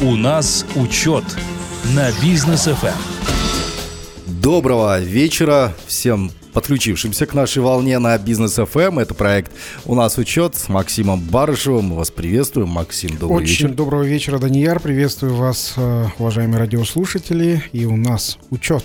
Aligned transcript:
У 0.00 0.14
нас 0.14 0.66
учет 0.74 1.24
на 1.94 2.10
бизнес 2.22 2.64
ФМ. 2.64 2.88
Доброго 4.26 5.00
вечера 5.00 5.74
всем 5.86 6.30
подключившимся 6.52 7.26
к 7.26 7.34
нашей 7.34 7.62
волне 7.62 7.98
на 7.98 8.16
Бизнес 8.16 8.54
ФМ. 8.54 8.98
Это 8.98 9.12
проект 9.14 9.52
«У 9.84 9.94
нас 9.94 10.16
учет» 10.16 10.54
с 10.56 10.68
Максимом 10.70 11.20
Барышевым. 11.20 11.86
Мы 11.86 11.96
вас 11.96 12.10
приветствуем. 12.10 12.68
Максим, 12.68 13.16
добрый 13.18 13.42
Очень 13.42 13.66
вечер. 13.66 13.68
доброго 13.74 14.02
вечера, 14.04 14.38
Данияр. 14.38 14.80
Приветствую 14.80 15.34
вас, 15.34 15.74
э, 15.76 16.06
уважаемые 16.18 16.58
радиослушатели. 16.60 17.62
И 17.72 17.84
у 17.84 17.96
нас 17.96 18.38
учет. 18.50 18.84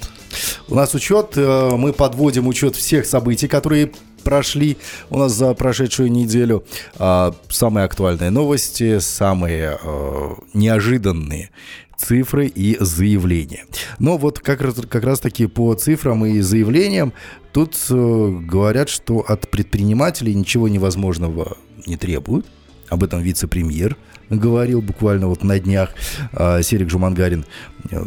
У 0.67 0.75
нас 0.75 0.93
учет. 0.95 1.33
э, 1.37 1.69
Мы 1.77 1.93
подводим 1.93 2.47
учет 2.47 2.75
всех 2.75 3.05
событий, 3.05 3.47
которые 3.47 3.91
прошли 4.23 4.77
у 5.09 5.17
нас 5.17 5.33
за 5.33 5.53
прошедшую 5.53 6.11
неделю. 6.11 6.63
А, 6.97 7.33
Самые 7.49 7.85
актуальные 7.85 8.29
новости, 8.29 8.99
самые 8.99 9.77
э, 9.81 10.29
неожиданные 10.53 11.49
цифры 11.97 12.47
и 12.47 12.77
заявления. 12.79 13.65
Но 13.99 14.17
вот 14.17 14.39
как 14.39 14.61
раз, 14.61 14.75
как 14.89 15.03
раз 15.03 15.19
таки 15.19 15.45
по 15.45 15.73
цифрам 15.75 16.25
и 16.25 16.39
заявлениям 16.41 17.13
тут 17.51 17.75
э, 17.89 18.39
говорят, 18.41 18.89
что 18.89 19.19
от 19.19 19.49
предпринимателей 19.49 20.33
ничего 20.33 20.67
невозможного 20.67 21.57
не 21.85 21.97
требуют. 21.97 22.45
Об 22.89 23.03
этом 23.03 23.21
вице-премьер 23.21 23.95
говорил 24.29 24.81
буквально 24.81 25.27
вот 25.27 25.43
на 25.43 25.59
днях. 25.59 25.91
А, 26.33 26.61
Серик 26.61 26.89
Жумангарин 26.89 27.45
э, 27.89 28.03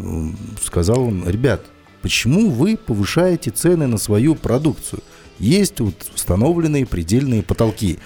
сказал 0.62 1.10
ребят, 1.26 1.64
почему 2.02 2.50
вы 2.50 2.76
повышаете 2.76 3.50
цены 3.50 3.86
на 3.86 3.98
свою 3.98 4.34
продукцию? 4.34 5.02
Есть 5.38 5.80
вот 5.80 5.94
установленные 6.14 6.86
предельные 6.86 7.42
потолки, 7.42 7.98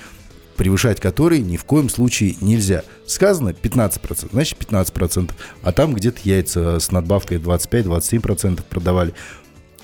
превышать 0.56 1.00
которые 1.00 1.42
ни 1.42 1.56
в 1.56 1.64
коем 1.64 1.88
случае 1.88 2.36
нельзя. 2.40 2.82
Сказано 3.06 3.50
15%, 3.50 4.28
значит 4.32 4.58
15%. 4.58 5.30
А 5.62 5.72
там 5.72 5.94
где-то 5.94 6.20
яйца 6.24 6.80
с 6.80 6.90
надбавкой 6.90 7.38
25-27% 7.38 8.62
продавали. 8.68 9.14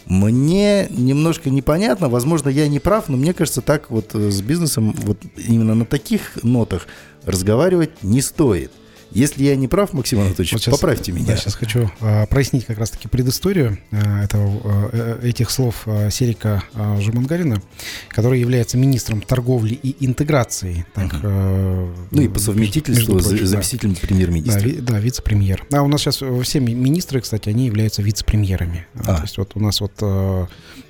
Мне 0.06 0.86
немножко 0.91 1.48
непонятно, 1.48 2.10
возможно, 2.10 2.50
я 2.50 2.68
не 2.68 2.78
прав, 2.78 3.08
но 3.08 3.16
мне 3.16 3.33
кажется, 3.33 3.62
так 3.62 3.90
вот 3.90 4.14
э, 4.14 4.30
с 4.30 4.42
бизнесом 4.42 4.92
вот 4.98 5.18
именно 5.36 5.74
на 5.74 5.86
таких 5.86 6.42
нотах 6.42 6.86
разговаривать 7.24 8.02
не 8.02 8.20
стоит. 8.20 8.70
Если 9.14 9.44
я 9.44 9.54
не 9.56 9.68
прав, 9.68 9.92
Максим 9.92 10.18
Анатольевич, 10.20 10.52
Вот 10.52 10.62
щас- 10.62 10.74
поправьте 10.74 11.12
меня. 11.12 11.26
Да, 11.26 11.36
сейчас 11.36 11.54
хочу 11.54 11.90
э, 12.00 12.26
прояснить 12.26 12.64
как 12.66 12.78
раз-таки 12.78 13.06
предысторию 13.08 13.78
э, 13.92 14.24
этого, 14.24 14.90
э, 14.92 15.20
этих 15.22 15.50
слов 15.50 15.82
э, 15.86 16.10
Серика 16.10 16.64
э, 16.74 17.00
Жумангарина, 17.00 17.62
который 18.08 18.40
является 18.40 18.76
министром 18.76 19.20
торговли 19.20 19.74
и 19.74 20.04
интеграции. 20.04 20.84
Так, 20.94 21.14
э, 21.22 21.92
Ну 22.10 22.22
и 22.22 22.28
по 22.28 22.40
совместительству 22.40 23.18
прочим, 23.18 23.38
да. 23.38 23.46
заместителем 23.46 23.94
Да, 23.94 24.00
премьер-министра. 24.02 24.60
ви- 24.60 24.80
да, 24.80 24.98
вице-премьер. 24.98 25.64
А 25.72 25.82
у 25.82 25.88
нас 25.88 26.00
сейчас 26.00 26.16
все 26.42 26.58
ми- 26.60 26.74
министры, 26.74 27.20
кстати, 27.20 27.48
они 27.48 27.66
являются 27.66 28.02
вице-премьерами. 28.02 28.86
А, 28.94 29.12
А. 29.12 29.16
То 29.16 29.22
есть 29.22 29.38
вот 29.38 29.52
у 29.54 29.60
нас 29.60 29.80
вот... 29.80 29.92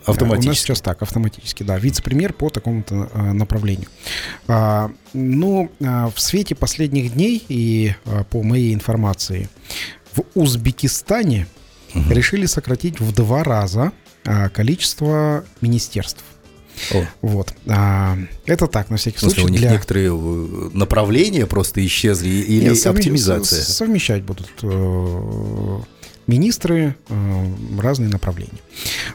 Автоматически. 0.06 0.46
У 0.46 0.50
нас 0.50 0.58
сейчас 0.58 0.80
так, 0.82 1.00
автоматически, 1.00 1.62
да. 1.62 1.78
Вице-премьер 1.78 2.34
по 2.34 2.50
такому-то 2.50 2.94
направлению. 3.32 3.88
А, 4.48 4.90
ну, 5.14 5.70
а, 5.82 6.10
в 6.14 6.20
свете 6.20 6.54
последних 6.54 7.14
дней 7.14 7.42
и 7.48 7.94
а, 8.04 8.13
по 8.22 8.42
моей 8.42 8.72
информации, 8.72 9.48
в 10.14 10.22
Узбекистане 10.34 11.46
решили 12.10 12.46
сократить 12.46 13.00
в 13.00 13.12
два 13.12 13.42
раза 13.42 13.92
а, 14.24 14.48
количество 14.48 15.44
министерств. 15.60 16.22
О. 16.92 17.04
Вот. 17.22 17.54
А, 17.68 18.16
это 18.46 18.66
так, 18.66 18.90
на 18.90 18.96
всякий 18.96 19.18
случай. 19.18 19.42
у 19.42 19.48
них 19.48 19.60
для- 19.60 19.70
некоторые 19.72 20.08
э, 20.08 20.70
направления 20.72 21.46
просто 21.46 21.84
исчезли 21.86 22.28
или 22.28 22.64
Нет, 22.64 22.72
совме- 22.74 22.90
оптимизация? 22.98 23.62
Совмещать 23.62 24.22
будут 24.24 24.50
э, 24.62 25.78
министры 26.26 26.94
э, 27.08 27.46
разные 27.80 28.08
направления. 28.08 28.58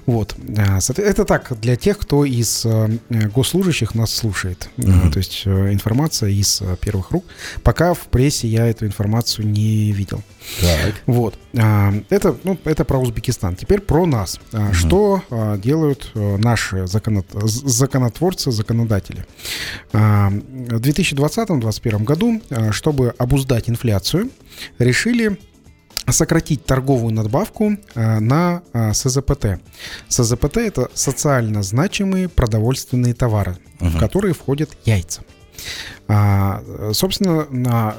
Вот. 0.05 0.35
Соответ- 0.79 1.07
Это 1.07 1.25
так, 1.25 1.59
для 1.59 1.75
тех, 1.75 1.97
кто 1.97 2.25
из 2.25 2.66
э, 2.66 2.97
госслужащих 3.34 3.95
нас 3.95 4.13
слушает. 4.13 4.69
Э, 4.78 4.81
Мгм. 4.88 5.11
То 5.11 5.17
есть 5.19 5.44
э, 5.45 5.73
информация 5.73 6.29
из 6.29 6.61
э, 6.61 6.75
первых 6.79 7.11
рук. 7.11 7.25
Пока 7.63 7.94
в 7.94 8.00
прессе 8.07 8.47
я 8.47 8.67
эту 8.67 8.85
информацию 8.85 9.47
не 9.47 9.91
видел. 9.91 10.22
Так. 10.61 10.95
Вот. 11.06 11.38
Это, 11.53 12.35
ну, 12.44 12.57
это 12.63 12.85
про 12.85 12.97
Узбекистан. 13.00 13.55
Теперь 13.55 13.81
про 13.81 14.05
нас. 14.05 14.39
А, 14.53 14.73
Что 14.73 15.22
делают 15.61 16.11
э, 16.16 16.38
наши 16.38 16.85
законот- 16.88 17.25
законотворцы, 17.45 18.51
законодатели? 18.51 19.25
В 19.91 20.79
2020-2021 20.79 22.03
году, 22.03 22.41
чтобы 22.72 23.13
обуздать 23.17 23.69
инфляцию, 23.69 24.29
решили 24.79 25.38
сократить 26.07 26.66
торговую 26.66 27.13
надбавку 27.13 27.77
а, 27.95 28.19
на 28.19 28.63
а, 28.73 28.94
СЗПТ. 28.94 29.59
СЗПТ– 30.07 30.57
это 30.57 30.89
социально 30.94 31.63
значимые 31.63 32.29
продовольственные 32.29 33.13
товары, 33.13 33.57
в 33.79 33.99
которые 33.99 34.33
входят 34.33 34.69
яйца. 34.85 35.23
А, 36.12 36.64
собственно, 36.94 37.46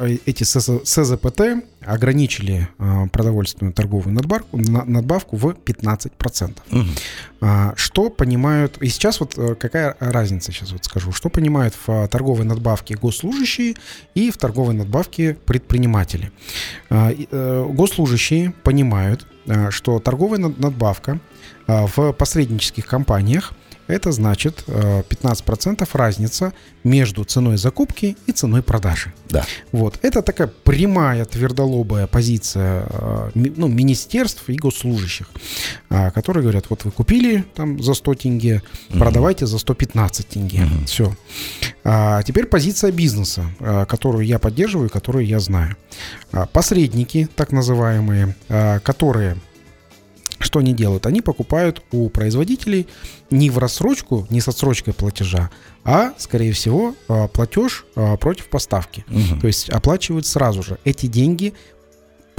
э, 0.01 0.17
эти 0.27 0.43
СЗ 0.43 0.83
СЗПТ 0.85 1.63
ограничили 1.87 2.69
а, 2.79 3.07
продовольственную 3.07 3.73
торговую 3.73 4.13
надбавку, 4.15 4.57
на- 4.59 4.85
надбавку 4.85 5.37
в 5.37 5.47
15%. 5.55 6.57
Мгм. 6.71 6.89
А, 7.41 7.73
Что 7.77 8.11
понимают... 8.11 8.79
И 8.83 8.89
сейчас 8.89 9.21
вот 9.21 9.39
э, 9.39 9.55
какая 9.55 9.97
разница, 10.01 10.51
сейчас 10.51 10.73
вот 10.73 10.85
скажу. 10.85 11.13
Что 11.13 11.29
понимают 11.29 11.75
в 11.87 12.09
торговой 12.09 12.45
надбавке 12.45 12.97
госслужащие 12.97 13.77
и 14.17 14.33
в 14.33 14.39
торговой 14.39 14.75
надбавке 14.75 15.35
предприниматели. 15.47 16.33
Э, 16.91 17.65
Госслужащие 17.71 18.53
понимают, 18.65 19.25
что 19.71 20.01
торговая 20.01 20.41
над- 20.41 20.59
надбавка 20.59 21.21
в 21.69 22.13
посреднических 22.13 22.87
компаниях 22.87 23.53
это 23.91 24.13
значит 24.13 24.65
э, 24.67 25.03
15% 25.09 25.89
разница 25.93 26.53
между 26.85 27.25
ценой 27.25 27.57
закупки 27.57 28.17
и 28.27 28.33
ценой 28.33 28.63
продажи. 28.63 29.13
Да. 29.29 29.45
Вот. 29.73 29.99
Это 30.03 30.23
такая 30.23 30.47
прямая, 30.49 31.25
твердолобая 31.25 32.07
позиция 32.07 32.87
э, 32.89 33.31
ну, 33.35 33.69
министерств 33.69 34.49
и 34.49 34.57
госслужащих, 34.57 35.29
а, 35.89 36.11
которые 36.11 36.43
говорят, 36.43 36.67
вот 36.71 36.85
вы 36.85 36.91
купили 36.91 37.45
там 37.55 37.83
за 37.83 37.95
100 37.95 38.15
тенге, 38.15 38.63
продавайте 38.91 39.47
за 39.47 39.59
115 39.59 40.29
тенге. 40.29 40.67
Все. 40.87 41.15
А 41.85 42.23
теперь 42.23 42.47
позиция 42.47 42.93
бизнеса, 42.93 43.45
которую 43.89 44.27
я 44.27 44.39
поддерживаю, 44.39 44.91
которую 44.91 45.27
я 45.27 45.41
знаю. 45.41 45.77
Посредники, 46.53 47.29
так 47.35 47.53
называемые, 47.53 48.35
которые 48.83 49.37
что 50.41 50.59
они 50.59 50.73
делают? 50.73 51.07
Они 51.07 51.21
покупают 51.21 51.83
у 51.93 52.09
производителей 52.09 52.89
не 53.31 53.51
в 53.51 53.59
рассрочку, 53.59 54.27
не 54.31 54.41
с 54.41 54.49
отсрочкой 54.49 54.95
платежа, 54.95 55.51
а, 55.85 56.13
скорее 56.19 56.53
всего, 56.53 56.95
а, 57.09 57.29
платеж 57.29 57.85
а, 57.95 58.17
против 58.17 58.49
поставки. 58.49 59.05
Мгм. 59.09 59.41
То 59.41 59.47
есть 59.47 59.71
оплачивают 59.71 60.27
сразу 60.27 60.63
же. 60.63 60.79
Эти 60.85 61.07
деньги 61.07 61.55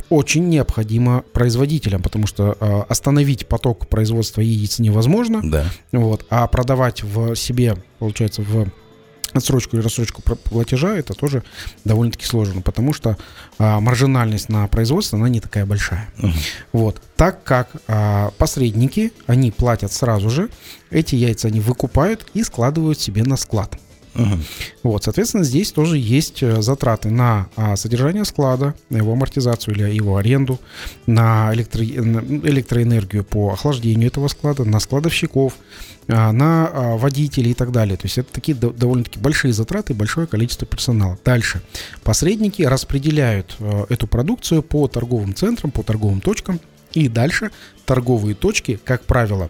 очень 0.10 0.50
необходимо 0.50 1.24
производителям, 1.32 2.02
потому 2.02 2.28
что 2.28 2.58
а, 2.60 2.84
остановить 2.90 3.48
поток 3.48 3.88
производства 3.88 4.42
яиц 4.42 4.80
невозможно, 4.80 5.40
Да. 5.44 5.66
вот, 5.94 6.26
а 6.30 6.46
продавать 6.48 7.04
в 7.04 7.36
себе, 7.36 7.78
получается, 8.00 8.42
в 8.42 8.68
отсрочку 9.38 9.76
или 9.76 9.84
рассрочку 9.84 10.22
платежа, 10.22 10.96
это 10.96 11.14
тоже 11.14 11.44
довольно-таки 11.86 12.26
сложно, 12.26 12.62
потому 12.62 12.94
что 12.94 13.18
а, 13.58 13.80
маржинальность 13.80 14.50
на 14.50 14.68
производство, 14.68 15.18
она 15.18 15.30
не 15.30 15.40
такая 15.40 15.66
большая. 15.66 16.10
Мгм. 16.18 16.34
Вот. 16.74 17.02
Так 17.16 17.44
как 17.44 17.70
а, 17.88 18.32
посредники, 18.38 19.14
они 19.28 19.52
платят 19.52 19.92
сразу 19.92 20.30
же, 20.30 20.50
эти 20.90 21.16
яйца 21.16 21.48
они 21.48 21.60
выкупают 21.60 22.28
и 22.34 22.44
складывают 22.44 23.00
себе 23.00 23.24
на 23.24 23.38
склад. 23.38 23.78
Мгм. 24.14 24.44
Вот, 24.84 25.04
соответственно, 25.04 25.44
здесь 25.44 25.72
тоже 25.72 25.98
есть 25.98 26.44
э, 26.44 26.62
затраты 26.62 27.10
на 27.10 27.48
а, 27.56 27.76
содержание 27.78 28.26
склада, 28.26 28.76
на 28.90 28.98
его 28.98 29.14
амортизацию 29.14 29.74
или 29.74 29.84
его 29.94 30.18
аренду, 30.18 30.60
на, 31.06 31.52
электро- 31.54 32.02
на 32.02 32.20
электроэнергию 32.20 33.24
по 33.24 33.52
охлаждению 33.54 34.08
этого 34.08 34.28
склада, 34.28 34.66
на 34.66 34.80
складовщиков, 34.80 35.54
а, 36.10 36.34
на 36.34 36.68
а, 36.68 36.98
водителей 36.98 37.52
и 37.52 37.54
так 37.54 37.72
далее. 37.72 37.96
То 37.96 38.06
есть 38.06 38.18
это 38.18 38.34
такие 38.34 38.54
до- 38.56 38.72
довольно-таки 38.72 39.18
большие 39.18 39.54
затраты 39.54 39.94
и 39.94 39.96
большое 39.96 40.28
количество 40.28 40.68
персонала. 40.68 41.18
Дальше. 41.24 41.62
Посредники 42.04 42.64
распределяют 42.64 43.56
э, 43.60 43.86
эту 43.90 44.08
продукцию 44.08 44.62
по 44.62 44.88
торговым 44.90 45.34
центрам, 45.36 45.72
по 45.72 45.84
торговым 45.84 46.20
точкам. 46.20 46.60
И 46.92 47.08
дальше 47.08 47.52
торговые 47.86 48.36
точки, 48.36 48.78
как 48.84 49.04
правило, 49.06 49.50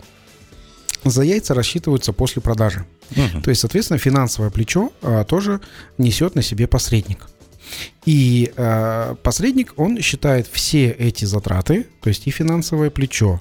за 1.03 1.23
яйца 1.23 1.53
рассчитываются 1.53 2.13
после 2.13 2.41
продажи. 2.41 2.85
Мгм. 3.15 3.41
То 3.41 3.49
есть, 3.49 3.61
соответственно, 3.61 3.97
финансовое 3.97 4.49
плечо 4.49 4.91
а, 5.01 5.23
тоже 5.23 5.61
несет 5.97 6.35
на 6.35 6.41
себе 6.41 6.67
посредник. 6.67 7.27
И 8.05 8.51
э, 8.55 9.15
посредник, 9.21 9.73
он 9.77 10.01
считает 10.01 10.47
все 10.47 10.89
эти 10.89 11.25
затраты, 11.25 11.85
то 12.01 12.09
есть 12.09 12.25
и 12.25 12.31
финансовое 12.31 12.89
плечо, 12.89 13.39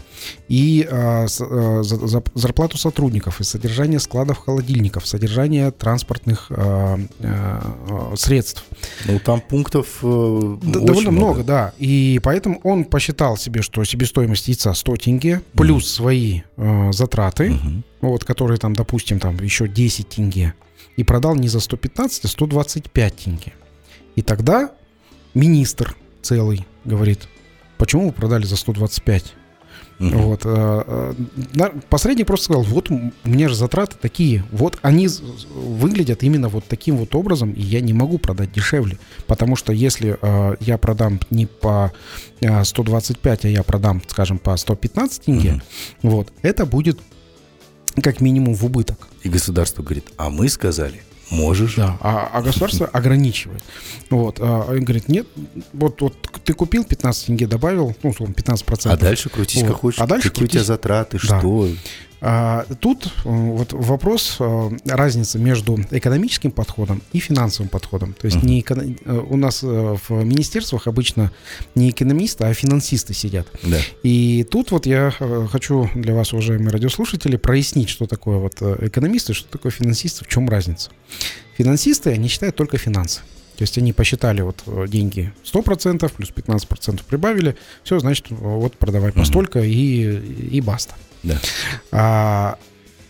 и 0.49 0.87
э, 0.89 1.29
с, 1.29 1.41
э, 1.41 1.83
за, 1.83 2.07
за, 2.07 2.23
зарплату 2.35 2.77
сотрудников, 2.77 3.41
и 3.41 3.45
содержание 3.45 3.99
складов 3.99 4.37
холодильников, 4.37 5.07
содержание 5.07 5.71
транспортных 5.71 6.49
э, 6.51 6.99
э, 7.21 7.61
средств. 8.17 8.65
Ну, 9.07 9.19
там 9.19 9.41
пунктов 9.41 10.01
э, 10.03 10.57
Д- 10.63 10.81
довольно 10.81 11.11
много. 11.11 11.27
много, 11.27 11.45
да. 11.45 11.73
И 11.79 12.21
поэтому 12.23 12.61
он 12.63 12.85
посчитал 12.85 13.39
себе, 13.39 13.63
что 13.63 13.83
себестоимость 13.85 14.49
яйца 14.49 14.75
100 14.75 14.97
тенге, 14.97 15.43
плюс 15.55 15.85
mm. 15.85 15.87
свои 15.87 16.41
э, 16.59 16.93
затраты, 16.93 17.49
mm-hmm. 17.49 17.83
вот, 18.03 18.25
которые 18.25 18.59
там, 18.59 18.75
допустим, 18.75 19.21
там 19.21 19.39
еще 19.39 19.69
10 19.69 20.07
тенге, 20.11 20.53
и 20.99 21.05
продал 21.05 21.35
не 21.35 21.49
за 21.49 21.61
115, 21.61 22.27
а 22.27 22.29
125 22.29 23.17
тенге. 23.17 23.53
И 24.17 24.23
тогда 24.23 24.71
министр 25.35 25.97
целый 26.23 26.67
говорит, 26.85 27.29
почему 27.79 28.07
вы 28.07 28.13
продали 28.13 28.45
за 28.45 28.57
125? 28.57 29.35
Uh-huh. 30.01 30.17
Вот, 30.23 30.41
э, 30.47 31.15
э, 31.57 31.71
посредник 31.91 32.27
просто 32.27 32.47
сказал, 32.47 32.63
вот 32.63 32.91
у 32.91 33.13
меня 33.25 33.51
же 33.51 33.55
затраты 33.55 33.97
такие, 34.01 34.43
вот 34.51 34.79
они 34.81 35.09
выглядят 35.55 36.23
именно 36.23 36.49
вот 36.49 36.65
таким 36.65 36.97
вот 36.97 37.15
образом, 37.15 37.53
и 37.53 37.61
я 37.61 37.83
не 37.83 37.93
могу 37.93 38.17
продать 38.17 38.51
дешевле, 38.51 38.99
потому 39.27 39.57
что 39.57 39.75
если 39.75 40.17
э, 40.21 40.57
я 40.61 40.79
продам 40.79 41.21
не 41.29 41.45
по 41.45 41.93
125, 42.41 43.45
а 43.45 43.49
я 43.49 43.63
продам, 43.63 44.03
скажем, 44.09 44.39
по 44.39 44.57
115 44.57 45.25
тенге, 45.25 45.49
uh-huh. 45.51 45.61
вот, 46.03 46.33
это 46.41 46.65
будет 46.65 46.99
как 48.03 48.23
минимум 48.23 48.55
в 48.55 48.65
убыток. 48.65 49.07
И 49.23 49.29
государство 49.29 49.83
говорит, 49.83 50.07
а 50.17 50.31
мы 50.31 50.49
сказали, 50.49 51.03
Можешь. 51.31 51.77
Да, 51.77 51.97
а, 52.01 52.29
а 52.33 52.43
государство 52.43 52.87
ограничивает. 52.93 53.63
Вот, 54.11 54.39
а, 54.41 54.67
он 54.69 54.85
говорит, 54.85 55.09
нет, 55.09 55.27
вот, 55.73 56.01
вот 56.01 56.15
ты 56.45 56.53
купил 56.53 56.85
15 56.85 57.27
тенге, 57.27 57.47
добавил, 57.47 57.95
ну, 58.03 58.11
условно, 58.11 58.35
15%. 58.35 58.91
А 58.91 58.97
дальше 58.97 59.29
крутись 59.29 59.63
вот. 59.63 59.69
как 59.69 59.77
хочешь. 59.77 60.01
А 60.01 60.07
дальше 60.07 60.29
Какие 60.29 60.41
крутись... 60.41 60.55
у 60.55 60.59
тебя 60.59 60.65
затраты, 60.65 61.19
да. 61.23 61.39
что? 61.39 61.69
А, 62.23 62.67
тут 62.81 63.07
э, 63.07 63.11
вот 63.25 63.73
вопрос 63.73 64.37
э, 64.41 64.71
разницы 64.85 65.39
между 65.39 65.79
экономическим 65.91 66.51
подходом 66.51 67.03
и 67.13 67.19
финансовым 67.19 67.69
подходом. 67.69 68.13
То 68.13 68.27
есть 68.27 68.39
uh-huh. 68.39 68.47
не 68.47 68.61
эко... 68.61 68.75
Э, 68.75 69.25
у 69.29 69.37
нас 69.37 69.63
в 69.63 70.11
министерствах 70.11 70.87
обычно 70.87 71.33
не 71.75 71.91
экономисты, 71.91 72.45
а 72.45 72.53
финансисты 72.53 73.15
сидят. 73.15 73.47
Да. 73.63 73.79
И 74.03 74.47
тут 74.51 74.71
вот 74.71 74.85
я 74.85 75.13
хочу 75.51 75.89
для 75.95 76.15
вас, 76.15 76.33
уважаемые 76.33 76.71
радиослушатели, 76.71 77.37
прояснить, 77.37 77.89
что 77.89 78.07
такое 78.07 78.37
вот 78.37 78.61
экономисты, 78.61 79.33
что 79.33 79.49
такое 79.49 79.73
финансисты, 79.73 80.25
в 80.25 80.29
чем 80.29 80.49
разница. 80.49 80.91
Финансисты, 81.57 82.11
они 82.11 82.29
считают 82.29 82.55
только 82.55 82.77
финансы. 82.77 83.21
То 83.57 83.63
есть 83.63 83.77
они 83.79 83.93
посчитали 83.93 84.41
вот 84.43 84.63
деньги 84.89 85.33
100%, 85.45 86.11
плюс 86.15 86.31
15% 86.31 87.01
прибавили, 87.07 87.57
все, 87.83 87.99
значит, 87.99 88.27
вот 88.31 88.77
продавай 88.77 89.13
постолько 89.13 89.61
uh-huh. 89.61 89.69
и, 89.69 90.57
и 90.57 90.61
баста. 90.61 90.95
Да. 91.23 91.39
А, 91.93 92.59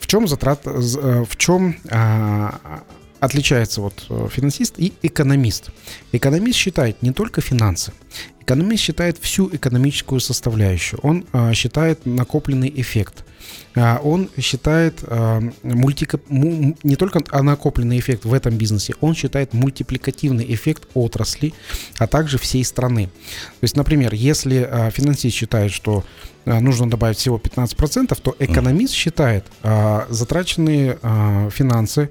в 0.00 0.06
чем 0.06 0.26
затрат, 0.26 0.66
э, 0.66 0.70
в 0.70 1.36
чем 1.36 1.76
а, 1.90 2.82
отличается 3.20 3.80
вот 3.80 4.06
э, 4.08 4.28
финансист 4.30 4.74
и 4.78 4.92
экономист. 5.02 5.70
Экономист 6.12 6.58
считает 6.58 7.02
не 7.02 7.12
только 7.12 7.40
финансы, 7.40 7.92
экономист 8.40 8.82
считает 8.82 9.18
всю 9.18 9.48
экономическую 9.54 10.20
составляющую. 10.20 10.98
Он 11.02 11.24
а, 11.32 11.54
считает 11.54 12.04
накопленный 12.06 12.72
эффект. 12.74 13.24
А, 13.76 14.00
он 14.02 14.28
считает 14.38 15.04
а, 15.06 15.40
мультика, 15.62 16.18
му, 16.28 16.76
не 16.82 16.96
только 16.96 17.20
накопленный 17.42 17.98
эффект 18.00 18.24
в 18.24 18.34
этом 18.34 18.56
бизнесе, 18.56 18.94
он 19.00 19.14
считает 19.14 19.54
мультипликативный 19.54 20.52
эффект 20.52 20.88
отрасли, 20.94 21.52
а 21.98 22.06
также 22.06 22.38
всей 22.38 22.64
страны. 22.64 23.06
То 23.06 23.64
есть, 23.64 23.76
например, 23.76 24.14
если 24.14 24.68
а, 24.68 24.90
финансист 24.90 25.36
считает, 25.36 25.70
что 25.70 26.04
а, 26.44 26.60
нужно 26.60 26.90
добавить 26.90 27.18
всего 27.18 27.38
15%, 27.38 28.18
то 28.20 28.34
экономист 28.38 28.94
считает 28.94 29.44
а, 29.62 30.06
затраченные 30.08 30.98
а, 31.02 31.50
финансы 31.50 32.10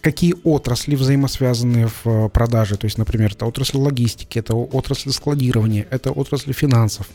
какие 0.00 0.34
отрасли 0.44 0.94
взаимосвязаны 0.94 1.88
в 1.88 2.06
э, 2.06 2.28
продаже. 2.28 2.76
То 2.76 2.86
есть, 2.86 2.98
например, 2.98 3.32
это 3.32 3.46
отрасль 3.46 3.78
логистики, 3.78 4.38
это 4.38 4.54
отрасль 4.54 5.10
складирования, 5.10 5.86
это 5.90 6.10
отрасль 6.10 6.52
финансов 6.52 7.08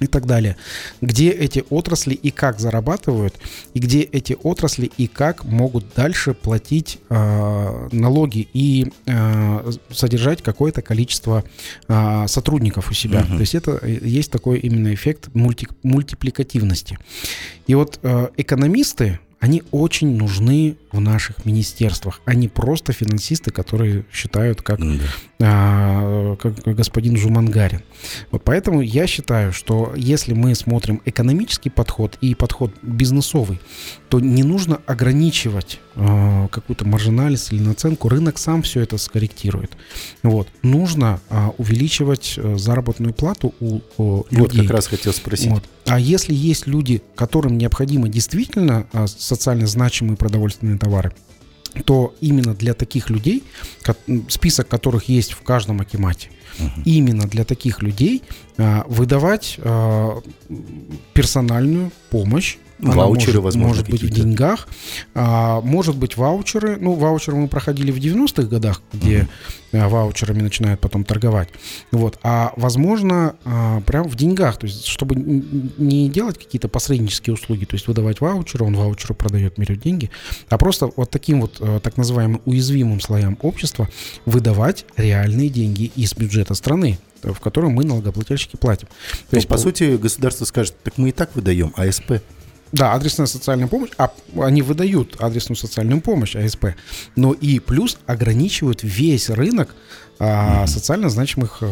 и 0.00 0.06
так 0.06 0.26
далее. 0.26 0.56
Где 1.00 1.30
эти 1.30 1.64
отрасли 1.70 2.14
и 2.14 2.30
как 2.30 2.58
зарабатывают, 2.58 3.34
и 3.74 3.78
где 3.78 4.00
эти 4.00 4.36
отрасли 4.42 4.90
и 4.96 5.06
как 5.06 5.44
могут 5.44 5.84
дальше 5.94 6.34
платить 6.34 6.98
э, 7.08 7.88
налоги 7.92 8.48
и 8.52 8.92
э, 9.06 9.72
содержать 9.90 10.42
какое-то 10.42 10.82
количество 10.82 11.44
э, 11.86 12.24
сотрудников 12.26 12.90
у 12.90 12.94
себя. 12.94 13.20
Uh-huh. 13.20 13.34
То 13.34 13.40
есть 13.40 13.54
это 13.54 13.78
э, 13.82 13.98
есть 14.02 14.32
такой 14.32 14.58
именно 14.58 14.92
эффект 14.92 15.28
мульти, 15.34 15.68
мультипликативности. 15.82 16.98
И 17.66 17.74
вот 17.74 18.00
э, 18.02 18.28
экономисты, 18.38 19.20
они 19.40 19.62
очень 19.70 20.16
нужны 20.16 20.76
в 20.92 21.00
наших 21.00 21.44
министерствах, 21.46 22.20
а 22.26 22.34
не 22.34 22.46
просто 22.46 22.92
финансисты, 22.92 23.50
которые 23.50 24.04
считают, 24.12 24.62
как, 24.62 24.78
да. 24.78 25.04
А, 25.42 26.36
как 26.36 26.54
господин 26.64 27.16
Жумангарин. 27.16 27.82
Вот 28.30 28.42
поэтому 28.44 28.82
я 28.82 29.06
считаю, 29.06 29.52
что 29.52 29.92
если 29.96 30.34
мы 30.34 30.54
смотрим 30.54 31.00
экономический 31.06 31.70
подход 31.70 32.18
и 32.20 32.34
подход 32.34 32.72
бизнесовый, 32.82 33.58
то 34.08 34.20
не 34.20 34.42
нужно 34.42 34.80
ограничивать 34.86 35.80
а, 35.96 36.48
какую-то 36.48 36.86
маржинальность 36.86 37.52
или 37.52 37.62
наценку. 37.62 38.08
Рынок 38.08 38.38
сам 38.38 38.62
все 38.62 38.80
это 38.80 38.98
скорректирует. 38.98 39.72
Вот. 40.22 40.48
Нужно 40.62 41.20
а, 41.30 41.54
увеличивать 41.56 42.34
э, 42.36 42.56
заработную 42.58 43.14
плату 43.14 43.54
у, 43.60 43.80
людей. 44.30 44.38
Вот 44.38 44.52
как 44.52 44.70
раз 44.70 44.86
хотел 44.88 45.12
спросить. 45.12 45.50
Вот. 45.50 45.64
А 45.86 45.98
если 45.98 46.34
есть 46.34 46.66
люди, 46.66 47.02
которым 47.14 47.56
необходимо 47.56 48.08
действительно 48.08 48.86
социально 49.06 49.66
значимые 49.66 50.16
продовольственные 50.16 50.78
товары, 50.78 51.12
то 51.84 52.14
именно 52.20 52.54
для 52.54 52.74
таких 52.74 53.10
людей, 53.10 53.42
список 54.28 54.68
которых 54.68 55.08
есть 55.08 55.32
в 55.32 55.42
каждом 55.42 55.80
акимате, 55.80 56.30
угу. 56.58 56.82
именно 56.84 57.26
для 57.26 57.44
таких 57.44 57.82
людей 57.82 58.22
а, 58.58 58.84
выдавать 58.88 59.56
а, 59.58 60.20
персональную 61.12 61.92
помощь 62.10 62.56
она 62.82 62.94
ваучеры, 62.94 63.40
может, 63.40 63.44
возможно, 63.44 63.68
может 63.68 63.90
быть 63.90 64.02
в 64.02 64.10
деньгах, 64.10 64.68
а, 65.14 65.60
может 65.60 65.96
быть 65.96 66.16
ваучеры. 66.16 66.76
Ну, 66.76 66.94
ваучеры 66.94 67.36
мы 67.36 67.48
проходили 67.48 67.90
в 67.90 67.98
90-х 67.98 68.44
годах, 68.44 68.82
где 68.92 69.28
uh-huh. 69.72 69.88
ваучерами 69.88 70.42
начинают 70.42 70.80
потом 70.80 71.04
торговать. 71.04 71.48
Вот. 71.92 72.18
А 72.22 72.52
возможно, 72.56 73.36
а, 73.44 73.80
прям 73.82 74.08
в 74.08 74.16
деньгах, 74.16 74.58
то 74.58 74.66
есть, 74.66 74.86
чтобы 74.86 75.16
не 75.16 76.08
делать 76.08 76.38
какие-то 76.38 76.68
посреднические 76.68 77.34
услуги, 77.34 77.64
то 77.64 77.74
есть 77.74 77.86
выдавать 77.86 78.20
ваучеры, 78.20 78.64
он 78.64 78.76
ваучеру 78.76 79.14
продает, 79.14 79.58
берет 79.58 79.80
деньги, 79.80 80.10
а 80.48 80.58
просто 80.58 80.90
вот 80.96 81.10
таким 81.10 81.42
вот 81.42 81.58
а, 81.60 81.80
так 81.80 81.96
называемым 81.96 82.40
уязвимым 82.44 83.00
слоям 83.00 83.38
общества 83.42 83.88
выдавать 84.24 84.86
реальные 84.96 85.48
деньги 85.48 85.92
из 85.94 86.14
бюджета 86.14 86.54
страны 86.54 86.98
в 87.22 87.40
котором 87.40 87.72
мы 87.72 87.84
налогоплательщики 87.84 88.56
платим. 88.56 88.88
То, 88.88 89.30
То 89.30 89.36
есть, 89.36 89.48
по, 89.48 89.54
по 89.54 89.60
сути, 89.60 89.96
государство 89.96 90.44
скажет, 90.44 90.74
так 90.82 90.96
мы 90.96 91.10
и 91.10 91.12
так 91.12 91.34
выдаем 91.34 91.72
АСП. 91.76 92.22
Да, 92.72 92.92
адресная 92.94 93.26
социальная 93.26 93.66
помощь, 93.66 93.90
а 93.98 94.12
они 94.36 94.62
выдают 94.62 95.16
адресную 95.20 95.56
социальную 95.56 96.00
помощь, 96.00 96.36
АСП, 96.36 96.66
но 97.16 97.32
и 97.32 97.58
плюс 97.58 97.98
ограничивают 98.06 98.82
весь 98.82 99.28
рынок 99.28 99.74
а, 100.20 100.66
социально 100.66 101.08
значимых 101.08 101.62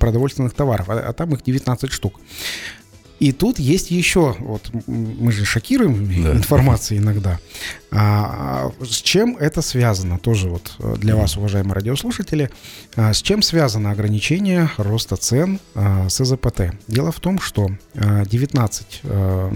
продовольственных 0.00 0.54
товаров, 0.54 0.90
а, 0.90 0.98
а 1.08 1.12
там 1.12 1.34
их 1.34 1.42
19 1.44 1.92
штук. 1.92 2.18
И 3.20 3.32
тут 3.32 3.58
есть 3.58 3.90
еще, 3.90 4.34
вот 4.40 4.70
мы 4.86 5.30
же 5.30 5.44
шокируем 5.44 6.22
да. 6.22 6.32
информацией 6.32 7.00
иногда. 7.00 7.38
А, 7.90 8.72
с 8.82 8.96
чем 8.96 9.36
это 9.36 9.62
связано? 9.62 10.18
Тоже 10.18 10.48
вот 10.48 10.72
э, 10.80 10.96
для 10.98 11.14
вас, 11.14 11.36
уважаемые 11.36 11.74
радиослушатели, 11.74 12.50
а, 12.96 13.12
с 13.12 13.22
чем 13.22 13.40
связано 13.42 13.92
ограничение 13.92 14.68
роста 14.78 15.16
цен 15.16 15.60
а, 15.74 16.08
СЗПТ? 16.08 16.74
Дело 16.88 17.12
в 17.12 17.20
том, 17.20 17.38
что 17.38 17.70
а, 17.94 18.24
19 18.24 19.00
а, 19.04 19.52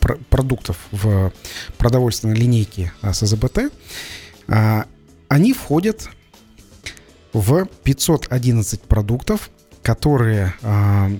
пр- 0.00 0.18
продуктов 0.30 0.78
в 0.92 1.32
продовольственной 1.78 2.36
линейке 2.36 2.92
а, 3.02 3.12
СЗПТ, 3.12 3.72
а, 4.46 4.86
они 5.28 5.52
входят 5.52 6.08
в 7.32 7.66
511 7.82 8.82
продуктов, 8.82 9.50
которые, 9.84 10.54
а, 10.62 11.10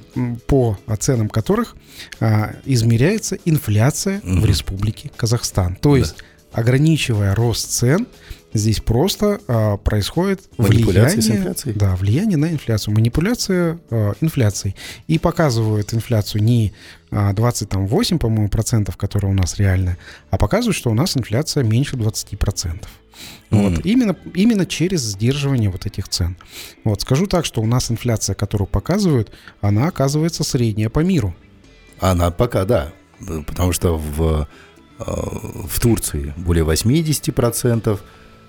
по 0.47 0.79
ценам 0.99 1.29
которых 1.29 1.77
а, 2.19 2.57
измеряется 2.65 3.37
инфляция 3.45 4.21
угу. 4.21 4.41
в 4.41 4.47
Республике 4.47 5.11
Казахстан. 5.15 5.77
То 5.77 5.97
есть, 5.97 6.17
да. 6.19 6.61
ограничивая 6.61 7.35
рост 7.35 7.71
цен, 7.71 8.07
Здесь 8.55 8.81
просто 8.81 9.41
а, 9.49 9.77
происходит 9.79 10.43
Манипуляция 10.59 11.21
с 11.21 11.25
влияние, 11.25 11.41
инфляцией? 11.41 11.77
да, 11.77 11.97
влияние 11.97 12.37
на 12.37 12.53
инфляцию, 12.53 12.95
манипуляция 12.95 13.81
а, 13.91 14.13
инфляцией. 14.21 14.77
И 15.09 15.19
показывают 15.19 15.93
инфляцию 15.93 16.45
не 16.45 16.73
а, 17.11 17.33
28, 17.33 18.19
по-моему, 18.19 18.49
процентов, 18.49 18.97
которая 18.97 19.33
у 19.33 19.35
нас 19.35 19.59
реальная, 19.59 19.99
а 20.31 20.39
показывают, 20.39 20.77
что 20.77 20.91
у 20.91 20.95
нас 20.95 21.17
инфляция 21.17 21.65
меньше 21.65 21.97
20 21.97 22.39
процентов. 22.39 22.89
Вот. 23.51 23.73
Мгм. 23.73 23.81
Именно, 23.83 24.17
именно 24.35 24.67
через 24.67 25.01
сдерживание 25.01 25.71
вот 25.71 25.87
этих 25.87 26.09
цен. 26.09 26.37
Вот. 26.85 27.01
Скажу 27.01 27.27
так, 27.27 27.45
что 27.45 27.61
у 27.61 27.67
нас 27.67 27.91
инфляция, 27.91 28.35
которую 28.35 28.69
показывают, 28.69 29.33
она 29.61 29.89
оказывается 29.89 30.45
средняя 30.45 30.91
по 30.91 31.01
миру. 31.01 31.35
Она 31.99 32.31
пока, 32.31 32.65
да. 32.65 32.93
Потому 33.47 33.73
что 33.73 33.97
в, 33.97 34.49
э, 34.99 35.05
в 35.05 35.81
Турции 35.81 36.35
более 36.37 36.65
80%. 36.65 38.01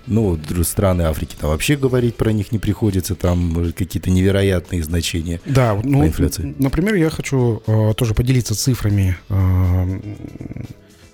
Ну, 0.08 0.40
страны 0.64 1.04
Африки 1.04 1.36
там 1.40 1.50
вообще 1.50 1.76
говорить 1.76 2.16
про 2.16 2.32
них 2.32 2.52
не 2.52 2.60
приходится, 2.60 3.16
там 3.16 3.74
какие-то 3.74 4.10
невероятные 4.10 4.84
значения. 4.84 5.40
Да, 5.46 5.80
ну, 5.84 6.02
По 6.02 6.08
инфляции. 6.08 6.56
например, 6.60 6.96
я 6.96 7.10
хочу 7.10 7.62
э, 7.66 7.94
тоже 7.96 8.14
поделиться 8.14 8.56
цифрами 8.56 9.18
э, 9.30 10.00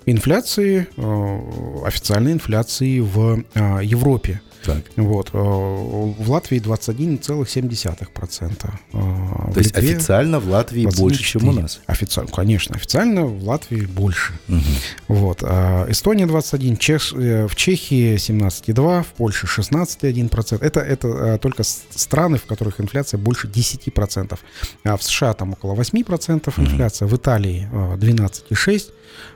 инфляции, 0.06 0.86
э, 0.96 1.86
официальной 1.86 2.32
инфляции 2.32 3.00
в 3.00 3.44
э, 3.54 3.80
Европе. 3.82 4.40
Так. 4.64 4.82
Вот, 4.96 5.30
э, 5.32 5.38
в 5.38 6.30
Латвии 6.30 6.58
21,7%. 6.58 8.70
э, 8.92 9.52
То 9.52 9.58
есть 9.58 9.76
официально 9.76 10.40
в 10.40 10.48
Латвии 10.48 10.86
больше, 10.86 11.22
чем 11.22 11.48
у 11.48 11.52
нас. 11.52 11.80
Официально, 11.86 12.30
конечно, 12.30 12.76
официально 12.76 13.24
в 13.24 13.42
Латвии 13.44 13.86
больше. 13.86 14.32
Мгм. 14.48 14.62
Вот. 15.08 15.42
а 15.42 15.86
Эстония 15.90 16.26
21, 16.26 16.74
Чеш- 16.76 17.14
э, 17.16 17.46
в 17.46 17.56
Чехии 17.56 18.16
17,2, 18.16 19.02
в 19.02 19.12
Польше 19.14 19.46
16,1%. 19.46 20.62
Это, 20.62 20.80
это 20.80 21.38
только 21.38 21.62
страны, 21.64 22.38
в 22.38 22.44
которых 22.44 22.80
инфляция 22.80 23.18
больше 23.18 23.48
10%. 23.48 24.40
А 24.84 24.96
в 24.96 25.02
США 25.02 25.32
там 25.34 25.52
около 25.52 25.74
8% 25.74 26.58
инфляция, 26.58 27.08
в 27.08 27.16
Италии 27.16 27.68
а, 27.72 27.96
12,6%, 27.96 28.90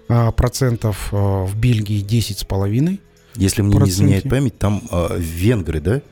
а, 0.08 0.30
процентов, 0.32 1.08
а, 1.12 1.44
в 1.44 1.56
Бельгии 1.56 2.02
10,5%. 2.02 3.00
Если 3.36 3.62
мне 3.62 3.78
не 3.78 3.88
изменяет 3.90 4.28
память, 4.28 4.58
там 4.58 4.82
э, 4.90 5.16
венгры, 5.18 5.80
да? 5.80 6.02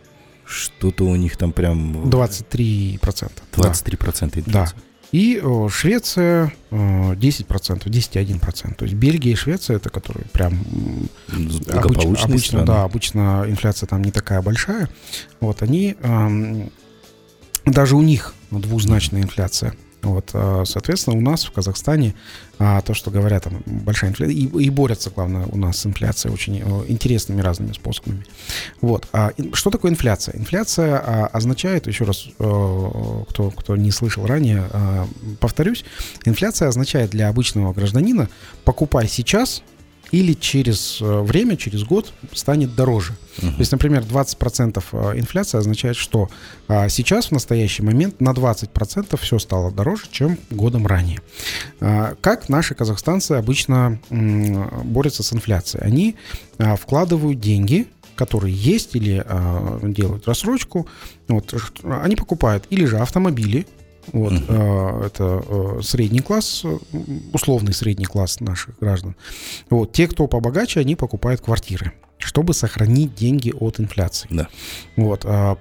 Что-то 0.46 1.04
у 1.04 1.16
них 1.16 1.36
там 1.36 1.52
прям 1.52 2.04
23%. 2.08 3.30
да. 3.56 3.70
23% 3.70 4.30
Да. 4.34 4.40
инфляция. 4.40 4.78
И 5.12 5.40
э, 5.42 5.68
Швеция 5.70 6.52
э, 6.70 6.74
10%, 7.14 7.84
10,1%. 7.84 8.74
То 8.74 8.84
есть 8.84 8.94
Бельгия 8.96 9.32
и 9.32 9.36
Швеция, 9.36 9.76
это 9.76 9.88
которые 9.88 10.26
прям 10.32 10.58
обычно, 11.28 12.38
страны. 12.38 12.66
да, 12.66 12.82
обычно 12.82 13.44
инфляция 13.46 13.86
там 13.86 14.02
не 14.02 14.10
такая 14.10 14.42
большая. 14.42 14.88
Вот 15.40 15.62
они 15.62 15.96
эм, 16.02 16.70
даже 17.64 17.96
у 17.96 18.02
них 18.02 18.34
двузначная 18.50 19.22
инфляция. 19.22 19.74
Вот, 20.04 20.30
э, 20.32 20.64
соответственно, 20.66 21.16
у 21.16 21.20
нас 21.20 21.44
в 21.44 21.50
Казахстане 21.50 22.14
а, 22.58 22.80
то, 22.82 22.94
что 22.94 23.10
говорят, 23.10 23.44
там 23.44 23.62
большая 23.66 24.10
инфляция, 24.10 24.36
и, 24.36 24.46
и 24.46 24.70
борются, 24.70 25.10
главное, 25.10 25.46
у 25.46 25.56
нас 25.56 25.78
с 25.78 25.86
инфляцией 25.86 26.32
очень 26.32 26.60
э, 26.60 26.84
интересными 26.88 27.40
разными 27.40 27.72
способами. 27.72 28.24
Вот. 28.80 29.08
А 29.12 29.32
что 29.54 29.70
такое 29.70 29.90
инфляция? 29.90 30.36
Инфляция 30.38 30.98
а, 30.98 31.26
означает, 31.26 31.86
еще 31.86 32.04
раз, 32.04 32.26
э, 32.38 33.22
кто, 33.28 33.50
кто 33.50 33.76
не 33.76 33.90
слышал 33.90 34.26
ранее, 34.26 34.68
а, 34.72 35.08
повторюсь, 35.40 35.84
инфляция 36.24 36.68
означает 36.68 37.10
для 37.10 37.28
обычного 37.28 37.72
гражданина 37.72 38.28
покупай 38.64 39.08
сейчас 39.08 39.62
или 40.14 40.32
через 40.34 40.98
э, 41.00 41.20
время, 41.22 41.56
через 41.56 41.82
год 41.82 42.12
станет 42.32 42.76
дороже. 42.76 43.14
То 43.40 43.58
есть, 43.58 43.72
например, 43.72 44.02
20% 44.02 44.84
э, 44.92 45.18
инфляция 45.18 45.58
означает, 45.58 45.96
что 45.96 46.28
а, 46.68 46.88
сейчас 46.88 47.26
в 47.26 47.32
настоящий 47.32 47.82
момент 47.82 48.20
на 48.20 48.30
20% 48.30 49.16
все 49.20 49.38
стало 49.40 49.72
дороже, 49.72 50.04
чем 50.12 50.38
годом 50.50 50.86
ранее. 50.86 51.20
А, 51.80 52.14
Как 52.20 52.48
наши 52.48 52.76
казахстанцы 52.76 53.32
обычно 53.32 53.98
борются 54.08 55.24
с 55.24 55.32
инфляцией? 55.32 55.84
Они 55.84 56.16
а, 56.58 56.76
вкладывают 56.76 57.40
деньги, 57.40 57.88
которые 58.14 58.54
есть 58.54 58.94
или 58.94 59.20
а, 59.26 59.80
делают 59.82 60.28
рассрочку, 60.28 60.86
вот, 61.26 61.52
они 61.82 62.14
покупают 62.14 62.66
или 62.70 62.84
же 62.84 62.98
автомобили, 62.98 63.66
вот, 64.12 64.32
э, 64.48 65.02
это 65.06 65.42
э, 65.46 65.80
средний 65.82 66.20
класс, 66.20 66.62
э, 66.64 66.78
условный 67.32 67.72
средний 67.72 68.04
класс 68.04 68.40
наших 68.40 68.78
граждан. 68.78 69.16
Вот, 69.70 69.92
те, 69.92 70.06
кто 70.06 70.26
побогаче, 70.26 70.80
они 70.80 70.96
покупают 70.96 71.40
квартиры, 71.40 71.92
чтобы 72.18 72.54
сохранить 72.54 73.14
деньги 73.14 73.52
от 73.52 73.80
инфляции. 73.80 74.28
Да. 74.30 74.48
Вот. 74.96 75.22
а, 75.24 75.58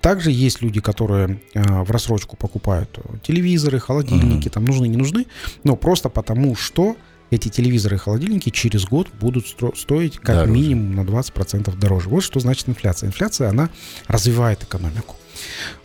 Также 0.00 0.30
есть 0.30 0.62
люди, 0.62 0.80
которые 0.80 1.40
а, 1.54 1.84
в 1.84 1.90
рассрочку 1.90 2.36
покупают 2.36 2.98
телевизоры, 3.22 3.78
холодильники, 3.78 4.48
там 4.48 4.64
нужны, 4.64 4.86
не 4.86 4.96
нужны, 4.96 5.26
но 5.64 5.76
просто 5.76 6.08
потому, 6.08 6.54
что 6.54 6.96
эти 7.30 7.48
телевизоры 7.48 7.96
и 7.96 7.98
холодильники 7.98 8.50
через 8.50 8.84
год 8.84 9.08
будут 9.20 9.46
стоить 9.76 10.18
как 10.18 10.36
Дороже. 10.36 10.52
минимум 10.52 10.94
на 10.94 11.00
20% 11.00 11.76
дороже. 11.76 12.08
Вот 12.08 12.22
что 12.22 12.38
значит 12.40 12.68
инфляция. 12.68 13.08
Инфляция, 13.08 13.48
она 13.48 13.68
развивает 14.06 14.62
экономику. 14.62 15.16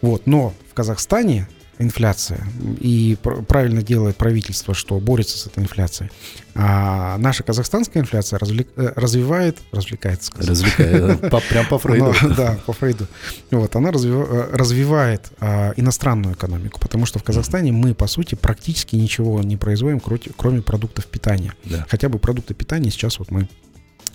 Вот. 0.02 0.28
Но 0.28 0.54
в 0.70 0.74
Казахстане 0.74 1.48
инфляция, 1.82 2.46
и 2.80 3.18
пр- 3.22 3.44
правильно 3.44 3.82
делает 3.82 4.16
правительство, 4.18 4.74
что 4.74 5.00
борется 5.00 5.38
с 5.38 5.48
этой 5.48 5.64
инфляцией, 5.64 6.12
а 6.56 7.18
наша 7.18 7.44
казахстанская 7.44 8.02
инфляция 8.04 8.40
развлек- 8.40 8.70
э, 8.76 8.94
развивает, 8.96 9.58
развлекает, 9.72 10.24
сказать. 10.24 10.50
Развлекаю. 10.50 11.18
По- 11.30 11.42
Прям 11.42 11.66
по 11.68 11.78
Фрейду. 11.80 12.14
Она- 12.22 12.36
да, 12.36 12.60
по 12.66 12.74
Фрейду. 12.74 13.08
Вот, 13.52 13.76
она 13.76 13.90
развива- 13.92 14.28
э, 14.52 14.56
развивает 14.56 15.32
а, 15.40 15.74
иностранную 15.76 16.36
экономику, 16.36 16.80
потому 16.80 17.06
что 17.06 17.20
в 17.20 17.24
Казахстане 17.24 17.72
мы, 17.72 17.94
по 17.94 18.08
сути, 18.08 18.36
практически 18.36 18.96
ничего 18.96 19.42
не 19.42 19.58
производим, 19.58 20.00
кроме 20.38 20.62
продуктов 20.62 21.06
питания. 21.08 21.54
Да. 21.66 21.86
Хотя 21.90 22.10
бы 22.10 22.20
продукты 22.20 22.54
питания 22.54 22.92
сейчас 22.92 23.20
вот 23.20 23.32
мы 23.32 23.48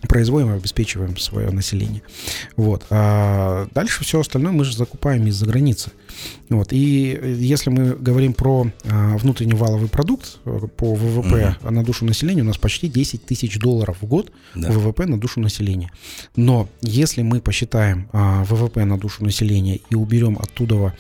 производим 0.09 0.53
и 0.53 0.57
обеспечиваем 0.57 1.17
свое 1.17 1.51
население. 1.51 2.03
Вот. 2.57 2.85
А 2.91 3.67
дальше 3.75 4.05
все 4.05 4.21
остальное 4.21 4.53
мы 4.53 4.65
же 4.65 4.77
закупаем 4.77 5.27
из-за 5.27 5.47
границы. 5.47 5.91
Вот. 6.49 6.73
И 6.73 7.19
э, 7.21 7.35
если 7.39 7.71
мы 7.71 7.95
говорим 7.97 8.33
про 8.35 8.67
а, 8.85 9.17
внутренний 9.19 9.55
валовый 9.55 9.89
продукт 9.89 10.39
э, 10.45 10.61
по 10.77 10.95
ВВП 10.95 11.57
на 11.71 11.83
душу 11.85 12.05
населения, 12.05 12.43
у 12.43 12.47
нас 12.47 12.59
почти 12.59 12.89
10 12.89 13.25
тысяч 13.27 13.59
долларов 13.59 13.99
в 14.01 14.07
год 14.07 14.33
Да. 14.55 14.71
ВВП 14.71 15.07
на 15.07 15.19
душу 15.19 15.41
населения. 15.41 15.91
Но 16.37 16.69
если 16.83 17.23
мы 17.23 17.41
посчитаем 17.41 18.09
а, 18.13 18.45
ВВП 18.45 18.85
на 18.85 18.99
душу 18.99 19.25
населения 19.25 19.81
и 19.91 19.95
уберем 19.95 20.39
оттуда, 20.39 20.95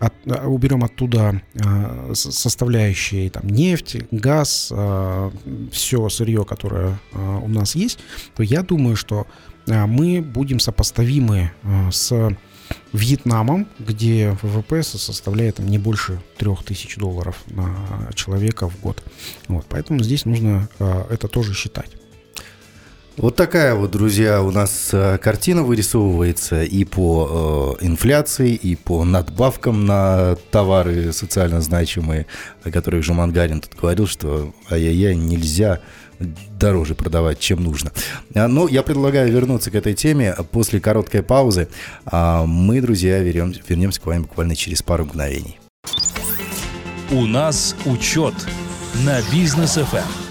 от- 0.00 0.12
а, 0.26 0.46
уберем 0.48 0.82
оттуда 0.84 1.40
а, 1.64 2.12
составляющие 2.14 3.30
там, 3.30 3.48
нефть, 3.48 3.96
газ, 4.10 4.72
все 5.72 6.08
сырье, 6.08 6.44
которое 6.44 6.98
а, 7.12 7.38
у 7.38 7.48
нас 7.48 7.74
есть, 7.74 7.98
то 8.36 8.42
я 8.42 8.62
думаю, 8.62 8.96
что 8.96 9.26
а, 9.68 9.86
мы 9.86 10.20
будем 10.22 10.60
сопоставимы 10.60 11.52
а, 11.62 11.90
с 11.90 12.32
Вьетнамом, 12.92 13.66
где 13.78 14.36
ВВП 14.42 14.82
со- 14.82 14.98
составляет 14.98 15.56
там, 15.56 15.68
не 15.68 15.78
больше 15.78 16.20
3000 16.38 16.98
долларов 16.98 17.36
на 17.46 18.10
человека 18.14 18.68
в 18.68 18.80
год. 18.80 19.02
Вот, 19.48 19.66
поэтому 19.68 20.02
здесь 20.02 20.24
нужно 20.24 20.68
а, 20.78 21.06
это 21.10 21.28
тоже 21.28 21.54
считать. 21.54 21.90
Вот 23.18 23.34
такая 23.34 23.74
вот, 23.74 23.90
друзья, 23.90 24.40
у 24.42 24.52
нас 24.52 24.90
э, 24.92 25.18
картина 25.18 25.64
вырисовывается 25.64 26.62
и 26.62 26.84
по 26.84 27.76
э, 27.80 27.84
инфляции, 27.84 28.54
и 28.54 28.76
по 28.76 29.04
надбавкам 29.04 29.86
на 29.86 30.36
товары 30.52 31.12
социально 31.12 31.60
значимые, 31.60 32.26
о 32.62 32.70
которых 32.70 33.02
же 33.02 33.14
Мангарин 33.14 33.60
тут 33.60 33.74
говорил, 33.74 34.06
что 34.06 34.54
ай-яй-яй, 34.70 35.16
нельзя 35.16 35.80
дороже 36.58 36.94
продавать, 36.94 37.38
чем 37.38 37.62
нужно. 37.62 37.92
А, 38.34 38.48
Но 38.48 38.68
я 38.68 38.82
предлагаю 38.82 39.32
вернуться 39.32 39.70
к 39.70 39.74
этой 39.74 39.94
теме 39.94 40.34
после 40.50 40.80
короткой 40.80 41.22
паузы. 41.22 41.68
А 42.06 42.44
мы, 42.46 42.80
друзья, 42.80 43.20
вернем- 43.22 43.54
вернемся 43.68 44.00
к 44.00 44.06
вам 44.06 44.22
буквально 44.22 44.56
через 44.56 44.82
пару 44.82 45.04
мгновений. 45.04 45.58
У 47.10 47.26
нас 47.26 47.74
учет 47.86 48.34
на 49.04 49.20
бизнес 49.32 49.76
Эм. 49.78 50.27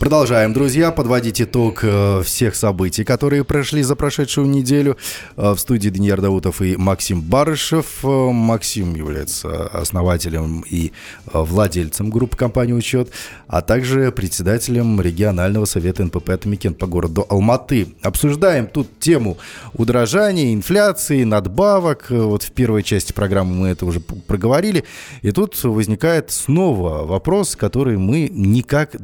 Продолжаем, 0.00 0.54
друзья, 0.54 0.92
подводить 0.92 1.42
итог 1.42 1.80
э, 1.82 2.22
всех 2.24 2.54
событий, 2.54 3.04
которые 3.04 3.44
прошли 3.44 3.82
за 3.82 3.96
прошедшую 3.96 4.46
неделю. 4.46 4.96
Э, 5.36 5.52
в 5.52 5.58
студии 5.58 5.90
Даниил 5.90 6.16
Даутов 6.16 6.62
и 6.62 6.74
Максим 6.74 7.20
Барышев. 7.20 8.02
Э, 8.02 8.30
Максим 8.32 8.94
является 8.94 9.66
основателем 9.66 10.64
и 10.66 10.92
владельцем 11.30 12.08
группы 12.08 12.34
компании 12.34 12.72
«Учет», 12.72 13.10
а 13.46 13.60
также 13.60 14.10
председателем 14.10 14.98
регионального 15.02 15.66
совета 15.66 16.02
НПП 16.02 16.30
«Атамикен» 16.30 16.72
по 16.72 16.86
городу 16.86 17.26
Алматы. 17.28 17.88
Обсуждаем 18.00 18.68
тут 18.68 19.00
тему 19.00 19.36
удорожания, 19.74 20.54
инфляции, 20.54 21.24
надбавок. 21.24 22.06
Вот 22.08 22.42
в 22.42 22.52
первой 22.52 22.84
части 22.84 23.12
программы 23.12 23.54
мы 23.54 23.68
это 23.68 23.84
уже 23.84 24.00
проговорили. 24.00 24.84
И 25.20 25.30
тут 25.30 25.62
возникает 25.62 26.30
снова 26.30 27.04
вопрос, 27.04 27.54
который 27.54 27.98
мы 27.98 28.30
никак 28.32 28.96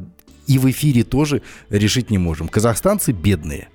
и 0.47 0.57
в 0.57 0.69
эфире 0.71 1.03
тоже 1.03 1.41
решить 1.69 2.09
не 2.09 2.17
можем. 2.17 2.47
Казахстанцы 2.47 3.11
бедные. 3.11 3.67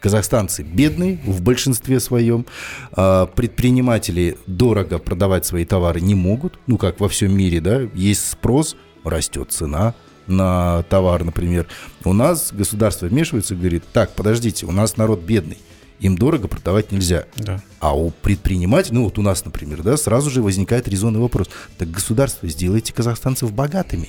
Казахстанцы 0.00 0.64
бедные 0.64 1.20
в 1.24 1.42
большинстве 1.42 2.00
своем. 2.00 2.44
А, 2.92 3.26
предприниматели 3.26 4.36
дорого 4.46 4.98
продавать 4.98 5.46
свои 5.46 5.64
товары 5.64 6.00
не 6.00 6.16
могут. 6.16 6.58
Ну, 6.66 6.76
как 6.76 7.00
во 7.00 7.08
всем 7.08 7.34
мире, 7.36 7.60
да. 7.60 7.82
Есть 7.94 8.30
спрос, 8.30 8.76
растет 9.04 9.52
цена 9.52 9.94
на 10.26 10.82
товар, 10.84 11.24
например. 11.24 11.68
У 12.04 12.12
нас 12.12 12.52
государство 12.52 13.06
вмешивается 13.06 13.54
и 13.54 13.56
говорит, 13.56 13.84
так, 13.92 14.14
подождите, 14.14 14.66
у 14.66 14.72
нас 14.72 14.96
народ 14.96 15.20
бедный 15.20 15.58
им 16.00 16.18
дорого 16.18 16.48
продавать 16.48 16.90
нельзя. 16.90 17.26
Да. 17.36 17.62
А 17.78 17.96
у 17.96 18.10
предпринимателей, 18.10 18.96
ну 18.96 19.04
вот 19.04 19.20
у 19.20 19.22
нас, 19.22 19.44
например, 19.44 19.82
да, 19.84 19.96
сразу 19.96 20.30
же 20.30 20.42
возникает 20.42 20.88
резонный 20.88 21.20
вопрос. 21.20 21.48
Так 21.78 21.92
государство, 21.92 22.48
сделайте 22.48 22.92
казахстанцев 22.92 23.52
богатыми 23.52 24.08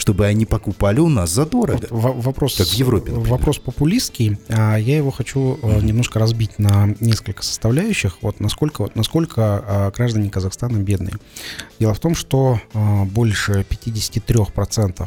чтобы 0.00 0.24
они 0.24 0.46
покупали 0.46 0.98
у 0.98 1.08
нас 1.08 1.30
задорого. 1.30 1.86
Вот 1.90 2.24
вопрос, 2.24 2.56
как 2.56 2.66
в 2.66 2.72
Европе, 2.72 3.12
например. 3.12 3.30
Вопрос 3.30 3.58
популистский. 3.58 4.38
А 4.48 4.76
я 4.76 4.96
его 4.96 5.10
хочу 5.10 5.58
mm-hmm. 5.60 5.84
немножко 5.84 6.18
разбить 6.18 6.58
на 6.58 6.94
несколько 7.00 7.42
составляющих. 7.42 8.16
Вот 8.22 8.40
насколько, 8.40 8.88
насколько 8.94 9.62
а, 9.66 9.90
граждане 9.90 10.30
Казахстана 10.30 10.78
бедные. 10.78 11.12
Дело 11.78 11.92
в 11.92 12.00
том, 12.00 12.14
что 12.14 12.58
а, 12.72 13.04
больше 13.04 13.66
53% 13.68 15.06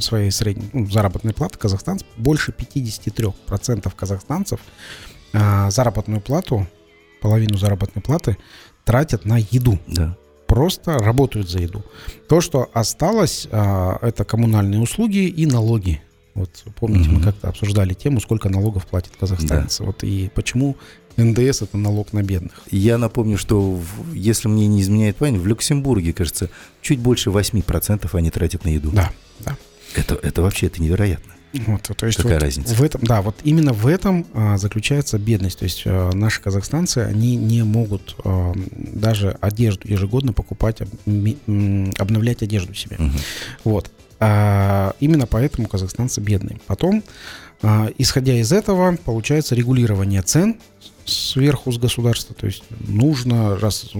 своей 0.00 0.30
средней 0.30 0.70
ну, 0.72 0.86
заработной 0.86 1.34
платы 1.34 1.58
казахстанцев, 1.58 2.06
больше 2.16 2.52
53% 2.52 3.92
казахстанцев 3.96 4.60
заработную 5.32 6.20
плату, 6.20 6.66
половину 7.20 7.56
заработной 7.56 8.02
платы 8.02 8.36
тратят 8.84 9.24
на 9.24 9.38
еду. 9.38 9.78
Да 9.86 10.16
просто 10.50 10.98
работают 10.98 11.48
за 11.48 11.60
еду. 11.60 11.84
То, 12.28 12.40
что 12.40 12.68
осталось, 12.72 13.46
а, 13.52 13.98
это 14.02 14.24
коммунальные 14.24 14.80
услуги 14.80 15.26
и 15.26 15.46
налоги. 15.46 16.02
Вот 16.34 16.64
помните, 16.78 17.08
mm-hmm. 17.08 17.12
мы 17.12 17.22
как-то 17.22 17.48
обсуждали 17.48 17.94
тему, 17.94 18.20
сколько 18.20 18.48
налогов 18.48 18.86
платят 18.86 19.12
казахстанцы. 19.18 19.82
Да. 19.82 19.86
Вот 19.86 20.02
и 20.02 20.30
почему 20.34 20.76
НДС 21.16 21.62
это 21.62 21.76
налог 21.76 22.12
на 22.12 22.22
бедных. 22.22 22.52
Я 22.70 22.98
напомню, 22.98 23.38
что 23.38 23.60
в, 23.60 24.14
если 24.14 24.48
мне 24.48 24.66
не 24.66 24.80
изменяет 24.80 25.16
память, 25.16 25.40
в 25.40 25.46
Люксембурге, 25.46 26.12
кажется, 26.12 26.50
чуть 26.82 26.98
больше 26.98 27.30
8% 27.30 28.08
они 28.12 28.30
тратят 28.30 28.64
на 28.64 28.70
еду. 28.70 28.90
Да, 28.90 29.10
да. 29.40 29.56
Это, 29.94 30.14
это 30.14 30.42
вообще 30.42 30.66
это 30.66 30.82
невероятно. 30.82 31.34
Вот, 31.52 31.82
то 31.96 32.06
есть 32.06 32.18
Какая 32.18 32.34
вот 32.34 32.42
разница? 32.42 32.74
В 32.74 32.82
этом, 32.82 33.00
да, 33.02 33.22
вот 33.22 33.36
именно 33.42 33.72
в 33.72 33.86
этом 33.86 34.26
а, 34.34 34.56
заключается 34.56 35.18
бедность. 35.18 35.58
То 35.58 35.64
есть 35.64 35.82
а, 35.84 36.10
наши 36.12 36.40
казахстанцы, 36.40 36.98
они 36.98 37.36
не 37.36 37.64
могут 37.64 38.16
а, 38.24 38.52
даже 38.76 39.36
одежду 39.40 39.88
ежегодно 39.88 40.32
покупать, 40.32 40.80
об, 40.80 40.88
обновлять 41.98 42.42
одежду 42.42 42.74
себе. 42.74 42.96
Угу. 42.98 43.18
Вот. 43.64 43.90
А, 44.20 44.94
именно 45.00 45.26
поэтому 45.26 45.66
казахстанцы 45.66 46.20
бедные. 46.20 46.60
Потом, 46.66 47.02
а, 47.62 47.88
исходя 47.98 48.34
из 48.34 48.52
этого, 48.52 48.96
получается 49.04 49.54
регулирование 49.54 50.22
цен 50.22 50.56
сверху 51.06 51.72
с 51.72 51.78
государства. 51.78 52.34
То 52.34 52.46
есть 52.46 52.62
нужно, 52.86 53.58
раз 53.58 53.90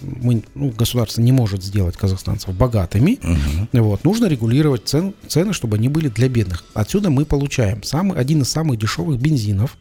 мы, 0.00 0.42
ну, 0.54 0.70
государство 0.70 1.20
не 1.22 1.32
может 1.32 1.62
сделать 1.62 1.96
казахстанцев 1.96 2.54
богатыми, 2.54 3.18
угу. 3.22 3.82
вот, 3.84 4.04
нужно 4.04 4.26
регулировать 4.26 4.86
цен, 4.86 5.14
цены, 5.26 5.52
чтобы 5.52 5.76
они 5.76 5.88
были 5.88 6.08
для 6.08 6.28
бедных. 6.28 6.64
Отсюда 6.74 7.10
мы 7.10 7.24
получаем 7.24 7.82
самый, 7.82 8.18
один 8.18 8.42
из 8.42 8.50
самых 8.50 8.78
дешевых 8.78 9.18
бензинов, 9.18 9.76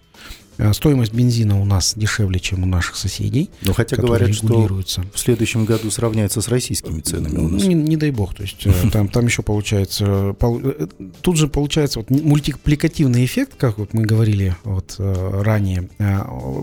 стоимость 0.73 1.13
бензина 1.13 1.59
у 1.59 1.65
нас 1.65 1.93
дешевле, 1.95 2.39
чем 2.39 2.63
у 2.63 2.65
наших 2.65 2.95
соседей. 2.95 3.49
Но 3.61 3.73
хотя 3.73 3.97
говорят, 3.97 4.33
что 4.33 4.67
в 4.67 5.19
следующем 5.19 5.65
году 5.65 5.91
сравняется 5.91 6.41
с 6.41 6.47
российскими 6.47 7.01
ценами 7.01 7.37
у 7.37 7.47
нас. 7.47 7.63
Не, 7.63 7.73
не 7.73 7.97
дай 7.97 8.11
бог, 8.11 8.33
то 8.33 8.43
есть 8.43 8.65
э, 8.65 8.73
там, 8.91 9.07
там 9.07 9.25
еще 9.25 9.41
получается, 9.41 10.35
э, 10.39 10.87
тут 11.21 11.37
же 11.37 11.47
получается 11.47 11.99
вот 11.99 12.09
мультипликативный 12.09 13.25
эффект, 13.25 13.53
как 13.57 13.77
вот 13.77 13.93
мы 13.93 14.03
говорили 14.03 14.55
вот 14.63 14.95
ранее, 14.97 15.89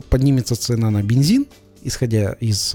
поднимется 0.08 0.56
цена 0.56 0.90
на 0.90 1.02
бензин, 1.02 1.46
исходя 1.84 2.32
из 2.34 2.74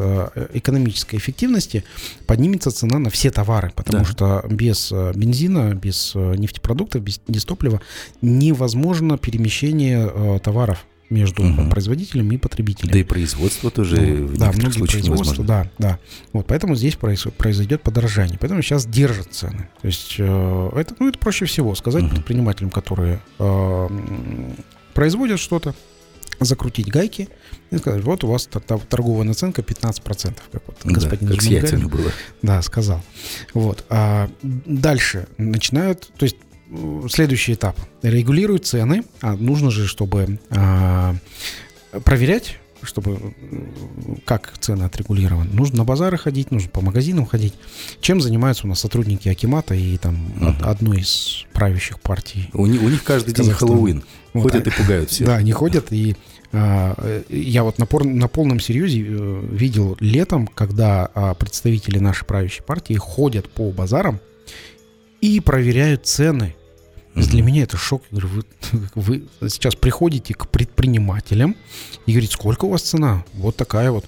экономической 0.54 1.16
эффективности, 1.16 1.84
поднимется 2.26 2.72
цена 2.72 3.00
на 3.00 3.10
все 3.10 3.32
товары, 3.32 3.72
потому 3.76 4.00
да. 4.00 4.06
что 4.06 4.46
без 4.50 4.92
бензина, 4.92 5.74
без 5.74 6.14
нефтепродуктов, 6.16 7.02
без 7.02 7.22
дистоплива 7.28 7.82
невозможно 8.22 9.18
перемещение 9.18 10.40
товаров 10.40 10.86
между 11.10 11.44
угу. 11.44 11.70
производителем 11.70 12.32
и 12.32 12.38
потребителем. 12.38 12.92
Да 12.92 13.00
и 13.00 13.04
производство 13.04 13.72
тоже 13.72 13.98
ну, 13.98 14.28
в 14.28 14.38
да, 14.38 14.52
многие 14.52 14.86
производства, 14.86 15.44
да, 15.44 15.72
да. 15.78 16.00
Вот 16.34 16.48
поэтому 16.48 16.76
здесь 16.76 16.96
произойдет 16.96 17.82
подорожание. 17.82 18.38
Поэтому 18.40 18.62
сейчас 18.62 18.86
держат 18.86 19.34
цены. 19.34 19.70
То 19.82 19.88
есть 19.88 20.16
э, 20.18 20.70
это, 20.76 20.96
ну, 21.00 21.10
это 21.10 21.18
проще 21.18 21.46
всего 21.46 21.76
сказать 21.76 22.04
угу. 22.04 22.16
предпринимателям, 22.16 22.70
которые 22.70 23.22
э, 23.40 23.90
производят 24.94 25.40
что-то, 25.40 25.76
закрутить 26.40 26.90
гайки 26.90 27.30
и 27.72 27.78
сказать, 27.78 28.04
вот 28.04 28.24
у 28.24 28.28
вас 28.28 28.48
торговая 28.90 29.24
наценка 29.24 29.62
15%, 29.62 30.38
как 30.52 30.64
вот 30.68 30.78
да, 30.84 30.92
господин 30.92 31.30
как 31.30 31.42
с 31.42 31.72
было. 31.88 32.12
Да, 32.42 32.62
сказал. 32.62 33.02
Вот. 33.54 33.86
А 33.90 34.30
дальше 34.42 35.28
начинают, 35.38 36.12
то 36.18 36.26
есть 36.26 36.38
следующий 37.10 37.54
этап. 37.54 37.78
Регулируют 38.02 38.66
цены. 38.66 39.04
А 39.22 39.36
нужно 39.36 39.72
же, 39.72 39.88
чтобы 39.88 40.40
а, 40.50 41.16
проверять 42.04 42.58
чтобы 42.84 43.34
как 44.24 44.54
цены 44.60 44.84
отрегулированы. 44.84 45.50
Нужно 45.52 45.78
на 45.78 45.84
базары 45.84 46.18
ходить, 46.18 46.52
нужно 46.52 46.70
по 46.70 46.82
магазинам 46.82 47.26
ходить. 47.26 47.56
Чем 48.02 48.22
занимаются 48.22 48.66
у 48.66 48.70
нас 48.70 48.80
сотрудники 48.80 49.28
Акимата 49.28 49.74
и 49.74 49.98
там 49.98 50.16
uh-huh. 50.40 50.64
одной 50.64 51.00
из 51.00 51.46
правящих 51.54 52.00
партий? 52.00 52.50
У, 52.54 52.68
них, 52.68 52.82
у 52.82 52.88
них 52.88 53.04
каждый 53.04 53.34
день 53.34 53.52
Хэллоуин. 53.52 54.04
Вот, 54.34 54.52
ходят 54.52 54.68
а, 54.68 54.70
и 54.70 54.74
пугают 54.74 55.10
всех. 55.10 55.28
Да, 55.28 55.36
они 55.38 55.52
ходят 55.52 55.92
и 55.92 56.16
а, 56.54 57.24
я 57.30 57.64
вот 57.64 57.78
на, 57.78 57.86
пор, 57.86 58.06
на 58.06 58.28
полном 58.28 58.60
серьезе 58.60 59.06
э, 59.06 59.46
видел 59.52 59.98
летом, 60.00 60.48
когда 60.48 61.10
а, 61.14 61.34
представители 61.34 62.00
нашей 62.00 62.26
правящей 62.26 62.64
партии 62.64 62.94
ходят 62.94 63.50
по 63.50 63.72
базарам 63.72 64.20
и 65.22 65.40
проверяют 65.40 66.06
цены 66.06 66.56
Mm-hmm. 67.18 67.30
Для 67.30 67.42
меня 67.42 67.64
это 67.64 67.78
шок. 67.78 68.04
Я 68.12 68.20
говорю, 68.20 68.44
вы, 68.94 69.28
вы 69.40 69.50
сейчас 69.50 69.76
приходите 69.76 70.36
к 70.36 70.48
предпринимателям 70.50 71.56
и 72.06 72.12
говорите, 72.12 72.34
сколько 72.34 72.66
у 72.66 72.70
вас 72.70 72.84
цена? 72.84 73.26
Вот 73.34 73.56
такая 73.56 73.92
вот. 73.92 74.06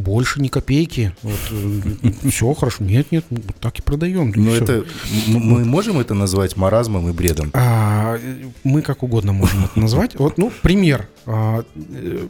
Больше 0.00 0.40
ни 0.40 0.48
копейки. 0.48 1.14
Вот, 1.22 1.38
э, 1.50 2.30
все 2.30 2.52
хорошо. 2.54 2.84
Нет, 2.84 3.12
нет, 3.12 3.24
так 3.60 3.78
и 3.78 3.82
продаем. 3.82 4.32
Но 4.34 4.54
это 4.54 4.84
мы 5.26 5.64
можем 5.64 5.98
это 5.98 6.14
назвать 6.14 6.56
маразмом 6.56 7.08
и 7.08 7.12
бредом? 7.12 7.50
А, 7.54 8.18
мы 8.64 8.82
как 8.82 9.02
угодно 9.02 9.32
можем 9.32 9.64
это 9.64 9.78
назвать. 9.78 10.18
Вот, 10.18 10.38
ну, 10.38 10.52
пример. 10.62 11.08
А, 11.26 11.62
э, 11.76 12.26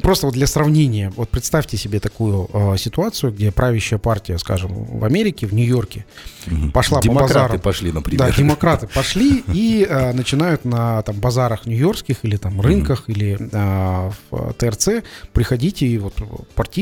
просто 0.00 0.26
вот 0.26 0.34
для 0.34 0.46
сравнения, 0.46 1.12
вот 1.16 1.28
представьте 1.28 1.76
себе 1.76 1.98
такую 1.98 2.48
э, 2.52 2.76
ситуацию, 2.76 3.32
где 3.32 3.50
правящая 3.50 3.98
партия, 3.98 4.38
скажем, 4.38 4.72
в 4.72 5.04
Америке, 5.04 5.46
в 5.46 5.54
Нью-Йорке, 5.54 6.04
угу. 6.46 6.70
пошла 6.70 7.00
демократы 7.00 7.32
по 7.32 7.40
базарам. 7.40 7.60
пошли, 7.60 7.92
например. 7.92 8.18
Да, 8.18 8.30
демократы 8.30 8.86
пошли 8.94 9.42
и 9.52 9.86
э, 9.88 10.12
начинают 10.12 10.64
на 10.64 11.02
там, 11.02 11.16
базарах 11.16 11.66
нью-йоркских 11.66 12.18
или 12.22 12.36
там 12.36 12.60
рынках 12.60 13.04
угу. 13.08 13.12
или 13.12 13.38
в 14.30 14.52
ТРЦ 14.54 14.88
приходите 15.32 15.86
и 15.86 15.98
вот 15.98 16.14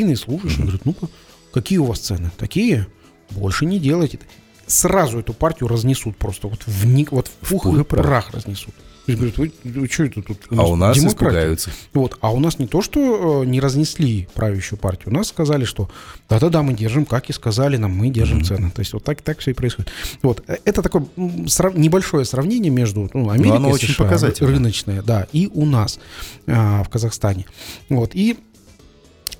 партийные 0.01 0.17
служащие 0.17 0.65
угу. 0.65 0.67
говорят, 0.67 0.87
ну-ка, 0.87 1.09
какие 1.53 1.79
у 1.79 1.85
вас 1.85 1.99
цены? 1.99 2.31
Такие? 2.37 2.87
Больше 3.31 3.67
не 3.67 3.79
делайте. 3.79 4.19
Сразу 4.67 5.19
эту 5.19 5.33
партию 5.33 5.69
разнесут 5.69 6.17
просто 6.17 6.49
вот 6.49 6.63
в, 6.67 7.11
вот 7.11 7.29
в 7.29 7.49
пух 7.49 7.67
и 7.67 7.85
прах 7.85 8.31
разнесут. 8.31 8.75
И 9.07 9.15
говорят, 9.15 9.39
вы, 9.39 9.53
вы 9.65 9.89
что 9.89 10.05
это 10.05 10.23
тут? 10.23 10.39
У 10.51 10.61
а 10.61 10.67
у 10.67 10.77
нас 10.77 10.97
демократия. 10.97 11.09
испугаются. 11.09 11.71
Вот. 11.95 12.19
А 12.21 12.33
у 12.33 12.39
нас 12.39 12.59
не 12.61 12.69
то, 12.69 12.81
что 12.81 13.43
э, 13.43 13.47
не 13.47 13.59
разнесли 13.59 14.29
правящую 14.35 14.79
партию, 14.79 15.13
у 15.13 15.17
нас 15.17 15.29
сказали, 15.29 15.65
что 15.65 15.91
да-да-да, 16.29 16.63
мы 16.63 16.75
держим, 16.75 17.07
как 17.07 17.29
и 17.29 17.33
сказали 17.33 17.77
нам, 17.77 17.91
мы 17.93 18.11
держим 18.11 18.41
mm-hmm. 18.41 18.45
цены. 18.45 18.71
То 18.71 18.81
есть 18.81 18.93
вот 18.93 19.03
так, 19.03 19.23
так 19.23 19.39
все 19.41 19.51
и 19.51 19.55
происходит. 19.55 19.91
Вот. 20.23 20.45
Э, 20.47 20.59
это 20.65 20.83
такое 20.83 21.07
срав... 21.49 21.75
небольшое 21.75 22.25
сравнение 22.25 22.71
между 22.71 23.11
ну, 23.13 23.31
Америкой, 23.31 23.81
и 23.81 23.87
США, 23.87 24.47
рыночное, 24.47 25.03
да, 25.03 25.27
и 25.33 25.51
у 25.53 25.67
нас 25.67 25.99
а, 26.47 26.85
в 26.85 26.89
Казахстане. 26.89 27.47
Вот. 27.89 28.11
И 28.15 28.39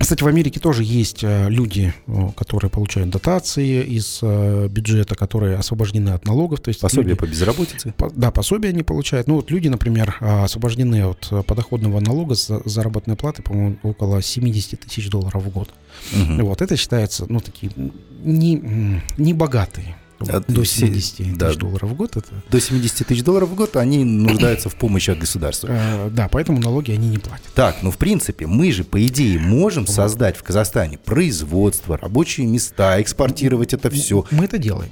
кстати, 0.01 0.23
в 0.23 0.27
Америке 0.27 0.61
тоже 0.61 0.83
есть 0.83 1.23
э, 1.23 1.49
люди, 1.51 1.93
которые 2.37 2.71
получают 2.71 3.11
дотации 3.11 3.85
из 3.85 4.21
э, 4.23 4.69
бюджета, 4.69 5.15
которые 5.15 5.57
освобождены 5.57 6.11
от 6.11 6.25
налогов. 6.25 6.61
То 6.61 6.71
есть 6.71 6.81
пособие 6.81 7.11
люди, 7.11 7.19
по 7.21 7.27
безработице? 7.27 7.93
По, 7.97 8.11
да, 8.11 8.31
пособие 8.31 8.71
они 8.71 8.83
получают. 8.83 9.27
Ну 9.27 9.37
вот 9.37 9.51
люди, 9.51 9.69
например, 9.69 10.17
освобождены 10.21 11.05
от 11.05 11.29
э, 11.31 11.43
подоходного 11.43 12.01
налога 12.01 12.35
с 12.35 12.63
заработной 12.65 13.17
платы, 13.17 13.43
по-моему, 13.43 13.77
около 13.83 14.23
70 14.23 14.81
тысяч 14.81 15.11
долларов 15.11 15.45
в 15.45 15.51
год. 15.51 15.71
Угу. 16.13 16.47
Вот 16.47 16.63
это 16.63 16.77
считается, 16.77 17.27
ну, 17.29 17.41
такие 17.41 17.71
не, 18.23 19.01
не 19.19 19.35
богатые 19.35 19.97
от, 20.29 20.47
до 20.47 20.65
70 20.65 21.37
да, 21.37 21.49
тысяч 21.49 21.59
долларов 21.59 21.91
в 21.91 21.95
год. 21.95 22.17
Это... 22.17 22.29
До 22.51 22.61
70 22.61 23.07
тысяч 23.07 23.23
долларов 23.23 23.49
в 23.51 23.55
год 23.55 23.77
они 23.77 24.05
нуждаются 24.05 24.69
в 24.69 24.77
помощи 24.77 25.11
от 25.11 25.19
государства. 25.19 25.69
Э, 25.71 26.11
да, 26.11 26.29
поэтому 26.29 26.61
налоги 26.61 26.93
они 26.93 27.09
не 27.09 27.19
платят. 27.19 27.47
Так, 27.55 27.77
ну 27.83 27.91
в 27.91 27.99
принципе, 27.99 28.47
мы 28.47 28.73
же, 28.73 28.85
по 28.85 29.05
идее, 29.07 29.39
можем 29.39 29.87
создать 29.87 30.37
в 30.37 30.43
Казахстане 30.43 30.99
производство, 30.99 31.97
рабочие 31.97 32.47
места, 32.47 33.01
экспортировать 33.01 33.73
это 33.73 33.91
все. 33.91 34.25
Мы 34.31 34.45
это 34.45 34.59
делаем. 34.59 34.91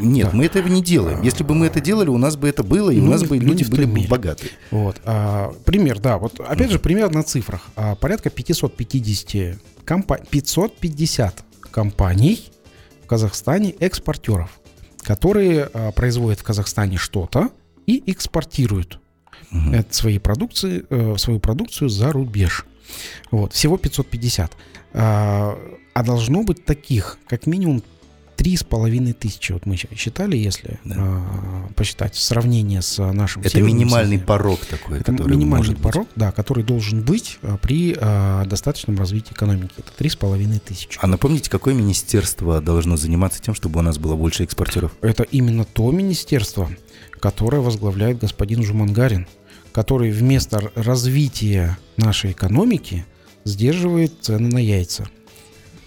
Нет, 0.00 0.32
мы 0.32 0.44
этого 0.44 0.68
не 0.68 0.80
делаем. 0.80 1.22
Если 1.22 1.42
бы 1.42 1.54
мы 1.56 1.66
это 1.66 1.80
делали, 1.80 2.08
у 2.08 2.18
нас 2.18 2.36
бы 2.36 2.48
это 2.48 2.62
было, 2.62 2.90
и 2.90 3.00
у 3.00 3.04
Ну, 3.04 3.10
нас 3.10 3.24
бы 3.24 3.36
ну, 3.40 3.42
люди 3.48 3.64
не 3.64 3.68
были 3.70 3.84
бы 3.84 3.92
мере. 3.94 4.08
богатые. 4.08 4.50
Вот. 4.70 4.96
а, 5.04 5.52
пример, 5.64 5.98
да. 5.98 6.18
Вот 6.18 6.38
опять 6.38 6.70
же, 6.70 6.78
пример 6.78 7.10
на 7.10 7.24
цифрах. 7.24 7.62
А, 7.74 7.96
порядка 7.96 8.30
550, 8.30 9.58
компа- 9.84 10.20
550 10.30 11.42
компаний 11.72 12.44
в 13.02 13.06
Казахстане 13.08 13.70
экспортеров, 13.80 14.57
которые 15.08 15.70
а, 15.72 15.90
производят 15.92 16.40
в 16.40 16.44
Казахстане 16.44 16.98
что-то 16.98 17.48
и 17.86 18.02
экспортируют 18.12 19.00
это 19.72 19.94
свои 19.94 20.18
продукции, 20.18 20.84
э, 20.90 21.16
свою 21.16 21.40
продукцию 21.40 21.88
за 21.88 22.12
рубеж. 22.12 22.66
Вот. 23.30 23.54
Всего 23.54 23.78
550. 23.78 24.52
А, 24.92 25.58
а 25.94 26.02
должно 26.02 26.42
быть 26.42 26.66
таких, 26.66 27.16
как 27.26 27.46
минимум, 27.46 27.82
три 28.38 28.56
с 28.56 28.62
половиной 28.62 29.14
тысячи. 29.14 29.50
Вот 29.50 29.66
мы 29.66 29.76
считали, 29.76 30.36
если 30.36 30.78
Да. 30.84 30.94
а, 30.96 31.68
посчитать 31.74 32.14
сравнение 32.14 32.82
с 32.82 32.98
а, 33.00 33.12
нашим 33.12 33.42
Это 33.42 33.60
минимальный 33.60 34.16
соседом. 34.18 34.26
порог 34.26 34.60
такой, 34.64 35.00
Это 35.00 35.10
который 35.12 35.32
минимальный 35.36 35.56
может 35.56 35.72
быть. 35.74 35.82
порог, 35.82 36.08
да, 36.14 36.30
который 36.30 36.62
должен 36.62 37.02
быть 37.02 37.38
а, 37.42 37.56
при 37.58 37.96
а, 38.00 38.44
достаточном 38.46 38.96
развитии 38.96 39.32
экономики. 39.32 39.72
Это 39.76 39.90
три 39.92 40.08
с 40.08 40.14
половиной 40.14 40.60
тысячи. 40.60 40.98
А 41.02 41.08
напомните, 41.08 41.50
какое 41.50 41.74
министерство 41.74 42.60
должно 42.60 42.96
заниматься 42.96 43.42
тем, 43.42 43.54
чтобы 43.56 43.80
у 43.80 43.82
нас 43.82 43.98
было 43.98 44.14
больше 44.14 44.44
экспортеров? 44.44 44.92
Это 45.00 45.24
именно 45.24 45.64
то 45.64 45.90
министерство, 45.90 46.70
которое 47.18 47.60
возглавляет 47.60 48.20
господин 48.20 48.62
Жумангарин, 48.62 49.26
который 49.72 50.12
вместо 50.12 50.70
развития 50.76 51.76
нашей 51.96 52.30
экономики 52.30 53.04
сдерживает 53.44 54.12
цены 54.20 54.48
на 54.48 54.58
яйца. 54.58 55.08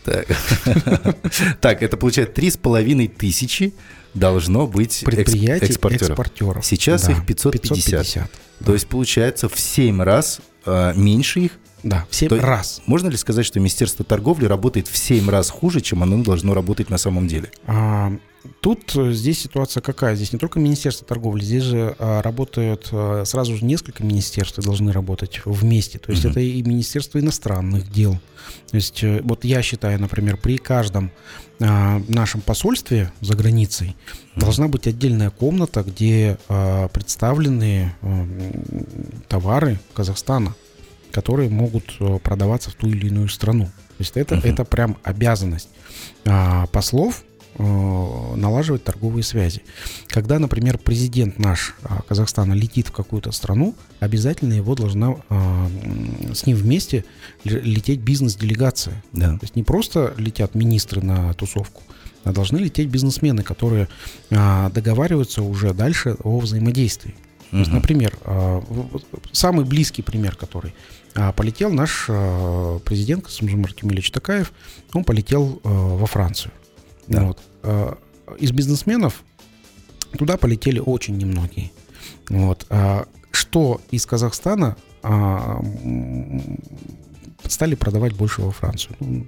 Так, 0.04 0.28
Так, 1.62 1.84
это 1.84 1.98
получается 1.98 2.34
три 2.34 2.50
с 2.50 2.58
половиной 2.58 3.08
тысячи 3.08 3.74
должно 4.14 4.68
быть 4.68 5.04
Предприятий 5.06 5.68
экспортеров. 5.68 6.10
экспортеров. 6.10 6.66
Сейчас 6.66 7.06
Да, 7.06 7.14
их 7.14 7.26
550. 7.26 7.86
550. 7.86 8.32
То 8.66 8.74
есть 8.74 8.88
получается 8.88 9.48
в 9.50 9.60
7 9.60 10.02
раз 10.02 10.42
а, 10.66 10.94
меньше 10.94 11.40
их. 11.42 11.52
Да, 11.84 12.06
в 12.10 12.16
7 12.16 12.30
То- 12.30 12.40
раз. 12.42 12.82
Можно 12.86 13.08
ли 13.10 13.18
сказать, 13.18 13.46
что 13.46 13.60
Министерство 13.60 14.06
торговли 14.06 14.46
работает 14.46 14.88
в 14.88 14.98
7 14.98 15.30
раз 15.30 15.50
хуже, 15.50 15.82
чем 15.82 16.04
оно 16.04 16.24
должно 16.24 16.54
работать 16.54 16.90
на 16.90 16.98
самом 16.98 17.28
деле? 17.28 17.52
А, 17.68 18.12
Тут 18.60 18.96
э, 18.96 19.12
здесь 19.12 19.40
ситуация 19.40 19.82
какая? 19.82 20.16
Здесь 20.16 20.34
не 20.34 20.40
только 20.40 20.60
Министерство 20.60 21.06
торговли, 21.06 21.44
здесь 21.44 21.62
же 21.62 21.96
а, 22.00 22.24
работают 22.24 22.90
а, 22.92 23.24
сразу 23.24 23.56
же 23.56 23.64
несколько 23.64 24.04
министерств 24.04 24.58
и 24.58 24.64
должны 24.64 24.92
работать 24.92 25.42
вместе. 25.46 26.00
То 26.00 26.12
есть 26.12 26.24
Мгм. 26.24 26.32
это 26.32 26.40
и 26.40 26.60
Министерство 26.64 27.20
иностранных 27.20 27.92
дел. 27.92 28.14
То 28.72 28.78
есть 28.78 29.04
э, 29.04 29.22
вот 29.24 29.44
я 29.46 29.62
считаю, 29.62 30.02
например, 30.02 30.38
при 30.38 30.58
каждом 30.58 31.12
а, 31.60 32.02
нашем 32.08 32.42
посольстве 32.42 33.12
за 33.22 33.36
границей 33.36 33.96
должна 34.36 34.68
быть 34.68 34.88
отдельная 34.88 35.30
комната, 35.30 35.84
где 35.84 36.40
а, 36.50 36.88
представлены 36.88 37.94
м, 38.02 38.32
товары 39.28 39.80
Казахстана, 39.94 40.56
которые 41.12 41.50
могут 41.50 41.96
э, 42.00 42.20
продаваться 42.24 42.70
в 42.72 42.74
ту 42.76 42.88
или 42.88 43.08
иную 43.08 43.30
страну. 43.30 43.66
То 43.66 44.04
есть 44.04 44.18
это, 44.18 44.36
Мгм. 44.36 44.46
это 44.46 44.66
прям 44.66 44.98
обязанность 45.04 45.70
а, 46.26 46.66
послов 46.68 47.24
э, 47.58 47.64
налаживать 48.36 48.84
торговые 48.84 49.24
связи. 49.24 49.62
Когда, 50.08 50.40
например, 50.40 50.78
президент 50.78 51.38
наш 51.38 51.76
а, 51.84 52.02
Казахстана 52.08 52.54
летит 52.54 52.88
в 52.88 52.92
какую-то 52.92 53.32
страну, 53.32 53.76
обязательно 54.00 54.54
его 54.54 54.74
должна 54.74 55.16
а, 55.30 55.68
с 56.34 56.46
ним 56.48 56.58
вместе 56.58 57.04
лететь 57.44 58.00
бизнес-делегация. 58.00 59.04
Да. 59.12 59.34
То 59.34 59.44
есть 59.44 59.56
не 59.56 59.64
просто 59.64 60.14
летят 60.18 60.56
министры 60.56 61.02
на 61.02 61.34
тусовку, 61.34 61.84
а 62.24 62.32
должны 62.32 62.58
лететь 62.58 62.88
бизнесмены, 62.88 63.44
которые 63.44 63.88
а, 64.32 64.70
договариваются 64.72 65.44
уже 65.44 65.74
дальше 65.74 66.16
о 66.24 66.40
взаимодействии. 66.40 67.14
То 67.52 67.58
есть, 67.58 67.72
например, 67.74 68.18
самый 69.34 69.66
близкий 69.66 70.02
пример, 70.02 70.38
который 70.38 70.74
полетел 71.36 71.72
наш 71.72 72.06
а, 72.10 72.80
президент 72.80 73.26
Касымжан 73.26 73.64
Артемьевич 73.66 74.12
Такаев, 74.12 74.52
он 74.94 75.04
полетел 75.04 75.60
а, 75.64 75.70
во 75.70 76.06
Францию. 76.06 76.52
Да. 77.08 77.24
Вот. 77.24 77.40
А, 77.64 77.98
Из 78.40 78.52
бизнесменов 78.52 79.24
туда 80.18 80.38
полетели 80.38 80.80
очень 80.80 81.18
немногие. 81.18 81.72
Вот. 82.30 82.66
А, 82.70 83.06
Что 83.32 83.82
из 83.92 84.06
Казахстана 84.06 84.78
а, 85.04 85.62
стали 87.48 87.76
продавать 87.76 88.14
больше 88.14 88.42
во 88.42 88.52
Францию? 88.52 88.96
Ну, 89.00 89.26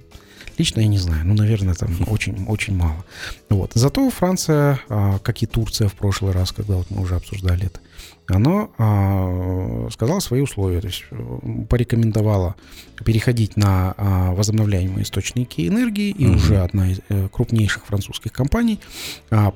Лично 0.56 0.80
я 0.80 0.86
не 0.86 0.98
знаю, 0.98 1.26
ну, 1.26 1.34
наверное, 1.34 1.74
там 1.74 1.90
очень, 2.06 2.46
очень 2.46 2.76
мало. 2.76 3.04
Вот. 3.48 3.72
Зато 3.74 4.08
Франция, 4.10 4.80
а, 4.88 5.18
как 5.18 5.42
и 5.42 5.46
Турция 5.46 5.88
в 5.88 5.94
прошлый 5.94 6.32
раз, 6.32 6.52
когда 6.52 6.76
вот 6.76 6.90
мы 6.90 7.02
уже 7.02 7.16
обсуждали 7.16 7.66
это, 7.66 7.80
она 8.26 8.68
а, 8.78 9.88
сказала 9.92 10.20
свои 10.20 10.40
условия, 10.40 10.80
то 10.80 10.86
есть 10.86 11.04
э, 11.10 11.64
порекомендовала 11.68 12.54
переходить 13.04 13.56
на 13.56 13.94
а, 13.96 14.32
возобновляемые 14.34 15.02
источники 15.02 15.66
энергии, 15.68 16.10
и 16.10 16.26
Мгм. 16.26 16.36
уже 16.36 16.58
одна 16.58 16.90
из 16.90 17.00
э, 17.08 17.28
крупнейших 17.30 17.84
французских 17.86 18.32
компаний 18.32 18.80
а, 19.30 19.52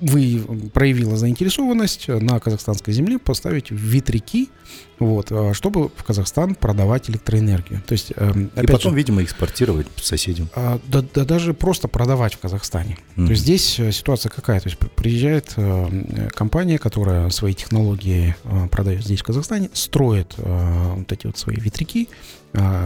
вы 0.00 0.42
проявила 0.72 1.16
заинтересованность 1.16 2.08
на 2.08 2.38
казахстанской 2.40 2.92
земле 2.92 3.18
поставить 3.18 3.70
ветряки, 3.70 4.50
вот, 4.98 5.28
а, 5.30 5.52
чтобы 5.54 5.88
в 5.94 6.04
Казахстан 6.04 6.54
продавать 6.54 7.08
электроэнергию. 7.10 7.82
То 7.86 7.92
есть, 7.92 8.12
эм, 8.16 8.50
И 8.60 8.66
потом, 8.66 8.92
же, 8.92 8.96
видимо, 8.96 9.22
экспортировать 9.22 9.86
соседям. 9.96 10.48
а, 10.54 10.80
да, 10.86 11.04
да 11.14 11.24
даже 11.24 11.54
просто 11.54 11.88
продавать 11.88 12.34
в 12.34 12.38
Казахстане. 12.38 12.98
Мгм. 13.16 13.26
То 13.26 13.30
есть 13.32 13.42
здесь 13.42 13.78
э, 13.78 13.92
ситуация 13.92 14.30
какая? 14.30 14.60
То 14.60 14.68
есть 14.68 14.78
при- 14.78 14.88
приезжает 14.88 15.52
э, 15.56 16.28
компания, 16.34 16.78
которая 16.78 17.28
свои 17.30 17.54
технологии 17.54 18.34
э, 18.44 18.68
продает 18.68 19.04
здесь, 19.04 19.20
в 19.20 19.24
Казахстане, 19.24 19.70
строит 19.72 20.34
вот 20.36 21.12
эти 21.12 21.26
вот 21.26 21.38
свои 21.38 21.56
ветряки, 21.56 22.08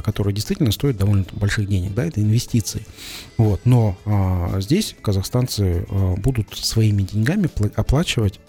которые 0.04 0.35
действительно 0.35 0.72
стоят 0.72 0.96
довольно 0.96 1.24
больших 1.33 1.68
денег, 1.68 1.94
да, 1.94 2.04
это 2.04 2.20
инвестиции. 2.20 2.87
Вот. 3.37 3.61
Но 3.64 3.96
э, 4.04 4.61
здесь 4.61 4.96
казахстанцы 5.02 5.87
э, 5.88 6.14
будут 6.16 6.54
своими 6.54 7.02
деньгами 7.02 7.46
пла- 7.46 7.72
оплачивать 7.76 8.40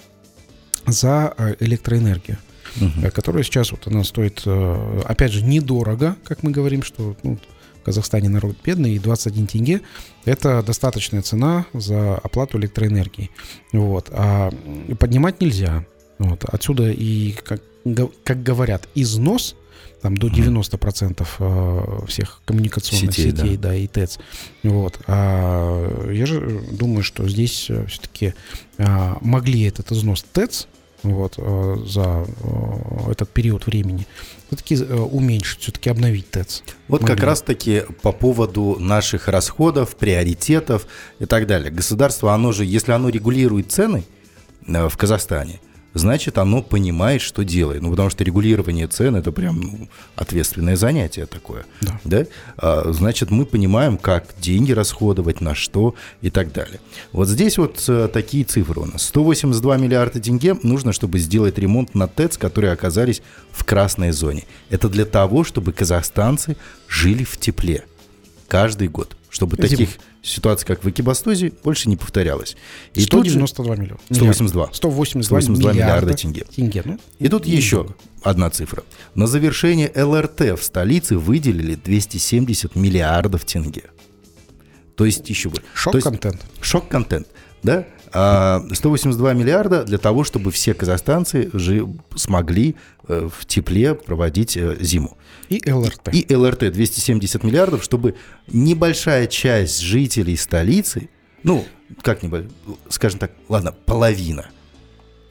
за 0.85 1.33
э, 1.37 1.55
электроэнергию 1.59 2.37
э, 2.79 3.11
которая 3.11 3.43
сейчас 3.43 3.71
вот 3.71 3.87
она 3.87 4.03
стоит, 4.03 4.41
э, 4.45 5.01
опять 5.05 5.31
же, 5.31 5.43
недорого, 5.43 6.15
как 6.23 6.43
мы 6.43 6.51
говорим, 6.51 6.83
что 6.83 7.15
ну, 7.23 7.37
в 7.81 7.83
Казахстане 7.83 8.29
народ 8.29 8.55
бедный, 8.63 8.93
и 8.93 8.99
21 8.99 9.47
тенге– 9.47 9.81
это 10.25 10.61
достаточная 10.61 11.21
цена 11.21 11.65
за 11.73 12.15
оплату 12.15 12.59
электроэнергии. 12.59 13.31
Вот. 13.73 14.09
А 14.11 14.51
поднимать 14.99 15.41
нельзя. 15.41 15.85
Вот. 16.19 16.45
Отсюда 16.45 16.91
и, 16.91 17.31
как, 17.31 17.61
как 18.23 18.43
говорят, 18.43 18.87
износ 18.93 19.55
там, 20.01 20.17
до 20.17 20.27
90% 20.27 21.27
э, 21.39 22.05
всех 22.07 22.41
коммуникационных 22.45 23.13
Сетей, 23.15 23.31
сетей, 23.31 23.57
да. 23.57 23.75
и 23.75 23.87
ТЭЦ. 23.87 24.19
Вот. 24.63 24.99
А 25.07 26.11
я 26.11 26.25
же 26.25 26.61
думаю, 26.71 27.03
что 27.03 27.27
здесь 27.27 27.69
все-таки 27.87 28.33
могли 29.21 29.63
этот 29.63 29.91
износ 29.91 30.25
ТЭЦ 30.33 30.67
вот, 31.03 31.35
э, 31.37 31.75
за 31.85 32.25
э, 32.43 33.11
этот 33.11 33.29
период 33.29 33.65
времени, 33.65 34.05
все-таки 34.47 34.75
уменьшить, 34.75 35.61
все-таки 35.61 35.89
обновить 35.89 36.29
ТЭЦ. 36.29 36.63
Вот 36.87 37.01
как 37.01 37.11
Могли. 37.11 37.25
раз-таки 37.25 37.83
по 38.01 38.11
поводу 38.11 38.77
наших 38.79 39.27
расходов, 39.27 39.95
приоритетов 39.95 40.85
и 41.19 41.25
так 41.25 41.47
далее. 41.47 41.71
Государство, 41.71 42.33
оно 42.33 42.51
же, 42.51 42.65
если 42.65 42.91
оно 42.91 43.09
регулирует 43.09 43.71
цены 43.71 44.03
э, 44.67 44.87
в 44.87 44.97
Казахстане, 44.97 45.59
значит, 45.93 46.37
оно 46.37 46.61
понимает, 46.61 47.21
что 47.21 47.43
делает. 47.43 47.81
Ну, 47.81 47.91
потому 47.91 48.09
что 48.09 48.23
регулирование 48.23 48.87
цен– 48.87 49.15
это 49.17 49.31
прям 49.31 49.61
ну, 49.61 49.87
ответственное 50.15 50.75
занятие 50.75 51.25
такое. 51.25 51.65
Да. 52.03 52.25
А, 52.57 52.91
значит, 52.91 53.31
мы 53.31 53.45
понимаем, 53.45 53.97
как 53.97 54.27
деньги 54.39 54.71
расходовать, 54.71 55.41
на 55.41 55.55
что 55.55 55.95
и 56.21 56.29
так 56.29 56.53
далее. 56.53 56.79
Вот 57.11 57.27
здесь 57.27 57.57
вот 57.57 57.83
э, 57.87 58.07
такие 58.11 58.43
цифры 58.43 58.81
у 58.81 58.85
нас. 58.85 59.03
182 59.03 59.77
миллиарда 59.77 60.19
тенге 60.19 60.55
нужно, 60.63 60.93
чтобы 60.93 61.19
сделать 61.19 61.57
ремонт 61.57 61.95
на 61.95 62.07
ТЭЦ, 62.07 62.37
которые 62.37 62.73
оказались 62.73 63.21
в 63.51 63.63
красной 63.65 64.11
зоне. 64.11 64.43
Это 64.69 64.89
для 64.89 65.05
того, 65.05 65.43
чтобы 65.43 65.73
казахстанцы 65.73 66.57
жили 66.87 67.23
в 67.23 67.37
тепле 67.37 67.85
каждый 68.47 68.87
год. 68.87 69.15
Чтобы 69.31 69.55
Зимой. 69.55 69.69
таких 69.69 69.89
ситуаций, 70.21 70.67
как 70.67 70.83
в 70.83 70.89
Экибастозе, 70.89 71.53
больше 71.63 71.87
не 71.87 71.95
повторялось. 71.95 72.57
И 72.93 73.05
тут 73.05 73.23
же- 73.25 73.31
192 73.31 73.75
миллиона. 73.77 73.99
182. 74.11 74.69
182, 74.73 75.23
182 75.23 75.71
миллиарда, 75.71 75.95
миллиарда 75.95 76.13
тенге. 76.21 76.45
тенге. 76.53 76.81
Ну, 76.83 76.99
И 77.17 77.29
тут 77.29 77.45
еще 77.45 77.87
одна 78.23 78.49
цифра. 78.49 78.83
На 79.15 79.27
завершение 79.27 79.89
ЛРТ 79.95 80.59
в 80.59 80.63
столице 80.63 81.17
выделили 81.17 81.75
270 81.75 82.75
миллиардов 82.75 83.45
тенге. 83.45 83.83
То 84.97 85.05
есть 85.05 85.29
еще 85.29 85.47
бы. 85.49 85.59
Шок-контент. 85.73 86.41
Шок-контент, 86.59 87.25
да? 87.63 87.85
А 88.13 88.63
182 88.73 89.33
миллиарда 89.33 89.83
для 89.83 89.97
того, 89.97 90.23
чтобы 90.23 90.51
все 90.51 90.73
казахстанцы 90.73 91.49
жи- 91.53 91.87
смогли 92.15 92.75
э, 93.07 93.29
в 93.33 93.45
тепле 93.45 93.95
проводить 93.95 94.57
э, 94.57 94.77
зиму. 94.79 95.17
И 95.49 95.61
ЛРТ. 95.71 96.09
И 96.13 96.35
ЛРТ 96.35 96.71
270 96.71 97.43
миллиардов, 97.43 97.83
чтобы 97.83 98.15
небольшая 98.47 99.27
часть 99.27 99.79
жителей 99.79 100.37
столицы, 100.37 101.09
ну, 101.43 101.65
как 102.01 102.23
нибудь, 102.23 102.45
скажем 102.89 103.19
так, 103.19 103.31
ладно, 103.47 103.73
половина– 103.85 104.49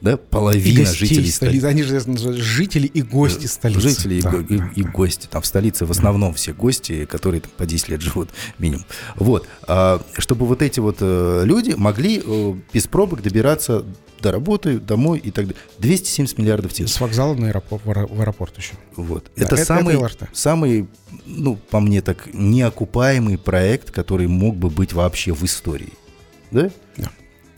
да, 0.01 0.17
половина 0.17 0.81
и 0.81 0.85
жителей 0.85 1.31
столицы. 1.31 1.65
Они 1.65 1.83
же 1.83 1.99
жители 2.33 2.87
и 2.87 3.03
гости 3.03 3.45
столицы. 3.45 3.81
Жители 3.81 4.21
да, 4.21 4.31
и, 4.37 4.57
да. 4.57 4.71
И, 4.75 4.79
и 4.79 4.83
гости. 4.83 5.27
Там 5.29 5.43
в 5.43 5.45
столице 5.45 5.85
в 5.85 5.91
основном 5.91 6.33
все 6.33 6.53
гости, 6.53 7.05
которые 7.05 7.41
там, 7.41 7.51
по 7.55 7.67
10 7.67 7.89
лет 7.89 8.01
живут 8.01 8.29
минимум. 8.57 8.85
Вот. 9.15 9.47
А, 9.63 10.01
чтобы 10.17 10.47
вот 10.47 10.63
эти 10.63 10.79
вот 10.79 10.97
э, 11.01 11.43
люди 11.45 11.75
могли 11.77 12.21
э, 12.23 12.53
без 12.73 12.87
пробок 12.87 13.21
добираться 13.21 13.85
до 14.21 14.31
работы, 14.31 14.79
домой 14.79 15.19
и 15.19 15.29
так 15.29 15.47
далее. 15.47 15.61
270 15.79 16.37
миллиардов 16.39 16.73
тел. 16.73 16.87
С 16.87 16.99
вокзала 16.99 17.35
на 17.35 17.47
аэропорт, 17.47 17.85
в 17.85 18.21
аэропорт 18.21 18.57
еще. 18.57 18.73
Вот. 18.95 19.31
Да, 19.35 19.45
это, 19.45 19.55
это 19.55 19.65
самый, 19.65 19.95
это 19.95 20.29
самый, 20.33 20.87
ну, 21.25 21.55
по 21.55 21.79
мне 21.79 22.01
так, 22.01 22.33
неокупаемый 22.33 23.37
проект, 23.37 23.91
который 23.91 24.27
мог 24.27 24.55
бы 24.55 24.69
быть 24.69 24.93
вообще 24.93 25.33
в 25.33 25.43
истории. 25.43 25.93
Да? 26.51 26.71
Да. 26.97 27.11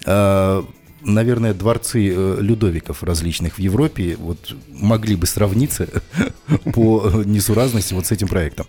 А, 0.05 0.65
наверное, 1.03 1.53
дворцы 1.53 2.13
э, 2.13 2.37
Людовиков 2.39 3.03
различных 3.03 3.55
в 3.55 3.59
Европе 3.59 4.15
вот 4.17 4.55
могли 4.69 5.15
бы 5.15 5.25
сравниться 5.25 5.87
по 6.73 7.23
несуразности 7.25 7.93
вот 7.93 8.05
с 8.05 8.11
этим 8.11 8.27
проектом. 8.27 8.65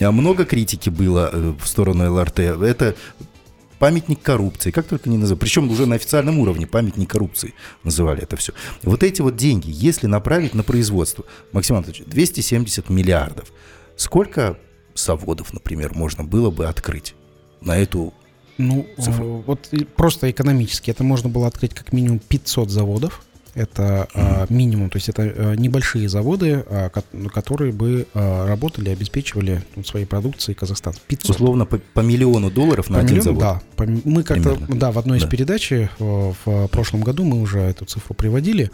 А 0.00 0.12
много 0.12 0.44
критики 0.44 0.90
было 0.90 1.30
э, 1.32 1.54
в 1.60 1.66
сторону 1.66 2.14
ЛРТ. 2.14 2.40
Это 2.40 2.94
памятник 3.78 4.22
коррупции, 4.22 4.70
как 4.70 4.86
только 4.86 5.08
не 5.08 5.18
называют. 5.18 5.40
Причем 5.40 5.70
уже 5.70 5.86
на 5.86 5.96
официальном 5.96 6.38
уровне 6.38 6.66
памятник 6.66 7.10
коррупции 7.10 7.54
называли 7.84 8.22
это 8.22 8.36
все. 8.36 8.52
Вот 8.82 9.02
эти 9.02 9.22
вот 9.22 9.36
деньги, 9.36 9.70
если 9.70 10.06
направить 10.06 10.54
на 10.54 10.62
производство, 10.62 11.24
Максим 11.52 11.76
Анатольевич, 11.76 12.06
270 12.06 12.88
миллиардов, 12.90 13.52
сколько 13.96 14.58
заводов, 14.94 15.52
например, 15.52 15.94
можно 15.94 16.24
было 16.24 16.50
бы 16.50 16.66
открыть 16.66 17.14
на 17.60 17.76
эту 17.76 18.12
ну, 18.58 18.86
цифру? 18.98 19.44
вот 19.46 19.70
просто 19.96 20.30
экономически 20.30 20.90
это 20.90 21.04
можно 21.04 21.28
было 21.28 21.46
открыть 21.46 21.74
как 21.74 21.92
минимум 21.92 22.18
500 22.18 22.70
заводов. 22.70 23.22
Это 23.54 23.82
mm-hmm. 23.82 24.08
а, 24.14 24.46
минимум, 24.50 24.90
то 24.90 24.98
есть 24.98 25.08
это 25.08 25.22
а, 25.22 25.54
небольшие 25.54 26.08
заводы, 26.08 26.64
а, 26.68 26.90
которые 27.34 27.72
бы 27.72 28.06
а, 28.14 28.46
работали, 28.46 28.90
обеспечивали 28.90 29.64
ну, 29.74 29.82
своей 29.82 30.06
продукцией 30.06 30.54
Казахстан. 30.54 30.94
500. 31.08 31.30
Условно 31.36 31.66
по, 31.66 31.78
по 31.78 32.00
миллиону 32.00 32.52
долларов 32.52 32.86
по 32.86 32.92
на 32.92 33.00
один 33.00 33.20
завод. 33.20 33.40
Да, 33.40 33.62
по, 33.74 33.84
мы 33.84 34.22
как-то, 34.22 34.56
да, 34.68 34.92
в 34.92 34.98
одной 34.98 35.18
из 35.18 35.22
да. 35.22 35.28
передач 35.28 35.72
в, 35.98 36.36
в 36.44 36.68
прошлом 36.68 37.00
году 37.00 37.24
мы 37.24 37.40
уже 37.40 37.58
эту 37.58 37.84
цифру 37.84 38.14
приводили, 38.14 38.70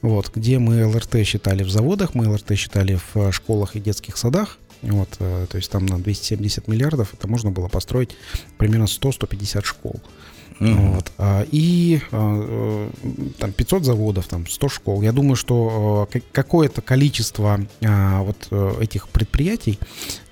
вот, 0.00 0.30
где 0.34 0.58
мы 0.58 0.86
ЛРТ 0.86 1.26
считали 1.26 1.62
в 1.62 1.70
заводах, 1.70 2.14
мы 2.14 2.28
ЛРТ 2.28 2.56
считали 2.56 2.98
в 3.12 3.32
школах 3.32 3.76
и 3.76 3.80
детских 3.80 4.16
садах, 4.16 4.58
вот, 4.82 5.16
э, 5.20 5.46
то 5.48 5.56
есть 5.56 5.70
там 5.70 5.86
на 5.86 5.98
270 5.98 6.68
миллиардов 6.68 7.14
это 7.14 7.28
можно 7.28 7.50
было 7.50 7.68
построить 7.68 8.16
примерно 8.58 8.84
100-150 8.84 9.64
школ. 9.64 10.00
Mm-hmm. 10.62 10.94
Вот. 10.94 11.12
А, 11.18 11.46
и 11.50 12.00
а, 12.12 12.88
э, 13.02 13.30
там 13.38 13.52
500 13.52 13.84
заводов, 13.84 14.28
там 14.28 14.46
100 14.46 14.68
школ. 14.68 15.02
Я 15.02 15.12
думаю, 15.12 15.34
что 15.34 16.08
э, 16.12 16.20
какое-то 16.32 16.82
количество 16.82 17.60
а, 17.84 18.22
вот 18.22 18.80
этих 18.80 19.08
предприятий, 19.08 19.78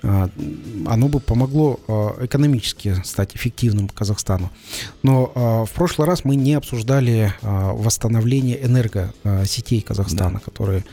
оно 0.01 1.07
бы 1.07 1.19
помогло 1.19 1.79
экономически 2.21 2.95
стать 3.03 3.35
эффективным 3.35 3.87
Казахстану. 3.87 4.49
Но 5.03 5.31
в 5.65 5.71
прошлый 5.75 6.07
раз 6.07 6.25
мы 6.25 6.35
не 6.35 6.55
обсуждали 6.55 7.33
восстановление 7.41 8.65
энергосетей 8.65 9.81
Казахстана, 9.81 10.39
да. 10.39 10.39
которые 10.39 10.83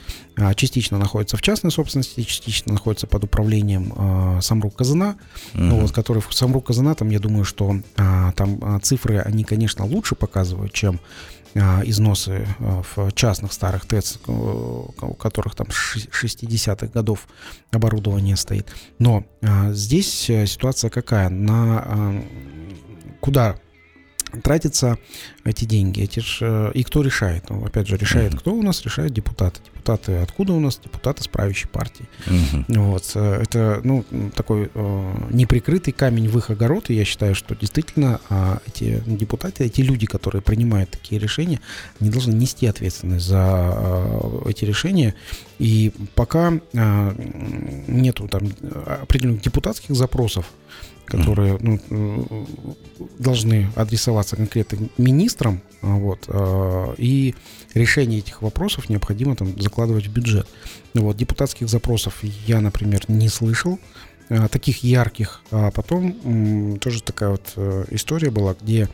частично 0.55 0.98
находится 0.98 1.37
в 1.37 1.42
частной 1.42 1.70
собственности, 1.70 2.22
частично 2.22 2.72
находится 2.72 3.07
под 3.07 3.24
управлением 3.24 3.92
э, 3.96 4.40
Самрук 4.40 4.77
Казана, 4.77 5.16
uh-huh. 5.55 5.81
вот, 5.81 5.92
который 5.92 6.22
Самрук 6.31 6.66
Казана, 6.66 6.94
там, 6.94 7.11
я 7.11 7.18
думаю, 7.18 7.44
что 7.44 7.77
э, 7.96 8.33
там 8.37 8.81
цифры, 8.83 9.18
они, 9.18 9.44
конечно, 9.44 9.85
лучше 9.85 10.14
показывают, 10.14 10.72
чем 10.72 11.01
э, 11.55 11.83
износы 11.85 12.46
э, 12.59 12.83
в 12.94 13.12
частных 13.12 13.53
старых 13.53 13.87
ТЭЦ, 13.87 14.18
у 14.27 14.92
которых 15.18 15.55
там 15.55 15.68
60-х 15.68 16.87
годов 16.88 17.29
оборудование 17.70 18.37
стоит. 18.37 18.68
Но 18.98 19.24
э, 19.40 19.72
здесь 19.72 20.31
э, 20.31 20.46
ситуация 20.46 20.90
какая? 20.90 21.29
На 21.29 21.85
э, 21.87 22.22
куда 23.20 23.57
тратятся 24.43 24.99
эти 25.45 25.64
деньги. 25.64 26.03
Эти 26.03 26.21
ж, 26.21 26.38
э, 26.41 26.71
и 26.75 26.83
кто 26.83 27.03
решает? 27.03 27.49
Ну, 27.51 27.64
опять 27.64 27.88
же, 27.88 27.97
решает 27.97 28.38
кто 28.38 28.55
у 28.55 28.62
нас? 28.62 28.85
Решают 28.85 29.12
депутаты. 29.12 29.61
Депутаты 29.64 30.17
откуда 30.17 30.53
у 30.53 30.61
нас? 30.61 30.79
Депутаты 30.83 31.23
с 31.23 31.29
правящей 31.29 31.69
партии. 31.69 32.07
Uh-huh. 32.27 32.64
Вот. 32.69 33.11
Э, 33.14 33.43
это 33.43 33.81
ну, 33.85 34.05
такой 34.35 34.71
э, 34.73 35.14
неприкрытый 35.31 35.93
камень 35.93 36.29
в 36.29 36.38
их 36.38 36.51
огород. 36.51 36.91
И 36.91 36.95
я 36.95 37.05
считаю, 37.05 37.35
что 37.35 37.55
действительно 37.55 38.21
э, 38.29 38.59
эти 38.67 39.03
депутаты, 39.07 39.64
эти 39.64 39.81
люди, 39.81 40.07
которые 40.07 40.43
принимают 40.43 40.91
такие 40.91 41.21
решения, 41.21 41.61
они 42.01 42.11
должны 42.11 42.33
нести 42.33 42.67
ответственность 42.67 43.27
за 43.27 43.73
э, 43.77 44.51
эти 44.51 44.64
решения. 44.64 45.14
И 45.59 45.93
пока 46.14 46.53
э, 46.73 47.14
нету 47.88 48.29
там 48.29 48.43
определенных 49.03 49.43
депутатских 49.43 49.95
запросов, 49.95 50.47
которые 51.09 51.59
ну, 51.61 52.47
должны 53.18 53.71
адресоваться 53.75 54.37
конкретно 54.37 54.88
министрам, 54.99 55.62
а, 55.83 55.94
вот, 55.94 56.27
а, 56.29 56.94
и 56.99 57.35
решение 57.75 58.18
этих 58.18 58.42
вопросов 58.42 58.88
необходимо 58.88 59.37
там 59.37 59.61
закладывать 59.61 60.07
в 60.07 60.12
бюджет. 60.12 60.47
Вот, 60.94 61.16
депутатских 61.16 61.68
запросов 61.68 62.23
я, 62.23 62.61
например, 62.61 63.05
не 63.09 63.29
слышал, 63.29 63.79
а, 64.29 64.49
таких 64.49 64.85
ярких. 64.85 65.40
А 65.51 65.71
потом 65.71 66.79
тоже 66.79 67.03
такая 67.03 67.31
вот 67.31 67.53
э, 67.57 67.85
история 67.90 68.31
была, 68.31 68.55
где 68.61 68.88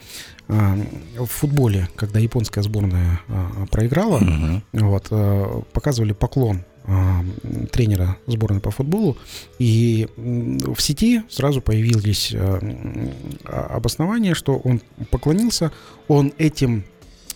в 0.47 1.27
футболе, 1.27 1.89
когда 1.97 2.21
японская 2.21 2.63
сборная 2.63 3.21
проиграла, 3.71 4.19
угу. 4.19 4.63
вот, 4.73 5.09
показывали 5.73 6.13
поклон 6.13 6.63
тренера 7.73 8.17
сборной 8.27 8.61
по 8.61 8.71
футболу, 8.71 9.17
и 9.59 10.09
в 10.17 10.79
сети 10.81 11.23
сразу 11.31 11.63
появились 11.63 12.35
а, 12.35 13.67
обоснования, 13.71 14.35
что 14.35 14.57
он 14.57 14.83
поклонился, 15.11 15.73
он 16.09 16.33
этим 16.37 16.85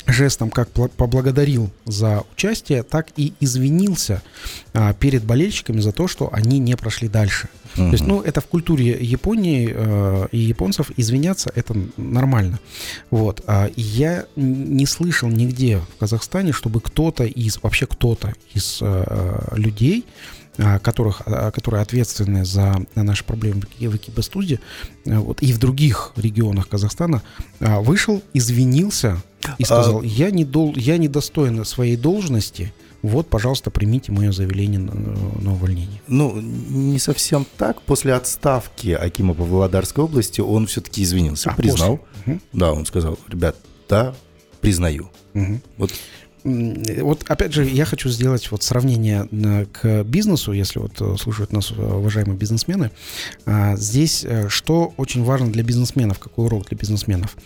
жестом 0.09 0.51
как 0.51 0.71
поблагодарил 0.71 1.71
за 1.85 2.25
участие, 2.33 2.83
так 2.83 3.09
и 3.16 3.35
извинился 3.40 4.23
а, 4.73 4.94
перед 4.94 5.23
болельщиками 5.25 5.81
за 5.81 5.92
то, 5.92 6.09
что 6.09 6.31
они 6.33 6.59
не 6.59 6.77
прошли 6.77 7.09
дальше. 7.09 7.49
Uh-huh. 7.77 7.90
То 7.90 7.92
есть, 7.92 8.07
ну, 8.07 8.23
это 8.23 8.40
в 8.40 8.47
культуре 8.47 8.97
Японии 8.99 9.71
э, 9.71 10.29
и 10.33 10.38
японцев 10.38 10.90
извиняться 10.97 11.53
это 11.55 11.77
нормально. 11.97 12.59
Вот. 13.11 13.42
А 13.47 13.71
я 13.77 14.25
не 14.37 14.87
слышал 14.87 15.29
нигде 15.29 15.79
в 15.79 16.01
Казахстане, 16.01 16.53
чтобы 16.53 16.81
кто-то 16.81 17.25
из, 17.25 17.62
вообще 17.62 17.87
кто-то 17.87 18.35
из 18.55 18.79
э, 18.81 19.53
людей 19.53 20.07
которых, 20.83 21.23
которые 21.55 21.83
ответственны 21.83 22.44
за 22.44 22.75
наши 22.94 23.25
проблемы 23.25 23.62
в 23.79 23.97
Экибастуде, 23.97 24.61
вот, 25.05 25.40
и 25.40 25.53
в 25.53 25.59
других 25.59 26.12
регионах 26.16 26.68
Казахстана, 26.68 27.23
вышел, 27.61 28.23
извинился 28.35 29.23
и 29.59 29.64
сказал, 29.64 30.01
а... 30.01 30.05
я, 30.05 30.31
не 30.31 30.44
дол, 30.44 30.75
я 30.77 30.99
недостоин 30.99 31.64
своей 31.64 31.97
должности, 31.97 32.73
вот, 33.03 33.29
пожалуйста, 33.29 33.71
примите 33.71 34.11
мое 34.11 34.33
заявление 34.33 34.81
на, 34.81 34.94
на 34.94 35.53
увольнение. 35.53 36.03
Ну, 36.09 36.40
не 36.40 36.99
совсем 36.99 37.47
так. 37.57 37.81
После 37.83 38.12
отставки 38.12 38.90
Акима 38.90 39.35
по 39.35 39.44
Володарской 39.44 40.03
области 40.03 40.40
он 40.40 40.66
все-таки 40.66 41.05
извинился, 41.05 41.51
а, 41.51 41.55
признал. 41.55 42.01
После? 42.25 42.40
Да, 42.53 42.73
он 42.73 42.87
сказал, 42.87 43.16
ребят, 43.29 43.57
да, 43.88 44.14
признаю. 44.61 45.11
Угу. 45.35 45.61
Вот 45.77 45.92
вот 47.03 47.25
опять 47.29 47.53
же, 47.53 47.65
я 47.65 47.85
хочу 47.85 48.09
сделать 48.09 48.51
вот 48.51 48.63
сравнение 48.63 49.29
э, 49.31 49.67
к 49.67 50.05
бизнесу, 50.05 50.53
если 50.53 50.79
вот 50.79 51.01
э, 51.01 51.17
слушают 51.19 51.53
нас 51.53 51.71
э, 51.71 51.75
уважаемые 51.75 52.37
бизнесмены. 52.37 52.91
А, 53.47 53.77
здесь 53.77 54.27
что 54.49 54.93
очень 54.97 55.25
важно 55.25 55.51
для 55.51 55.63
бизнесменов, 55.63 56.19
какой 56.19 56.47
урок 56.47 56.69
для 56.69 56.79
бизнесменов? 56.79 57.37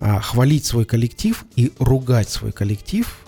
А, 0.00 0.20
хвалить 0.20 0.64
свой 0.64 0.84
коллектив 0.84 1.44
и 1.56 1.72
ругать 1.78 2.28
свой 2.28 2.52
коллектив. 2.52 3.20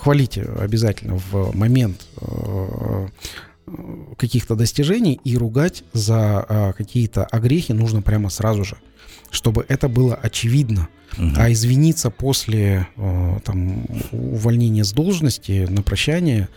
Хвалите 0.00 0.42
обязательно 0.42 1.16
в 1.30 1.54
момент 1.54 2.06
каких-то 4.18 4.54
достижений 4.54 5.20
и 5.24 5.36
ругать 5.36 5.84
за 5.92 6.74
какие-то 6.76 7.24
огрехи 7.24 7.72
нужно 7.72 8.02
прямо 8.02 8.28
сразу 8.28 8.64
же, 8.64 8.76
чтобы 9.32 9.64
это 9.68 9.88
было 9.88 10.14
очевидно. 10.14 10.88
Угу. 11.18 11.32
А 11.36 11.50
извиниться 11.52 12.10
после 12.10 12.86
э, 12.96 13.38
там, 13.44 13.84
увольнения 14.12 14.84
с 14.84 14.92
должности 14.92 15.66
на 15.68 15.82
прощание, 15.82 16.48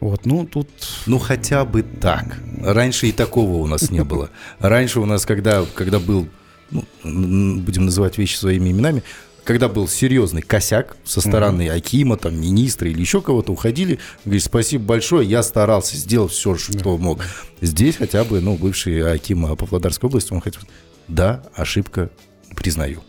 вот, 0.00 0.26
ну, 0.26 0.44
тут... 0.44 0.68
Ну, 1.06 1.18
хотя 1.18 1.64
бы 1.64 1.82
так. 1.82 2.38
Раньше 2.60 3.06
и 3.06 3.12
такого 3.12 3.56
у 3.56 3.66
нас 3.66 3.90
не 3.90 4.02
было. 4.04 4.30
Раньше 4.58 5.00
у 5.00 5.06
нас, 5.06 5.24
когда, 5.24 5.64
когда 5.74 5.98
был, 5.98 6.28
ну, 6.70 7.60
будем 7.60 7.86
называть 7.86 8.18
вещи 8.18 8.36
своими 8.36 8.70
именами, 8.70 9.02
когда 9.44 9.68
был 9.68 9.88
серьезный 9.88 10.42
косяк 10.42 10.96
со 11.04 11.20
стороны 11.20 11.62
mm 11.62 11.76
Акима, 11.76 12.16
там, 12.16 12.38
министра 12.40 12.88
или 12.88 13.00
еще 13.00 13.20
кого-то, 13.20 13.52
уходили, 13.52 13.98
говорит, 14.24 14.44
спасибо 14.44 14.84
большое, 14.84 15.28
я 15.28 15.42
старался, 15.42 15.96
сделал 15.96 16.28
все, 16.28 16.56
что 16.56 16.72
yeah. 16.72 16.98
мог. 16.98 17.24
Здесь 17.60 17.96
хотя 17.96 18.24
бы, 18.24 18.40
ну, 18.40 18.56
бывший 18.56 19.10
Акима 19.10 19.56
Павлодарской 19.56 20.08
области, 20.08 20.32
он 20.32 20.40
хотел, 20.40 20.62
да, 21.08 21.42
ошибка, 21.54 22.10
признаю. 22.56 23.00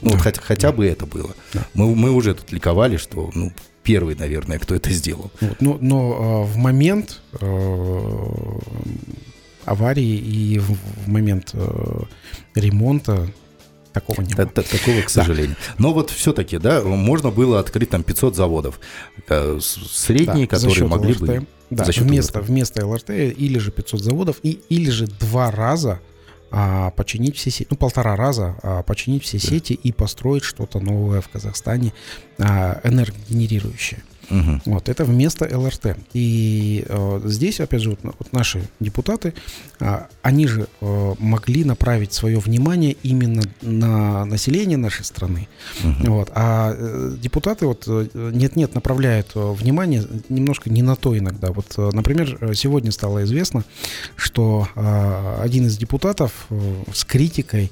Ну, 0.00 0.12
вот 0.12 0.20
хотя, 0.20 0.40
хотя 0.42 0.72
бы 0.72 0.86
это 0.86 1.06
было. 1.06 1.34
Мы, 1.74 1.94
мы 1.94 2.10
уже 2.10 2.34
тут 2.34 2.52
ликовали, 2.52 2.96
что, 2.96 3.30
ну, 3.34 3.52
первый, 3.82 4.14
наверное, 4.16 4.58
кто 4.58 4.74
это 4.74 4.90
сделал. 4.90 5.30
Вот, 5.40 5.60
но 5.60 5.78
но 5.80 6.44
э, 6.46 6.52
в 6.52 6.56
момент 6.56 7.20
э, 7.40 8.58
аварии 9.64 10.16
и 10.16 10.58
в, 10.58 10.72
в 11.04 11.08
момент 11.08 11.50
э, 11.54 12.00
ремонта 12.54 13.28
такого 13.92 14.20
не 14.22 14.34
было. 14.34 14.46
Такого, 14.46 15.00
к 15.02 15.08
сожалению. 15.10 15.56
Да. 15.68 15.74
Но 15.78 15.92
вот 15.94 16.10
все-таки, 16.10 16.58
да, 16.58 16.82
можно 16.82 17.30
было 17.30 17.60
открыть 17.60 17.90
там 17.90 18.02
500 18.02 18.36
заводов. 18.36 18.80
э, 19.28 19.58
Средние, 19.60 20.46
Да, 20.46 20.56
которые 20.56 20.86
могли 20.86 21.12
ЛРТ. 21.14 21.20
бы... 21.20 21.46
Да, 21.70 21.84
за 21.84 21.92
счет 21.92 22.04
вместо, 22.04 22.38
ЛРТ. 22.38 22.48
вместо 22.48 22.86
ЛРТ 22.86 23.10
или 23.10 23.58
же 23.58 23.70
500 23.70 24.00
заводов, 24.00 24.36
и, 24.42 24.60
или 24.68 24.90
же 24.90 25.06
два 25.06 25.50
раза 25.50 26.00
а, 26.56 26.90
починить 26.92 27.36
все 27.36 27.50
сети, 27.50 27.66
ну, 27.68 27.76
полтора 27.76 28.14
раза 28.14 28.54
а, 28.62 28.82
починить 28.84 29.24
все 29.24 29.40
сети 29.40 29.72
и 29.72 29.90
построить 29.90 30.44
что-то 30.44 30.78
новое 30.78 31.20
в 31.20 31.28
Казахстане 31.28 31.92
а, 32.38 32.80
энергогенерирующее. 32.84 34.04
Мгм. 34.30 34.62
Вот, 34.64 34.88
это 34.88 35.04
вместо 35.04 35.44
ЛРТ. 35.56 35.96
И 36.12 36.84
э, 36.88 37.20
здесь, 37.24 37.60
опять 37.60 37.82
же, 37.82 37.90
вот, 37.90 38.00
вот 38.02 38.32
наши 38.32 38.62
депутаты, 38.80 39.34
а, 39.80 40.08
они 40.22 40.46
же 40.46 40.66
э, 40.80 41.14
могли 41.18 41.64
направить 41.64 42.12
свое 42.12 42.38
внимание 42.38 42.96
именно 43.02 43.42
на 43.62 44.24
население 44.24 44.76
нашей 44.78 45.04
страны. 45.04 45.48
Вот. 45.82 46.30
А 46.34 46.74
э, 46.76 47.16
депутаты 47.20 47.66
вот 47.66 47.84
э, 47.86 48.08
нет-нет 48.14 48.74
направляют 48.74 49.32
э, 49.34 49.52
внимание 49.52 50.04
немножко 50.28 50.70
не 50.70 50.82
на 50.82 50.96
то 50.96 51.16
иногда. 51.16 51.50
Вот, 51.52 51.74
э, 51.76 51.90
например, 51.92 52.38
э, 52.40 52.54
сегодня 52.54 52.92
стало 52.92 53.24
известно, 53.24 53.64
что 54.16 54.68
э, 54.74 55.36
один 55.42 55.66
из 55.66 55.76
депутатов 55.76 56.46
э, 56.50 56.82
с 56.92 57.04
критикой 57.04 57.70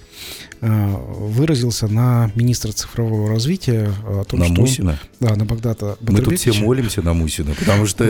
э, 0.61 0.95
выразился 0.97 1.89
на 1.89 2.31
министра 2.35 2.73
цифрового 2.73 3.29
развития 3.29 3.93
э, 4.07 4.21
о 4.21 4.25
том, 4.25 4.41
На 4.41 4.47
что 4.47 4.61
Мусина. 4.61 4.99
да, 5.21 5.35
на 5.37 5.45
Багдата 5.45 5.97
тут 6.01 6.11
все 6.51 6.61
молимся 6.61 7.03
на 7.03 7.13
Мусина, 7.13 7.55
потому 7.55 7.87
что, 7.87 8.05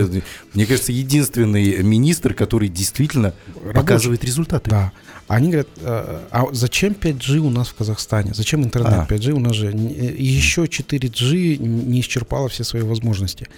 мне 0.55 0.66
кажется, 0.66 0.92
единственный 0.92 1.83
министр, 1.83 2.35
который 2.35 2.68
действительно 2.68 3.35
показывает 3.75 4.25
результаты. 4.25 4.71
Да. 4.71 4.92
Они 5.28 5.48
говорят, 5.48 5.68
э, 5.78 6.20
а 6.30 6.46
зачем 6.52 6.92
5G 6.92 7.38
у 7.38 7.50
нас 7.50 7.68
в 7.68 7.74
Казахстане? 7.74 8.32
Зачем 8.35 8.62
интернет 8.64 8.92
А. 8.92 9.06
5G? 9.08 9.32
У 9.32 9.38
нас 9.40 9.54
же 9.54 9.68
э, 9.68 10.14
еще 10.16 10.64
4G 10.64 11.56
не 11.58 12.00
исчерпало 12.00 12.48
все 12.48 12.64
свои 12.64 12.82
возможности. 12.82 13.48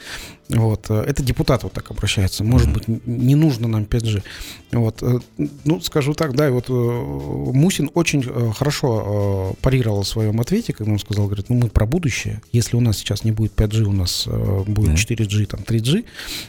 Вот. 0.49 0.87
э, 0.91 1.05
Это 1.07 1.23
депутат 1.23 1.63
вот 1.65 1.73
так 1.73 1.91
обращается. 1.91 2.45
Может 2.45 2.73
быть, 2.73 2.87
не 3.07 3.35
нужно 3.35 3.67
нам 3.69 3.85
5G. 3.85 4.23
Вот. 4.73 5.03
Ну, 5.65 5.81
скажу 5.81 6.15
так, 6.15 6.35
да, 6.35 6.49
и 6.49 6.51
вот 6.51 6.69
Мусин 6.69 7.91
очень 7.95 8.23
хорошо 8.53 9.57
парировал 9.63 10.03
в 10.03 10.09
своем 10.09 10.41
ответе, 10.41 10.73
когда 10.73 10.93
он 10.93 10.99
сказал, 10.99 11.27
говорит, 11.27 11.49
ну 11.49 11.57
мы 11.57 11.69
про 11.69 11.87
будущее. 11.87 12.41
Если 12.53 12.77
у 12.77 12.81
нас 12.81 12.99
сейчас 12.99 13.25
не 13.25 13.33
будет 13.33 13.53
5G, 13.55 13.83
у 13.83 13.93
нас 13.93 14.27
будет 14.67 14.91
Мгм. 14.91 14.95
4G, 14.97 15.47
там 15.47 15.61
3G, 15.61 16.05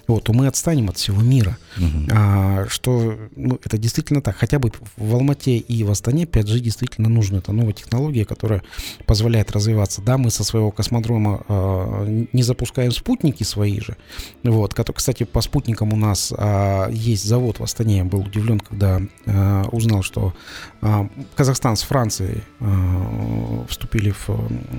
вот, 0.08 0.24
то 0.24 0.34
мы 0.34 0.48
отстанем 0.48 0.90
от 0.90 0.98
всего 0.98 1.22
мира. 1.22 1.58
Мгм. 1.78 2.08
А, 2.12 2.66
что 2.70 3.18
ну, 3.36 3.60
это 3.64 3.78
действительно 3.78 4.22
так. 4.22 4.36
Хотя 4.38 4.60
бы 4.60 4.72
в 4.98 5.15
Алмате 5.16 5.58
и 5.58 5.84
в 5.84 5.92
Астане 5.92 6.24
5G 6.26 6.60
действительно 6.60 7.10
нужно. 7.10 7.38
Это 7.38 7.52
новая 7.52 7.74
технология, 7.74 8.24
которая 8.26 8.62
позволяет 9.06 9.52
развиваться. 9.52 10.02
Да, 10.02 10.18
мы 10.18 10.30
со 10.32 10.44
своего 10.44 10.72
космодрома 10.72 11.44
а, 11.48 12.06
не 12.32 12.44
запускаем 12.44 12.92
спутники 12.92 13.44
свои 13.44 13.80
же. 13.80 13.98
Вот, 14.44 14.74
кстати, 14.74 15.24
по 15.24 15.42
спутникам 15.42 15.94
у 15.94 15.96
нас 15.98 16.32
а, 16.38 16.90
есть 16.92 17.26
завод 17.26 17.60
в 17.60 17.64
Астане. 17.64 17.98
Я 17.98 18.06
был 18.06 18.20
удивлен, 18.22 18.60
когда 18.60 19.02
а, 19.26 19.64
узнал, 19.72 20.04
что 20.04 20.34
а, 20.82 21.10
Казахстан 21.36 21.76
с 21.76 21.82
Францией 21.84 22.44
а, 22.60 23.66
вступили 23.68 24.12
в 24.12 24.30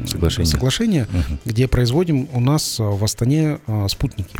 Соглашение. 0.06 0.46
соглашение, 0.50 1.06
Мгм. 1.10 1.38
где 1.44 1.66
производим 1.68 2.28
у 2.32 2.40
нас 2.40 2.78
в 2.78 3.02
Астане 3.02 3.58
а, 3.66 3.88
спутники. 3.88 4.36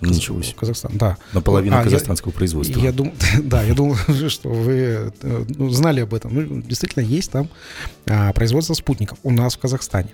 Ничего 0.00 0.42
себе. 0.42 0.56
Казахстан, 0.58 0.92
да. 0.94 1.16
Наполовину 1.32 1.76
А, 1.76 1.78
я- 1.78 1.84
казахстанского 1.84 2.32
производства. 2.32 2.78
Я 2.80 2.92
думал, 2.92 3.12
да, 3.42 3.62
я 3.62 3.74
думал, 3.74 3.96
что 4.28 4.48
вы 4.50 5.12
э, 5.22 5.44
ну, 5.48 5.70
знали 5.70 6.00
об 6.00 6.12
этом. 6.14 6.34
Ну, 6.34 6.62
действительно, 6.62 7.02
есть 7.02 7.30
там 7.30 7.48
а, 8.06 8.32
производство 8.32 8.74
спутников 8.74 9.18
у 9.22 9.30
нас 9.30 9.54
в 9.54 9.58
Казахстане. 9.58 10.08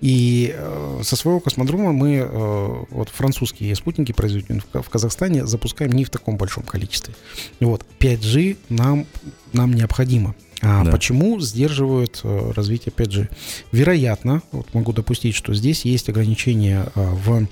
И 0.00 0.54
э, 0.56 1.00
со 1.02 1.16
своего 1.16 1.40
космодрома 1.40 1.92
мы 1.92 2.16
э, 2.24 2.84
вот 2.90 3.08
французские 3.08 3.74
спутники, 3.74 4.12
произведенные 4.12 4.62
в, 4.72 4.82
в 4.82 4.88
Казахстане, 4.88 5.44
запускаем 5.46 5.90
не 5.92 6.04
в 6.04 6.10
таком 6.10 6.36
большом 6.36 6.62
количестве. 6.62 7.14
Вот 7.60 7.84
5G 7.98 8.56
нам 8.68 9.06
нам 9.52 9.72
необходимо. 9.72 10.34
А 10.62 10.84
Да. 10.84 10.90
почему 10.92 11.40
сдерживают 11.40 12.20
э, 12.22 12.52
развитие 12.54 12.92
5G? 12.96 13.28
Вероятно, 13.72 14.42
вот 14.52 14.72
могу 14.74 14.92
допустить, 14.92 15.34
что 15.34 15.52
здесь 15.54 15.84
есть 15.84 16.08
ограничения 16.08 16.86
э, 16.94 17.08
в 17.10 17.46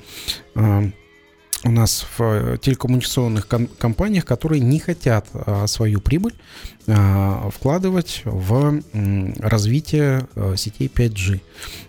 у 1.67 1.71
нас 1.71 2.07
в 2.17 2.23
э, 2.23 2.59
телекоммуникационных 2.61 3.49
ком- 3.49 3.69
компаниях, 3.79 4.25
которые 4.25 4.61
не 4.61 4.79
хотят 4.79 5.27
а, 5.33 5.67
свою 5.67 6.01
прибыль 6.01 6.35
а, 6.87 7.51
вкладывать 7.51 8.23
в 8.25 8.81
развитие 9.39 10.29
э, 10.35 10.55
сетей 10.57 10.89
5G. 10.89 11.41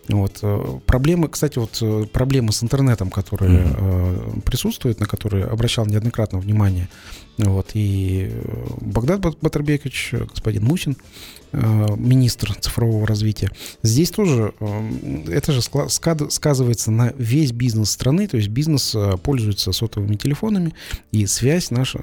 Вот. 0.10 0.40
э, 0.42 0.80
Проблемы, 0.86 1.28
кстати, 1.30 1.60
вот 1.60 2.12
проблемы 2.12 2.52
с 2.52 2.63
интернетом, 2.63 3.10
которые 3.10 3.68
э, 3.78 4.40
присутствуют, 4.44 5.00
на 5.00 5.06
которые 5.06 5.46
обращал 5.46 5.86
неоднократно 5.86 6.40
внимание, 6.40 6.90
вот, 7.38 7.71
и 7.76 8.30
э, 8.32 8.67
Богдан 8.82 9.21
Бат- 9.21 9.38
Батырбекович, 9.41 10.10
э, 10.13 10.26
господин 10.26 10.63
Мусин, 10.63 10.97
э, 11.52 11.86
министр 11.95 12.56
цифрового 12.56 13.06
развития. 13.06 13.52
Здесь 13.84 14.10
тоже 14.10 14.54
это 15.28 15.52
же 15.52 15.62
сказывается 15.62 16.91
на 16.91 17.13
весь 17.17 17.52
бизнес 17.52 17.91
страны, 17.91 18.28
то 18.28 18.38
есть 18.38 18.50
бизнес 18.50 18.95
пользуется 19.21 19.71
сотовыми 19.71 20.15
телефонами, 20.15 20.73
и 21.12 21.28
связь 21.28 21.69
наша, 21.69 22.00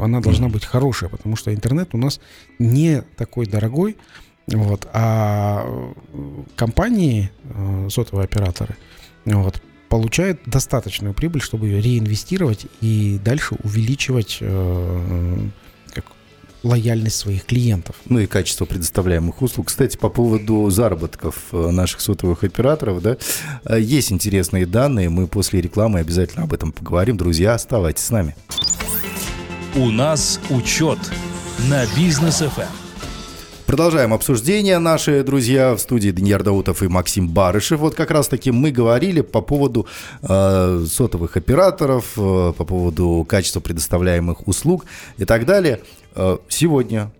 она 0.00 0.20
должна 0.20 0.48
быть 0.48 0.64
хорошая, 0.64 1.10
потому 1.10 1.36
что 1.36 1.52
интернет 1.52 1.94
у 1.94 1.98
нас 1.98 2.20
не 2.58 3.02
такой 3.16 3.46
дорогой, 3.46 3.96
вот, 4.46 4.88
а 4.92 5.92
компании, 6.56 7.30
сотовые 7.88 8.24
операторы, 8.24 8.76
вот, 9.24 9.60
получают 9.90 10.40
достаточную 10.46 11.12
прибыль, 11.12 11.42
чтобы 11.42 11.66
ее 11.66 11.82
реинвестировать 11.82 12.66
и 12.80 13.20
дальше 13.22 13.56
увеличивать 13.62 14.38
э, 14.40 15.36
как, 15.92 16.04
лояльность 16.62 17.16
своих 17.16 17.44
клиентов. 17.44 17.96
Ну 18.06 18.20
и 18.20 18.26
качество 18.26 18.64
предоставляемых 18.64 19.42
услуг. 19.42 19.66
Кстати, 19.66 19.96
по 19.96 20.08
поводу 20.08 20.70
заработков 20.70 21.34
э, 21.52 21.70
наших 21.70 22.00
сотовых 22.00 22.44
операторов, 22.44 23.02
да, 23.02 23.16
э, 23.64 23.80
есть 23.80 24.12
интересные 24.12 24.64
данные. 24.64 25.10
Мы 25.10 25.26
после 25.26 25.60
рекламы 25.60 25.98
обязательно 25.98 26.44
об 26.44 26.52
этом 26.52 26.70
поговорим. 26.70 27.16
Друзья, 27.16 27.54
оставайтесь 27.54 28.04
с 28.04 28.10
нами. 28.10 28.36
У 29.74 29.90
нас 29.90 30.40
учет 30.50 30.98
на 31.68 31.84
бизнес 31.96 32.38
ФМ. 32.38 32.89
Продолжаем 33.70 34.12
обсуждение, 34.12 34.80
наши 34.80 35.22
друзья, 35.22 35.76
в 35.76 35.78
студии 35.78 36.10
Даниил 36.10 36.42
Даутов 36.42 36.82
и 36.82 36.88
Максим 36.88 37.28
Барышев. 37.28 37.78
Вот 37.78 37.94
как 37.94 38.10
раз-таки 38.10 38.50
мы 38.50 38.72
говорили 38.72 39.20
по 39.20 39.42
поводу 39.42 39.86
э, 40.22 40.84
сотовых 40.90 41.36
операторов, 41.36 42.14
э, 42.16 42.52
по 42.52 42.64
поводу 42.64 43.24
качества 43.28 43.60
предоставляемых 43.60 44.48
услуг 44.48 44.86
и 45.18 45.24
так 45.24 45.46
далее. 45.46 45.82
Э, 46.16 46.38
сегодня 46.48 47.12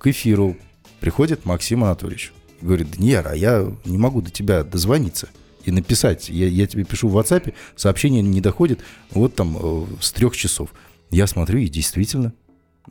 к 0.00 0.08
эфиру 0.08 0.56
приходит 0.98 1.44
Максим 1.44 1.84
Анатольевич. 1.84 2.32
Говорит, 2.60 2.90
Даниил, 2.90 3.22
а 3.24 3.36
я 3.36 3.72
не 3.84 3.96
могу 3.96 4.22
до 4.22 4.32
тебя 4.32 4.64
дозвониться 4.64 5.28
и 5.64 5.70
написать. 5.70 6.28
Я, 6.28 6.48
я 6.48 6.66
тебе 6.66 6.82
пишу 6.82 7.06
в 7.10 7.16
WhatsApp, 7.16 7.54
сообщение 7.76 8.22
не 8.22 8.40
доходит 8.40 8.80
вот 9.12 9.36
там 9.36 9.56
э, 9.56 9.84
с 10.00 10.10
трех 10.10 10.36
часов. 10.36 10.70
Я 11.12 11.28
смотрю, 11.28 11.60
и 11.60 11.68
действительно, 11.68 12.32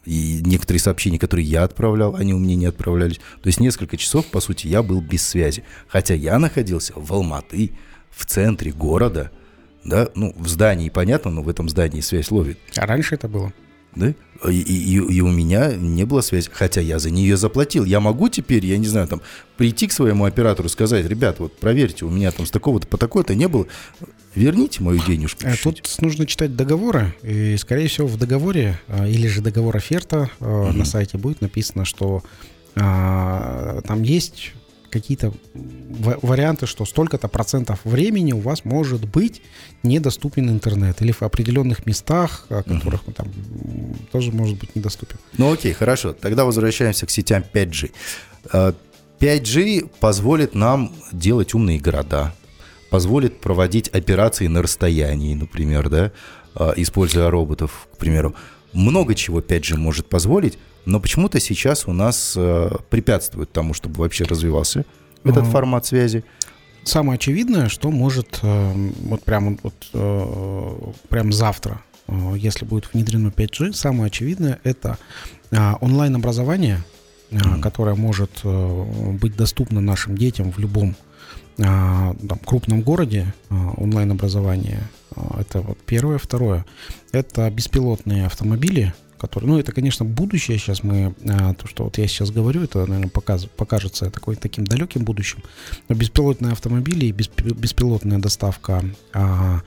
и 0.05 0.41
некоторые 0.43 0.79
сообщения, 0.79 1.19
которые 1.19 1.45
я 1.45 1.63
отправлял, 1.63 2.15
они 2.15 2.33
у 2.33 2.39
меня 2.39 2.55
не 2.55 2.65
отправлялись. 2.65 3.17
То 3.41 3.47
есть 3.47 3.59
несколько 3.59 3.97
часов, 3.97 4.25
по 4.27 4.39
сути, 4.39 4.67
я 4.67 4.81
был 4.81 5.01
без 5.01 5.27
связи. 5.27 5.63
Хотя 5.87 6.13
я 6.13 6.39
находился 6.39 6.93
в 6.95 7.11
Алматы, 7.13 7.71
в 8.09 8.25
центре 8.25 8.71
города, 8.71 9.31
да, 9.83 10.09
ну, 10.15 10.33
в 10.37 10.47
здании, 10.47 10.89
понятно, 10.89 11.31
но 11.31 11.41
в 11.41 11.49
этом 11.49 11.69
здании 11.69 12.01
связь 12.01 12.31
ловит, 12.31 12.59
А 12.75 12.85
раньше 12.85 13.15
это 13.15 13.27
было. 13.27 13.53
Да, 13.95 14.13
и, 14.49 14.59
и- 14.59 14.95
и- 14.95 15.21
у 15.21 15.29
меня 15.31 15.73
не 15.75 16.03
было 16.05 16.21
связи, 16.21 16.49
хотя 16.51 16.81
я 16.81 16.97
за 16.99 17.09
нее 17.11 17.37
заплатил. 17.37 17.85
Я 17.85 17.99
могу 17.99 18.27
теперь, 18.29 18.65
я 18.65 18.77
не 18.77 18.87
знаю, 18.87 19.07
там, 19.07 19.21
прийти 19.57 19.87
к 19.87 19.91
своему 19.91 20.25
оператору 20.25 20.67
и 20.67 20.71
сказать, 20.71 21.05
ребят, 21.05 21.39
вот 21.39 21.57
проверьте, 21.57 22.05
у 22.05 22.09
меня 22.09 22.31
там 22.31 22.45
с 22.45 22.51
такого-то 22.51 22.87
по 22.87 22.97
такой-то 22.97 23.35
не 23.35 23.47
было, 23.47 23.67
верните 24.33 24.81
мою 24.81 24.99
денежку. 25.05 25.41
А 25.45 25.51
чуть-чуть». 25.55 25.83
Тут 25.83 26.01
нужно 26.01 26.25
читать 26.25 26.55
договоры, 26.55 27.13
и, 27.21 27.55
скорее 27.57 27.87
всего, 27.87 28.07
в 28.07 28.17
договоре 28.17 28.79
а, 28.87 29.07
или 29.07 29.27
же 29.27 29.41
договор 29.41 29.75
оферта 29.77 30.31
а, 30.39 30.71
на 30.71 30.85
сайте 30.85 31.17
будет 31.17 31.41
написано, 31.41 31.85
что 31.85 32.23
а, 32.75 33.81
там 33.85 34.01
есть 34.03 34.53
какие-то 34.91 35.33
ва- 35.53 36.19
варианты, 36.21 36.67
что 36.67 36.85
столько-то 36.85 37.27
процентов 37.27 37.79
времени 37.83 38.33
у 38.33 38.39
вас 38.39 38.65
может 38.65 39.05
быть 39.05 39.41
недоступен 39.83 40.49
интернет, 40.49 41.01
или 41.01 41.11
в 41.11 41.21
определенных 41.23 41.85
местах, 41.85 42.45
о 42.49 42.61
которых 42.61 43.01
ну, 43.07 43.13
там 43.13 43.27
тоже 44.11 44.31
может 44.31 44.59
быть 44.59 44.75
недоступен. 44.75 45.17
Ну 45.37 45.51
окей, 45.51 45.73
хорошо. 45.73 46.13
Тогда 46.13 46.45
возвращаемся 46.45 47.05
к 47.05 47.09
сетям 47.09 47.43
5G. 47.53 47.91
А, 48.51 48.75
5G 49.19 49.89
позволит 49.99 50.53
нам 50.53 50.93
делать 51.11 51.53
умные 51.53 51.79
города, 51.79 52.35
позволит 52.89 53.39
проводить 53.39 53.87
операции 53.89 54.47
на 54.47 54.61
расстоянии, 54.61 55.33
например, 55.33 55.89
да, 55.89 56.11
а, 56.55 56.73
используя 56.75 57.29
роботов, 57.29 57.87
к 57.93 57.97
примеру. 57.97 58.35
Много 58.73 59.15
чего 59.15 59.39
5G 59.39 59.77
может 59.77 60.07
позволить, 60.07 60.57
но 60.85 60.99
почему-то 60.99 61.39
сейчас 61.39 61.87
у 61.87 61.93
нас 61.93 62.33
э, 62.35 62.71
препятствует 62.89 63.51
тому, 63.51 63.73
чтобы 63.73 63.99
вообще 63.99 64.23
развивался 64.23 64.85
этот 65.23 65.45
формат 65.47 65.85
связи. 65.85 66.23
Самое 66.83 67.15
очевидное, 67.15 67.69
что 67.69 67.91
может 67.91 68.39
э, 68.41 68.89
вот 69.03 69.23
прямо 69.23 69.57
вот 69.61 69.75
э, 69.93 70.91
прям 71.09 71.31
завтра, 71.31 71.81
если 72.35 72.65
будет 72.65 72.91
внедрено 72.93 73.27
5G, 73.27 73.73
самое 73.73 74.07
очевидное 74.07 74.59
это 74.63 74.97
онлайн-образование, 75.51 76.83
а, 77.31 77.35
Мгм. 77.35 77.61
которое 77.61 77.95
может 77.95 78.31
быть 78.43 79.35
доступно 79.37 79.79
нашим 79.79 80.17
детям 80.17 80.51
в 80.51 80.59
любом 80.59 80.95
там, 81.57 82.39
крупном 82.45 82.81
городе. 82.81 83.33
Онлайн-образование 83.49 84.81
а, 85.15 85.41
это 85.41 85.61
вот 85.61 85.77
первое, 85.85 86.17
второе. 86.17 86.65
Это 87.11 87.49
беспилотные 87.49 88.25
автомобили, 88.25 88.93
которые, 89.21 89.51
ну 89.51 89.59
это, 89.59 89.71
конечно, 89.71 90.03
будущее. 90.03 90.57
Сейчас 90.57 90.81
мы 90.81 91.13
а, 91.29 91.53
то, 91.53 91.67
что 91.67 91.83
вот 91.83 91.99
я 91.99 92.07
сейчас 92.07 92.31
говорю, 92.31 92.63
это, 92.63 92.79
наверное, 92.79 93.07
показ, 93.07 93.45
покажется 93.45 94.09
такой 94.09 94.35
таким 94.35 94.65
далеким 94.65 95.03
будущим. 95.03 95.43
Но 95.87 95.95
беспилотные 95.95 96.53
автомобили 96.53 97.05
и 97.05 97.11
беспи- 97.11 97.53
беспилотная 97.53 98.17
доставка 98.17 98.83
а, 99.13 99.61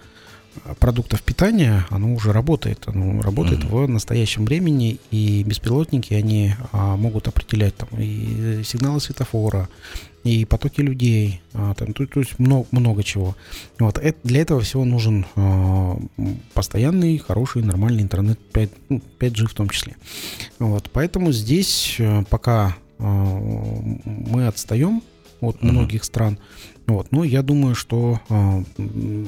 продуктов 0.80 1.22
питания, 1.22 1.86
оно 1.88 2.12
уже 2.14 2.32
работает. 2.32 2.82
Оно 2.86 3.22
работает 3.22 3.62
в 3.62 3.86
настоящем 3.86 4.44
времени, 4.44 4.98
и 5.12 5.44
беспилотники, 5.44 6.14
они 6.14 6.54
а, 6.72 6.96
могут 6.96 7.28
определять 7.28 7.76
там 7.76 7.88
и 7.96 8.62
сигналы 8.64 9.00
светофора, 9.00 9.68
и 10.24 10.44
потоки 10.44 10.80
людей, 10.80 11.40
а, 11.52 11.74
там, 11.74 11.92
то, 11.92 12.06
то 12.06 12.20
есть 12.20 12.38
много, 12.38 12.66
много 12.70 13.02
чего. 13.02 13.36
Вот, 13.78 13.98
это, 13.98 14.18
для 14.24 14.40
этого 14.40 14.60
всего 14.62 14.84
нужен 14.84 15.26
а, 15.36 15.96
постоянный, 16.54 17.18
хороший, 17.18 17.62
нормальный 17.62 18.02
интернет, 18.02 18.38
5, 18.52 18.70
ну, 18.88 19.02
5G 19.18 19.46
в 19.46 19.54
том 19.54 19.68
числе. 19.68 19.96
Вот, 20.58 20.90
поэтому 20.92 21.30
здесь 21.32 21.96
э, 21.98 22.24
пока 22.28 22.76
а, 22.98 23.04
мы 23.04 24.46
отстаем 24.46 25.02
от 25.40 25.62
Мгм. 25.62 25.72
многих 25.74 26.04
стран. 26.04 26.38
Вот. 26.86 27.12
Но 27.12 27.24
я 27.24 27.42
думаю, 27.42 27.74
что 27.74 28.20
а, 28.28 28.62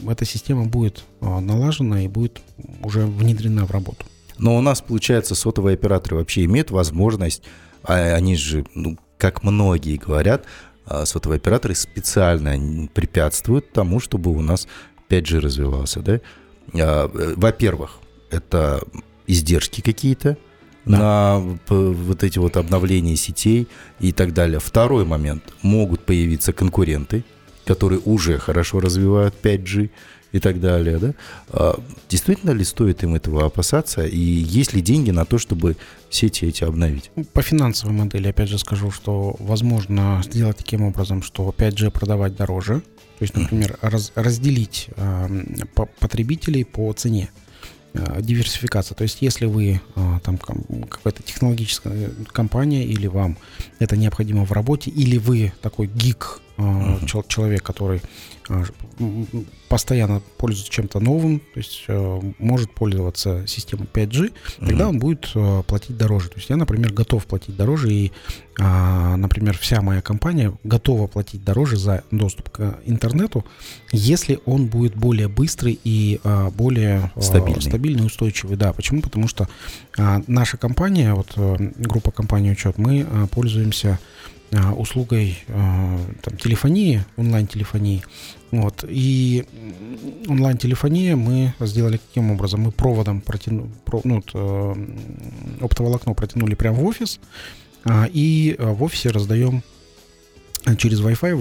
эта 0.09 0.25
система 0.25 0.65
будет 0.65 1.05
а, 1.21 1.41
налажена 1.41 2.03
и 2.05 2.09
будет 2.09 2.41
уже 2.83 3.07
внедрена 3.07 3.67
в 3.67 3.71
работу. 3.71 4.07
Но 4.39 4.57
у 4.57 4.61
нас, 4.61 4.81
получается, 4.83 5.35
сотовые 5.35 5.75
операторы 5.75 6.17
вообще 6.17 6.45
имеют 6.45 6.71
возможность, 6.71 7.43
а 7.83 8.15
они 8.15 8.37
же, 8.37 8.67
ну, 8.75 8.99
как 9.19 9.43
многие 9.43 9.97
говорят, 9.97 10.45
сотовые 11.05 11.37
операторы 11.39 11.74
специально 11.74 12.89
препятствуют 12.89 13.72
тому, 13.72 14.01
чтобы 14.01 14.30
у 14.30 14.41
нас 14.41 14.66
5G 15.09 15.41
развивался, 15.41 16.01
да? 16.01 16.20
А, 16.74 17.11
э, 17.12 17.34
Во-первых, 17.37 17.99
это 18.30 18.82
издержки 19.26 19.80
какие-то 19.80 20.37
на 20.84 21.43
п- 21.66 21.74
вот 21.74 22.22
эти 22.22 22.39
вот 22.39 22.57
обновления 22.57 23.16
сетей 23.16 23.66
и 24.01 24.12
так 24.12 24.32
далее. 24.32 24.61
Второй 24.61 25.05
момент. 25.05 25.43
Могут 25.62 26.05
появиться 26.05 26.53
конкуренты, 26.53 27.24
которые 27.64 28.01
уже 28.05 28.39
хорошо 28.39 28.78
развивают 28.80 29.34
5G 29.43 29.91
и 30.32 30.39
так 30.39 30.61
далее, 30.61 30.99
да? 30.99 31.14
А 31.49 31.80
Действительно 32.09 32.53
ли 32.53 32.62
стоит 32.64 33.03
им 33.03 33.14
этого 33.16 33.47
опасаться? 33.47 34.05
И 34.07 34.18
есть 34.18 34.74
ли 34.74 34.80
деньги 34.80 35.11
на 35.11 35.24
то, 35.24 35.39
чтобы 35.39 35.76
сети 36.17 36.47
эти 36.47 36.64
обновить? 36.64 37.11
Ну, 37.17 37.25
По 37.25 37.43
финансовой 37.43 37.95
модели, 37.95 38.29
опять 38.29 38.49
же, 38.49 38.59
скажу, 38.59 38.91
что 38.91 39.37
возможно 39.39 40.23
сделать 40.25 40.57
таким 40.57 40.83
образом, 40.83 41.23
что 41.23 41.55
5G 41.57 41.91
продавать 41.91 42.35
дороже. 42.37 42.81
То 43.19 43.23
есть, 43.23 43.37
например, 43.37 43.79
раз- 43.83 44.12
разделить 44.14 44.89
м, 44.97 45.47
по- 45.75 45.87
потребителей 46.01 46.64
по 46.64 46.93
цене. 46.93 47.29
А, 47.95 48.21
Диверсификация. 48.21 48.95
То 48.95 49.03
есть, 49.05 49.23
если 49.23 49.47
вы 49.47 49.81
а, 49.95 50.21
там 50.21 50.37
какая-то 50.37 51.23
технологическая 51.23 52.11
компания, 52.33 52.85
или 52.85 53.07
вам 53.07 53.39
это 53.79 53.97
необходимо 53.97 54.45
в 54.45 54.53
работе, 54.53 54.91
или 54.91 55.17
вы 55.19 55.53
такой 55.62 55.87
гик 55.87 56.41
чел- 57.07 57.25
человек, 57.29 57.63
который 57.63 58.01
м, 58.49 59.27
постоянно 59.69 60.23
пользуется 60.39 60.71
чем-то 60.73 61.01
новым, 61.01 61.41
то 61.41 61.59
есть 61.59 61.85
э, 61.89 62.21
может 62.39 62.71
пользоваться 62.73 63.45
системой 63.49 63.89
5G, 63.93 64.33
тогда 64.61 64.89
он 64.89 65.01
будет 65.01 65.29
э, 65.35 65.63
платить 65.67 65.97
дороже. 65.97 66.29
То 66.29 66.37
есть 66.37 66.49
я, 66.49 66.55
например, 66.57 66.93
готов 66.93 67.27
платить 67.27 67.57
дороже, 67.57 67.93
и, 67.93 68.13
а, 68.61 69.17
например, 69.17 69.59
вся 69.59 69.83
моя 69.83 70.01
компания 70.01 70.53
готова 70.63 71.09
платить 71.09 71.43
дороже 71.45 71.77
за 71.77 72.05
доступ 72.13 72.51
к 72.51 72.79
интернету, 72.87 73.45
если 73.91 74.39
он 74.47 74.67
будет 74.67 74.95
более 74.95 75.27
быстрый 75.27 75.79
и 75.83 76.21
более 76.57 77.11
Стабильный. 77.21 77.63
стабильный 77.63 78.07
устойчивый. 78.07 78.57
Да, 78.57 78.73
почему? 78.73 79.03
Потому 79.03 79.27
что 79.27 79.49
а, 79.99 80.23
наша 80.29 80.57
компания, 80.57 81.15
вот 81.15 81.33
э, 81.35 81.57
группа 81.79 82.13
компании 82.13 82.53
учет, 82.53 82.79
мы 82.79 83.05
пользуемся 83.33 83.99
услугой 84.77 85.39
а, 85.49 85.99
там, 86.23 86.37
телефонии, 86.37 87.03
онлайн-телефонии. 87.17 88.03
Вот. 88.53 88.85
И 88.89 89.45
онлайн-телефония 90.29 91.17
мы 91.17 91.53
сделали 91.61 91.99
каким 92.09 92.31
образом? 92.31 92.61
Мы 92.63 92.71
проводом 92.71 93.21
протянули, 93.21 93.69
ну, 94.05 94.15
вот, 94.17 94.31
э, 94.35 94.75
оптоволокно 95.61 96.15
протянули 96.15 96.55
прямо 96.55 96.79
в 96.79 96.87
офис, 96.87 97.19
а, 97.85 98.07
и 98.11 98.55
э, 98.59 98.73
в 98.73 98.83
офисе 98.83 99.11
раздаем 99.11 99.63
э, 100.65 100.77
через 100.77 101.01
Wi-Fi 101.01 101.35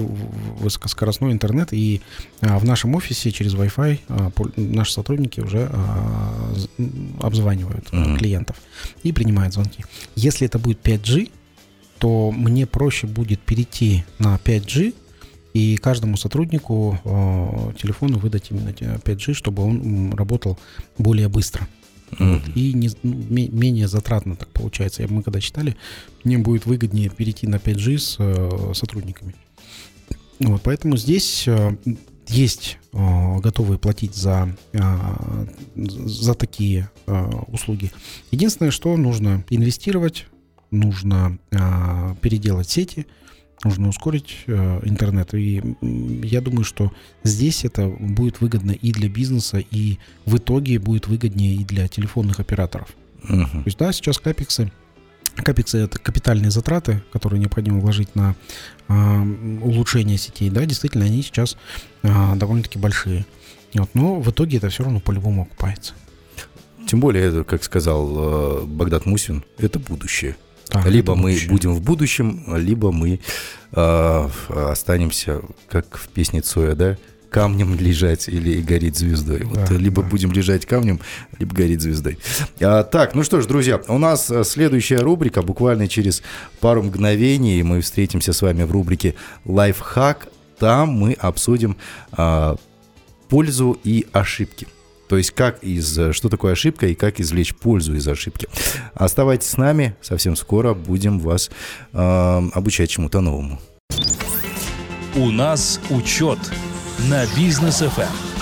высокоскоростной 0.58 1.32
интернет, 1.32 1.72
и 1.72 2.02
а, 2.40 2.58
в 2.58 2.64
нашем 2.64 2.94
офисе 2.96 3.30
через 3.30 3.54
Wi-Fi 3.54 4.00
а, 4.08 4.30
наши 4.56 4.92
сотрудники 4.92 5.40
уже 5.40 5.70
а, 5.72 6.54
обзванивают 7.20 7.86
а, 7.92 7.96
Мгм. 7.96 8.18
клиентов 8.18 8.56
и 9.04 9.12
принимают 9.12 9.54
звонки. 9.54 9.84
Если 10.16 10.46
это 10.46 10.58
будет 10.58 10.80
5G, 10.86 11.30
то 11.98 12.30
мне 12.30 12.66
проще 12.66 13.06
будет 13.06 13.40
перейти 13.40 14.04
на 14.18 14.36
5G 14.36 14.94
и 15.54 15.76
каждому 15.76 16.16
сотруднику 16.16 16.98
э, 17.04 17.72
телефону 17.80 18.18
выдать 18.18 18.50
именно 18.50 18.72
те 18.72 19.00
5G, 19.04 19.34
чтобы 19.34 19.62
он 19.62 20.12
работал 20.12 20.58
более 20.98 21.28
быстро. 21.28 21.66
Мгм. 22.18 22.42
И 22.54 22.72
не, 22.72 22.90
ну, 23.02 23.16
ме- 23.30 23.48
менее 23.48 23.88
затратно 23.88 24.36
так 24.36 24.48
получается. 24.48 25.06
Мы 25.08 25.22
когда 25.22 25.40
читали, 25.40 25.76
мне 26.24 26.38
будет 26.38 26.66
выгоднее 26.66 27.08
перейти 27.10 27.46
на 27.46 27.56
5G 27.56 27.98
с 27.98 28.16
э, 28.18 28.72
сотрудниками. 28.74 29.34
Вот, 30.38 30.62
поэтому 30.62 30.96
здесь 30.96 31.44
э, 31.48 31.76
есть 32.28 32.78
э, 32.92 33.38
готовые 33.38 33.78
платить 33.78 34.14
за, 34.14 34.54
э, 34.72 35.46
за 35.74 36.34
такие 36.34 36.90
э, 37.06 37.30
услуги. 37.48 37.90
Единственное, 38.30 38.70
что 38.70 38.96
нужно 38.96 39.44
инвестировать, 39.50 40.26
нужно 40.70 41.38
э, 41.50 42.14
переделать 42.20 42.68
сети, 42.68 43.06
нужно 43.64 43.88
ускорить 43.88 44.44
э, 44.46 44.80
интернет. 44.84 45.34
И 45.34 45.62
я 45.80 46.40
думаю, 46.40 46.64
что 46.64 46.92
здесь 47.24 47.64
это 47.64 47.88
будет 47.88 48.40
выгодно 48.40 48.72
и 48.72 48.92
для 48.92 49.08
бизнеса, 49.08 49.58
и 49.58 49.98
в 50.24 50.36
итоге 50.36 50.78
будет 50.78 51.06
выгоднее 51.06 51.54
и 51.54 51.64
для 51.64 51.88
телефонных 51.88 52.40
операторов. 52.40 52.88
Мгм. 53.22 53.48
То 53.48 53.62
есть, 53.64 53.78
да, 53.78 53.92
сейчас 53.92 54.18
капексы, 54.18 54.70
капексы 55.34 55.78
это 55.78 55.98
капитальные 55.98 56.50
затраты, 56.50 57.02
которые 57.12 57.40
необходимо 57.40 57.80
вложить 57.80 58.14
на 58.14 58.36
а, 58.88 59.22
улучшение 59.62 60.16
сетей, 60.16 60.50
да, 60.50 60.64
действительно, 60.64 61.04
они 61.04 61.22
сейчас 61.22 61.56
а, 62.02 62.36
довольно-таки 62.36 62.78
большие. 62.78 63.26
Вот, 63.74 63.90
но 63.94 64.20
в 64.20 64.30
итоге 64.30 64.58
это 64.58 64.68
все 64.68 64.84
равно 64.84 65.00
по-любому 65.00 65.42
окупается. 65.42 65.94
Тем 66.86 67.00
более, 67.00 67.24
это, 67.24 67.44
как 67.44 67.64
сказал 67.64 68.62
э, 68.62 68.64
Богдан 68.64 69.02
Мусин, 69.06 69.44
это 69.58 69.80
будущее. 69.80 70.36
Да, 70.70 70.82
либо 70.88 71.14
мы 71.14 71.30
будущее. 71.30 71.50
будем 71.50 71.74
в 71.74 71.80
будущем, 71.80 72.44
либо 72.56 72.92
мы 72.92 73.20
э, 73.72 74.28
останемся, 74.50 75.40
как 75.68 75.96
в 75.96 76.08
песне 76.08 76.40
Цоя, 76.40 76.74
да, 76.74 76.96
камнем 77.30 77.74
лежать 77.74 78.28
или 78.28 78.60
гореть 78.60 78.96
звездой. 78.96 79.44
Вот, 79.44 79.68
Да, 79.68 79.74
либо 79.74 80.02
да. 80.02 80.08
будем 80.08 80.32
лежать 80.32 80.64
камнем, 80.66 81.00
либо 81.38 81.54
гореть 81.54 81.82
звездой. 81.82 82.18
А, 82.60 82.82
так, 82.82 83.14
ну 83.14 83.22
что 83.22 83.40
ж, 83.40 83.46
друзья, 83.46 83.80
у 83.88 83.98
нас 83.98 84.30
э, 84.30 84.42
следующая 84.44 84.98
рубрика. 84.98 85.42
Буквально 85.42 85.86
через 85.88 86.22
пару 86.60 86.82
мгновений 86.82 87.62
мы 87.62 87.80
встретимся 87.80 88.32
с 88.32 88.42
вами 88.42 88.62
в 88.62 88.70
рубрике 88.70 89.14
«Лайфхак». 89.44 90.28
Там 90.58 90.88
мы 90.88 91.12
обсудим 91.12 91.76
а, 92.12 92.56
пользу 93.28 93.78
и 93.84 94.06
ошибки. 94.12 94.66
То 95.08 95.16
есть 95.16 95.30
как 95.30 95.62
из, 95.62 95.98
э, 95.98 96.12
что 96.12 96.28
такое 96.28 96.52
ошибка 96.52 96.86
и 96.86 96.94
как 96.94 97.20
извлечь 97.20 97.54
пользу 97.54 97.94
из 97.94 98.06
ошибки. 98.08 98.48
Оставайтесь 98.94 99.48
с 99.48 99.56
нами, 99.56 99.96
совсем 100.02 100.36
скоро 100.36 100.74
будем 100.74 101.18
вас 101.20 101.50
э, 101.92 102.42
обучать 102.52 102.90
чему-то 102.90 103.20
новому. 103.20 103.60
У 105.14 105.30
нас 105.30 105.80
учет 105.90 106.38
на 107.08 107.24
бизнес 107.36 107.82
Эм. 107.82 107.90
ФМ. 107.90 108.36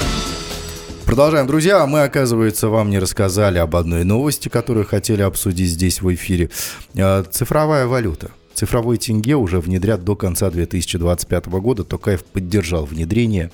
Продолжаем, 1.06 1.46
друзья. 1.46 1.86
Мы, 1.86 2.02
оказывается, 2.02 2.68
вам 2.68 2.90
не 2.90 2.98
рассказали 2.98 3.58
об 3.58 3.76
одной 3.76 4.04
новости, 4.04 4.48
которую 4.48 4.86
хотели 4.86 5.22
обсудить 5.22 5.70
здесь 5.70 6.00
в 6.00 6.12
эфире. 6.14 6.50
Э, 6.94 7.22
Цифровая 7.30 7.86
валюта. 7.86 8.30
Цифровой 8.54 8.96
тенге 8.96 9.36
уже 9.36 9.60
внедрят 9.60 10.02
до 10.04 10.16
конца 10.16 10.50
2025 10.50 11.46
года. 11.46 11.84
Токаев 11.84 12.24
поддержал 12.24 12.86
внедрение. 12.86 13.50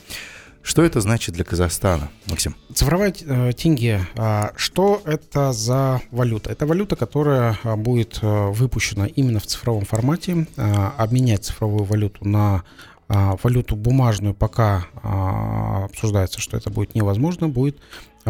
Что 0.62 0.82
это 0.82 1.00
значит 1.00 1.34
для 1.34 1.44
Казахстана, 1.44 2.10
Максим? 2.26 2.54
Цифровая 2.74 3.14
э, 3.18 3.52
тенге. 3.52 4.06
А, 4.16 4.52
что 4.56 5.00
это 5.04 5.52
за 5.52 6.02
валюта? 6.10 6.50
Это 6.50 6.66
валюта, 6.66 6.96
которая 6.96 7.58
а, 7.64 7.76
будет 7.76 8.18
э, 8.20 8.50
выпущена 8.50 9.06
именно 9.06 9.40
в 9.40 9.46
цифровом 9.46 9.86
формате. 9.86 10.46
А, 10.56 10.94
обменять 10.98 11.44
цифровую 11.44 11.84
валюту 11.84 12.28
на 12.28 12.62
валюту 13.42 13.74
бумажную 13.74 14.34
пока 14.34 14.86
обсуждается, 15.02 16.40
что 16.40 16.56
это 16.56 16.70
будет 16.70 16.94
невозможно. 16.94 17.48
Будет 17.48 17.76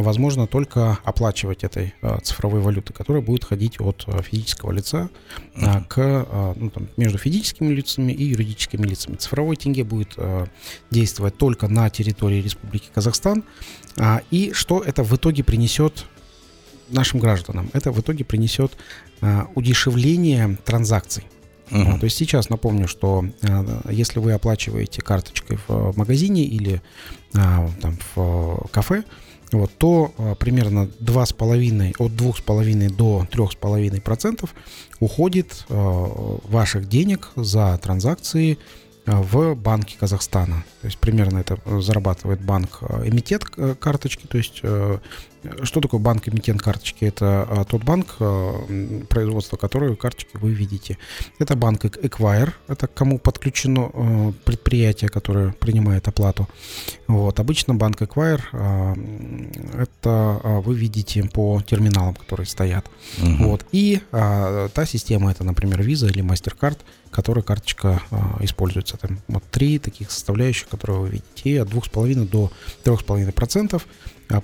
возможно 0.02 0.46
только 0.46 0.98
оплачивать 1.04 1.64
этой 1.64 1.94
а, 2.02 2.18
цифровой 2.20 2.60
валютой, 2.60 2.94
которая 2.94 3.22
будет 3.22 3.44
ходить 3.44 3.80
от 3.80 4.04
а, 4.06 4.22
физического 4.22 4.72
лица 4.72 5.10
а, 5.56 5.82
к, 5.82 6.54
ну, 6.56 6.70
там, 6.70 6.88
между 6.96 7.18
физическими 7.18 7.72
лицами 7.72 8.12
и 8.12 8.24
юридическими 8.24 8.86
лицами. 8.86 9.16
Цифровой 9.16 9.56
тенге 9.56 9.84
будет 9.84 10.16
действовать 10.90 11.36
только 11.36 11.68
на 11.68 11.90
территории 11.90 12.42
Республики 12.42 12.88
Казахстан. 12.94 13.44
А, 13.96 14.22
и 14.30 14.52
что 14.52 14.80
это 14.80 15.02
в 15.02 15.14
итоге 15.14 15.44
принесет 15.44 16.04
нашим 16.88 17.20
гражданам? 17.20 17.70
Это 17.72 17.92
в 17.92 18.00
итоге 18.00 18.24
принесет 18.24 18.76
удешевление 19.54 20.56
транзакций. 20.64 21.24
Uh-huh. 21.70 22.00
То 22.00 22.04
есть 22.04 22.16
сейчас 22.16 22.48
напомню, 22.48 22.88
что 22.88 23.24
если 23.88 24.18
вы 24.18 24.32
оплачиваете 24.32 25.02
карточкой 25.02 25.58
в 25.68 25.96
магазине 25.96 26.42
или 26.42 26.82
там, 27.32 27.98
в 28.14 28.66
кафе, 28.72 29.04
вот, 29.52 29.70
то 29.78 30.12
а, 30.16 30.34
примерно 30.34 30.88
2,5, 31.00 31.94
от 31.98 32.12
2,5 32.12 32.94
до 32.94 33.26
3,5% 33.30 34.48
уходит 35.00 35.64
а, 35.68 36.38
ваших 36.48 36.88
денег 36.88 37.30
за 37.36 37.78
транзакции 37.78 38.58
а, 39.06 39.22
в 39.22 39.54
банке 39.54 39.96
Казахстана. 39.98 40.64
То 40.82 40.86
есть 40.86 40.98
примерно 40.98 41.38
это 41.38 41.58
зарабатывает 41.80 42.40
банк 42.40 42.82
эмитент 43.04 43.44
карточки, 43.78 44.26
то 44.26 44.38
есть 44.38 44.62
что 45.62 45.80
такое 45.80 46.00
банк 46.00 46.28
эмитент 46.28 46.62
карточки? 46.62 47.04
Это 47.04 47.46
а, 47.48 47.64
тот 47.64 47.84
банк, 47.84 48.16
а, 48.20 49.04
производства 49.08 49.56
которого 49.56 49.94
карточки 49.94 50.30
вы 50.34 50.52
видите. 50.52 50.98
Это 51.38 51.56
банк 51.56 51.84
Equire, 51.84 52.52
это 52.68 52.86
кому 52.86 53.18
подключено 53.18 53.90
а, 53.92 54.32
предприятие, 54.44 55.08
которое 55.08 55.52
принимает 55.52 56.08
оплату. 56.08 56.48
Вот. 57.06 57.40
Обычно 57.40 57.74
банк 57.74 58.00
Equire 58.02 58.40
это 59.74 60.40
вы 60.64 60.74
видите 60.74 61.24
по 61.24 61.60
терминалам, 61.62 62.14
которые 62.14 62.46
стоят. 62.46 62.86
Угу. 63.18 63.44
Вот. 63.44 63.66
И 63.72 64.00
та 64.10 64.86
система, 64.86 65.30
это, 65.30 65.44
например, 65.44 65.80
Visa 65.80 66.08
или 66.08 66.22
MasterCard, 66.22 66.78
которой 67.10 67.42
карточка 67.42 68.02
используется. 68.40 68.96
Там 68.96 69.18
вот 69.28 69.42
три 69.50 69.78
таких 69.78 70.10
составляющих, 70.10 70.68
которые 70.68 71.00
вы 71.00 71.08
видите. 71.10 71.62
От 71.62 71.68
2,5 71.68 72.28
до 72.28 72.52
3,5% 72.84 73.82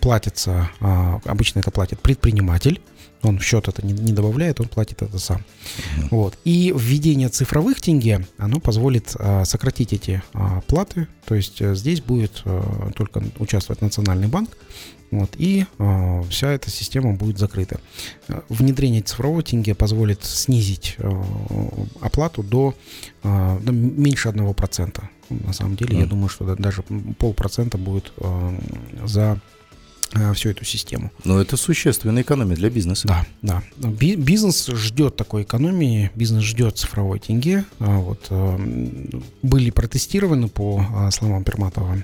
платится, 0.01 0.69
а, 0.81 1.21
обычно 1.25 1.61
это 1.61 1.71
платит 1.71 2.01
предприниматель, 2.01 2.81
он 3.27 3.39
в 3.39 3.45
счет 3.45 3.69
это 3.69 3.85
не, 3.85 3.93
не 3.93 4.13
добавляет, 4.13 4.61
он 4.61 4.69
платит 4.69 5.03
это 5.03 5.19
сам. 5.19 5.39
Uh-huh. 5.39 6.09
Вот. 6.11 6.39
И 6.45 6.73
введение 6.77 7.29
цифровых 7.29 7.81
тенге, 7.81 8.27
оно 8.39 8.61
позволит 8.61 9.15
а, 9.19 9.45
сократить 9.45 9.93
эти 9.93 10.23
а, 10.33 10.61
платы, 10.63 11.09
то 11.27 11.35
есть 11.35 11.61
а, 11.61 11.75
здесь 11.75 12.01
будет 12.01 12.43
а, 12.45 12.91
только 12.95 13.23
участвовать 13.39 13.83
Национальный 13.83 14.29
банк, 14.29 14.51
вот, 15.11 15.31
и 15.37 15.67
э, 15.79 16.23
вся 16.31 16.51
эта 16.51 16.69
система 16.71 17.15
будет 17.15 17.39
закрыта. 17.39 17.81
Внедрение 18.49 19.03
цифрового 19.03 19.43
тенге 19.43 19.75
позволит 19.75 20.25
снизить 20.25 20.97
э, 20.99 21.23
оплату 22.01 22.43
до, 22.43 22.75
э, 23.23 23.59
до 23.63 23.73
меньше 23.73 24.29
1%. 24.29 25.01
На 25.31 25.53
самом 25.53 25.77
деле, 25.77 25.97
mm. 25.97 26.01
я 26.01 26.07
думаю, 26.07 26.29
что 26.29 26.57
даже 26.57 26.83
полпроцента 27.19 27.79
будет 27.79 28.13
э, 28.17 28.59
за 29.05 29.41
Э, 29.56 29.56
всю 30.35 30.51
эту 30.51 30.65
систему. 30.65 31.11
Но 31.25 31.41
это 31.41 31.57
существенная 31.57 32.23
экономия 32.23 32.57
для 32.57 32.71
бизнеса. 32.71 33.07
Да, 33.07 33.27
да. 33.43 33.63
Бизнес 33.77 34.67
ждет 34.67 35.17
такой 35.17 35.43
экономии, 35.43 36.11
бизнес 36.15 36.45
ждет 36.45 36.79
цифровой 36.79 37.19
тенге. 37.19 37.65
А 37.79 37.99
вот, 37.99 38.27
э, 38.31 39.17
были 39.43 39.71
протестированы 39.71 40.49
по 40.49 40.83
э, 40.83 41.11
словам 41.11 41.45
Перматова, 41.45 42.03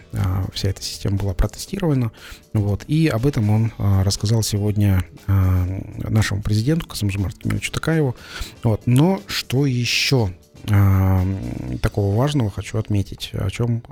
вся 0.53 0.69
эта 0.69 0.83
система 0.83 1.17
была 1.17 1.35
протестирована. 1.35 2.13
Вот, 2.53 2.85
и 2.87 3.09
об 3.09 3.27
этом 3.27 3.49
он 3.51 3.73
рассказал 3.79 4.43
сегодня 4.43 5.05
нашему 5.27 6.43
президенту 6.43 6.87
Касымжимарту 6.87 7.41
Кемелевичу 7.41 7.73
Такаеву. 7.73 8.15
Вот. 8.63 8.83
Но 8.87 9.23
что 9.27 9.65
еще 9.65 10.33
такого 10.65 12.17
важного 12.17 12.51
хочу 12.51 12.79
отметить, 12.79 13.31
о 13.33 13.51
чем 13.51 13.83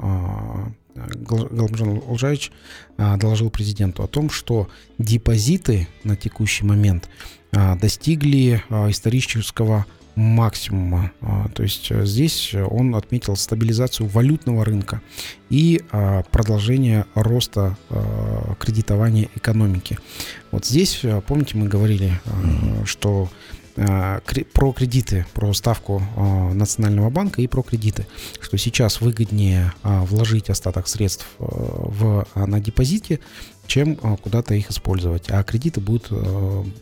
Галмжан 0.95 2.03
Лжаевич 2.07 2.51
а, 2.99 3.17
доложил 3.17 3.51
президенту 3.51 4.03
о 4.03 4.09
том, 4.09 4.31
что 4.31 4.69
депозиты 4.99 5.89
на 6.05 6.17
текущий 6.17 6.65
момент 6.65 7.09
достигли 7.53 8.63
исторического 8.89 9.87
максимума. 10.15 11.13
То 11.55 11.63
есть 11.63 11.91
э, 11.91 12.05
здесь 12.05 12.55
он 12.55 12.95
отметил 12.95 13.37
стабилизацию 13.37 14.09
валютного 14.09 14.65
рынка 14.65 15.01
и 15.49 15.83
продолжение 16.31 17.07
роста 17.15 17.77
кредитования 18.59 19.29
экономики. 19.35 19.99
Вот 20.51 20.67
здесь, 20.67 21.01
э, 21.05 21.21
помните, 21.27 21.57
мы 21.57 21.69
говорили, 21.69 22.21
что 22.85 23.31
Э, 23.31 23.50
про 24.53 24.73
кредиты, 24.73 25.27
про 25.33 25.53
ставку 25.53 26.03
э, 26.17 26.53
Национального 26.53 27.11
банка 27.11 27.41
и 27.41 27.47
про 27.47 27.63
кредиты, 27.63 28.07
что 28.41 28.59
сейчас 28.59 29.01
выгоднее 29.01 29.73
э, 29.83 30.01
вложить 30.03 30.51
остаток 30.51 30.89
средств 30.89 31.27
в, 31.39 32.27
на 32.35 32.61
депозите, 32.61 33.21
чем 33.67 33.97
куда-то 33.97 34.55
их 34.55 34.71
использовать. 34.71 35.31
А 35.31 35.43
кредиты 35.45 35.81
будут 35.81 36.11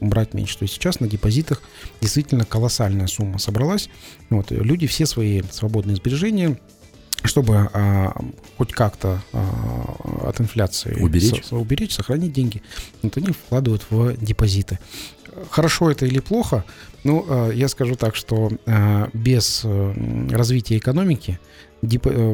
брать 0.00 0.32
меньше. 0.32 0.58
То 0.58 0.62
есть 0.62 0.74
сейчас 0.74 1.00
на 1.00 1.06
депозитах 1.08 1.62
действительно 2.00 2.44
колоссальная 2.46 3.06
сумма 3.06 3.38
собралась. 3.38 3.90
Вот, 4.30 4.50
люди 4.50 4.86
все 4.86 5.04
свои 5.04 5.42
свободные 5.50 5.96
сбережения 5.96 6.58
чтобы 7.24 7.68
а, 7.72 8.16
хоть 8.56 8.72
как-то 8.72 9.22
а, 9.32 10.28
от 10.28 10.40
инфляции 10.40 10.94
уберечь. 10.94 11.44
С, 11.44 11.52
уберечь, 11.52 11.94
сохранить 11.94 12.32
деньги, 12.32 12.62
вот 13.02 13.16
они 13.16 13.32
вкладывают 13.32 13.84
в 13.90 14.16
депозиты 14.16 14.78
хорошо 15.50 15.90
это 15.90 16.06
или 16.06 16.20
плохо, 16.20 16.64
ну, 17.04 17.24
э, 17.28 17.52
я 17.54 17.68
скажу 17.68 17.94
так, 17.94 18.16
что 18.16 18.50
э, 18.66 19.06
без 19.12 19.62
э, 19.64 19.94
развития 20.30 20.78
экономики 20.78 21.38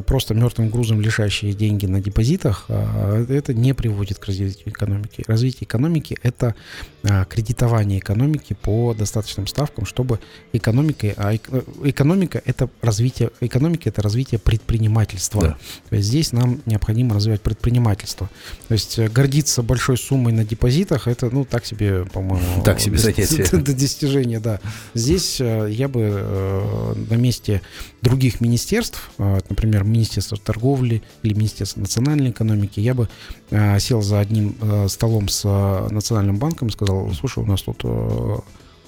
просто 0.07 0.35
мертвым 0.35 0.71
грузом 0.71 1.01
лишающие 1.01 1.53
деньги 1.53 1.87
на 1.87 2.01
депозитах, 2.01 2.65
а, 2.69 3.25
это 3.29 3.53
не 3.53 3.75
приводит 3.75 4.19
к 4.19 4.27
развитию 4.27 4.71
экономики. 4.71 5.23
Развитие 5.27 5.65
экономики– 5.65 6.17
это 6.23 6.55
а, 7.03 7.25
кредитование 7.27 7.99
экономики 7.99 8.55
по 8.55 8.95
достаточным 8.95 9.47
ставкам, 9.47 9.85
чтобы 9.85 10.19
экономика, 10.53 11.13
а 11.17 11.35
экономика– 11.35 12.41
это 12.45 12.71
развитие, 12.81 13.31
экономика– 13.41 13.89
это 13.91 14.01
развитие 14.01 14.39
предпринимательства. 14.39 15.43
Да. 15.43 15.59
То 15.91 15.97
есть 15.97 16.09
здесь 16.09 16.33
нам 16.33 16.61
необходимо 16.65 17.15
развивать 17.15 17.43
предпринимательство. 17.43 18.31
То 18.69 18.75
есть 18.75 18.99
гордиться 18.99 19.63
большой 19.63 19.99
суммой 19.99 20.33
на 20.33 20.45
депозитах– 20.45 21.07
это, 21.09 21.29
ну, 21.29 21.45
так 21.45 21.67
себе, 21.67 22.07
по-моему… 22.07 22.63
Так 22.63 22.81
себе 22.81 22.97
занятие. 22.97 23.45
До 23.65 23.75
достижения, 23.75 24.41
да. 24.41 24.61
Здесь 24.95 25.39
я 25.41 25.89
бы 25.89 26.95
на 27.11 27.15
месте 27.15 27.61
других 28.01 28.41
министерств, 28.41 29.11
например, 29.49 29.85
Министерство 29.85 30.37
торговли 30.37 31.03
или 31.23 31.35
Министерство 31.35 31.81
национальной 31.81 32.31
экономики, 32.31 32.81
я 32.81 32.95
бы 32.95 33.09
э, 33.51 33.79
сел 33.79 34.03
за 34.03 34.21
одним 34.21 34.57
э, 34.61 34.89
столом 34.89 35.29
с 35.29 35.43
э, 35.45 35.89
Национальным 35.91 36.39
банком 36.39 36.69
и 36.69 36.73
сказал, 36.73 37.11
слушай, 37.13 37.43
у 37.43 37.47
нас 37.47 37.63
тут 37.63 37.85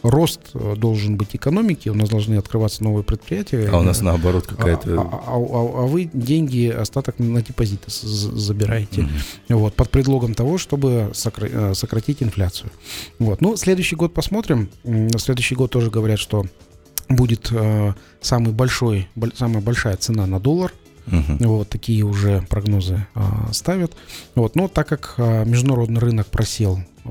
рост 0.02 0.40
должен 0.52 1.16
быть 1.16 1.30
экономики, 1.34 1.88
у 1.88 1.94
нас 1.94 2.08
должны 2.08 2.36
открываться 2.36 2.84
новые 2.84 3.02
предприятия. 3.02 3.68
А 3.72 3.78
у 3.78 3.82
нас 3.82 4.00
наоборот 4.00 4.46
какая-то... 4.46 5.00
А, 5.00 5.02
а, 5.02 5.22
а, 5.26 5.36
а, 5.36 5.82
а 5.82 5.86
вы 5.86 6.08
деньги, 6.12 6.68
остаток 6.68 7.18
на 7.18 7.42
депозиты 7.42 7.84
забираете. 7.88 9.02
Угу. 9.48 9.58
Вот, 9.58 9.74
под 9.74 9.90
предлогом 9.90 10.34
того, 10.34 10.58
чтобы 10.58 11.10
сократить 11.14 12.22
инфляцию. 12.22 12.70
Вот. 13.18 13.40
Ну, 13.40 13.56
следующий 13.56 13.96
год 13.96 14.14
посмотрим. 14.14 14.70
Следующий 15.16 15.54
год 15.54 15.70
тоже 15.70 15.90
говорят, 15.90 16.18
что 16.18 16.46
будет 17.08 17.48
э, 17.52 17.94
самый 18.20 18.52
большой, 18.52 19.08
боль, 19.14 19.32
самая 19.34 19.62
большая 19.62 19.96
цена 19.96 20.26
на 20.26 20.40
доллар. 20.40 20.72
Uh-huh. 21.06 21.46
Вот 21.46 21.68
такие 21.68 22.02
уже 22.02 22.42
прогнозы 22.48 23.06
э, 23.14 23.20
ставят. 23.52 23.92
Вот, 24.34 24.56
но 24.56 24.66
так 24.66 24.88
как 24.88 25.14
э, 25.18 25.44
международный 25.44 26.00
рынок 26.00 26.26
просел 26.26 26.80
э, 27.04 27.08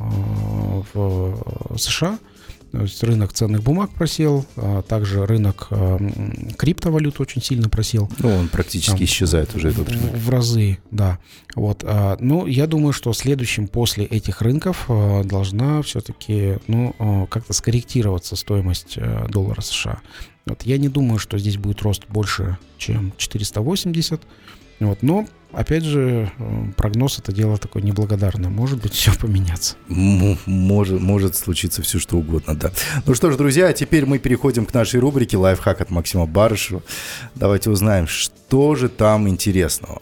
в 0.94 1.78
США, 1.78 2.20
То 2.76 2.82
есть 2.82 3.02
рынок 3.04 3.32
ценных 3.32 3.64
бумаг 3.64 3.90
просел, 3.92 4.46
а 4.58 4.82
также 4.82 5.26
рынок 5.26 5.68
э, 5.70 5.98
криптовалют 6.58 7.22
очень 7.22 7.42
сильно 7.42 7.70
просел. 7.70 8.10
Ну, 8.20 8.36
он 8.36 8.50
практически 8.50 8.98
Там, 8.98 9.04
исчезает 9.06 9.56
уже. 9.56 9.70
Этот 9.70 9.90
рынок. 9.90 10.14
в 10.14 10.30
разы, 10.30 10.80
да. 10.92 11.20
Вот. 11.56 11.86
а, 11.86 12.18
Ну, 12.20 12.48
я 12.48 12.68
думаю, 12.68 12.92
что 12.92 13.14
следующим 13.14 13.70
после 13.70 14.04
этих 14.04 14.42
рынков 14.42 14.86
а, 14.90 15.24
должна 15.24 15.82
все-таки, 15.84 16.58
ну, 16.68 16.94
а, 17.00 17.28
как-то 17.28 17.54
скорректироваться 17.54 18.36
стоимость 18.36 18.96
э, 18.98 19.28
доллара 19.30 19.62
США. 19.62 20.00
Вот. 20.46 20.64
Я 20.64 20.78
не 20.78 20.90
думаю, 20.90 21.18
что 21.18 21.38
здесь 21.38 21.56
будет 21.56 21.82
рост 21.82 22.04
больше, 22.10 22.58
чем 22.78 23.14
480. 23.16 24.22
Вот. 24.80 25.04
Но, 25.04 25.26
опять 25.52 25.84
же, 25.84 26.32
э, 26.38 26.64
прогноз 26.76 27.20
это 27.20 27.32
дело 27.32 27.58
такое 27.58 27.82
неблагодарное. 27.82 28.50
Может 28.50 28.82
быть, 28.82 28.94
все 28.96 29.14
поменяться. 29.14 29.76
Может, 29.88 31.00
может 31.00 31.36
случиться 31.36 31.82
все 31.82 32.00
что 32.00 32.18
угодно, 32.18 32.56
да. 32.56 32.72
Ну 33.06 33.16
что 33.16 33.32
ж, 33.32 33.38
друзья, 33.38 33.68
а 33.68 33.74
теперь 33.74 34.06
мы 34.06 34.20
переходим 34.20 34.66
к 34.66 34.74
нашей 34.74 35.00
рубрике 35.00 35.38
«Лайфхак 35.38 35.82
от 35.82 35.90
Максима 35.90 36.26
Барышева». 36.26 36.84
Давайте 37.36 37.70
узнаем, 37.70 38.08
что 38.08 38.76
же 38.76 38.90
там 38.90 39.30
интересного. 39.30 40.02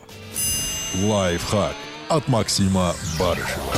Лайфхак 1.03 1.75
от 2.09 2.27
Максима 2.27 2.95
Барышева. 3.19 3.73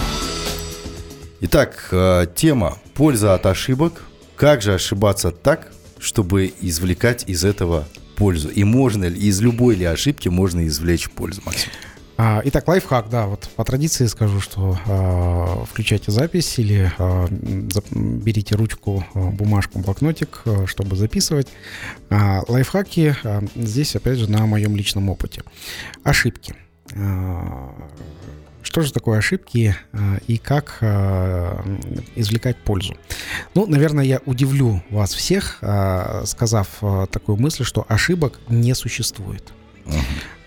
Итак, 1.41 1.89
э, 1.91 2.27
тема 2.35 2.77
«Польза 2.93 3.33
от 3.33 3.45
ошибок». 3.45 4.03
Как 4.35 4.61
же 4.61 4.73
ошибаться 4.73 5.31
так, 5.31 5.71
чтобы 5.99 6.53
извлекать 6.59 7.23
из 7.27 7.45
этого 7.45 7.85
пользу? 8.15 8.49
И 8.49 8.63
можно 8.63 9.05
ли, 9.05 9.19
из 9.19 9.41
любой 9.41 9.75
ли 9.75 9.85
ошибки 9.85 10.29
можно 10.29 10.65
извлечь 10.67 11.09
пользу, 11.09 11.41
Максим? 11.45 11.69
А, 12.17 12.41
Итак, 12.45 12.65
лайфхак, 12.69 13.09
да, 13.09 13.27
вот 13.27 13.49
по 13.57 13.65
традиции 13.65 14.05
скажу, 14.05 14.39
что 14.39 14.79
а, 14.87 15.65
включайте 15.69 16.11
запись 16.11 16.57
или 16.59 16.89
м, 16.97 17.67
берите 18.19 18.55
ручку, 18.55 19.05
бумажку, 19.13 19.79
блокнотик, 19.79 20.43
чтобы 20.65 20.95
записывать. 20.95 21.49
А, 22.09 22.41
Лайфхаки 22.47 23.15
а, 23.23 23.43
здесь, 23.55 23.97
опять 23.97 24.17
же, 24.17 24.31
на 24.31 24.45
моем 24.45 24.77
личном 24.77 25.09
опыте. 25.09 25.43
Ошибки. 26.03 26.55
А, 26.95 27.73
Что 28.65 28.81
же 28.81 28.91
такое 28.91 29.19
ошибки 29.19 29.75
а, 29.93 30.17
и 30.25 30.37
как 30.39 30.79
м, 30.81 31.79
извлекать 32.15 32.57
пользу? 32.57 32.97
Ну, 33.53 33.67
наверное, 33.67 34.03
я 34.03 34.19
удивлю 34.25 34.83
вас 34.89 35.13
всех, 35.13 35.59
а, 35.61 36.23
сказав 36.25 36.67
такую 37.11 37.37
мысль, 37.37 37.63
что 37.63 37.85
ошибок 37.87 38.39
не 38.49 38.73
существует. 38.73 39.53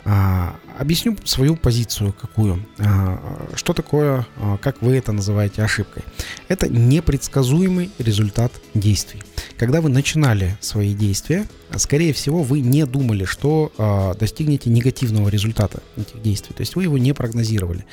А, 0.04 0.56
объясню 0.78 1.16
свою 1.24 1.56
позицию 1.56 2.14
какую. 2.18 2.64
А, 2.78 3.48
что 3.54 3.72
такое, 3.72 4.26
а, 4.36 4.56
как 4.58 4.80
вы 4.80 4.96
это 4.96 5.12
называете 5.12 5.62
ошибкой? 5.62 6.04
Это 6.48 6.68
непредсказуемый 6.68 7.90
результат 7.98 8.52
действий. 8.74 9.22
Когда 9.56 9.80
вы 9.80 9.88
начинали 9.88 10.56
свои 10.60 10.94
действия, 10.94 11.46
скорее 11.76 12.12
всего, 12.12 12.42
вы 12.42 12.60
не 12.60 12.86
думали, 12.86 13.24
что 13.24 13.72
а, 13.76 14.14
достигнете 14.14 14.70
негативного 14.70 15.28
результата 15.28 15.82
этих 15.96 16.22
действий. 16.22 16.54
То 16.54 16.60
есть 16.60 16.76
вы 16.76 16.84
его 16.84 16.96
не 16.96 17.12
прогнозировали. 17.12 17.84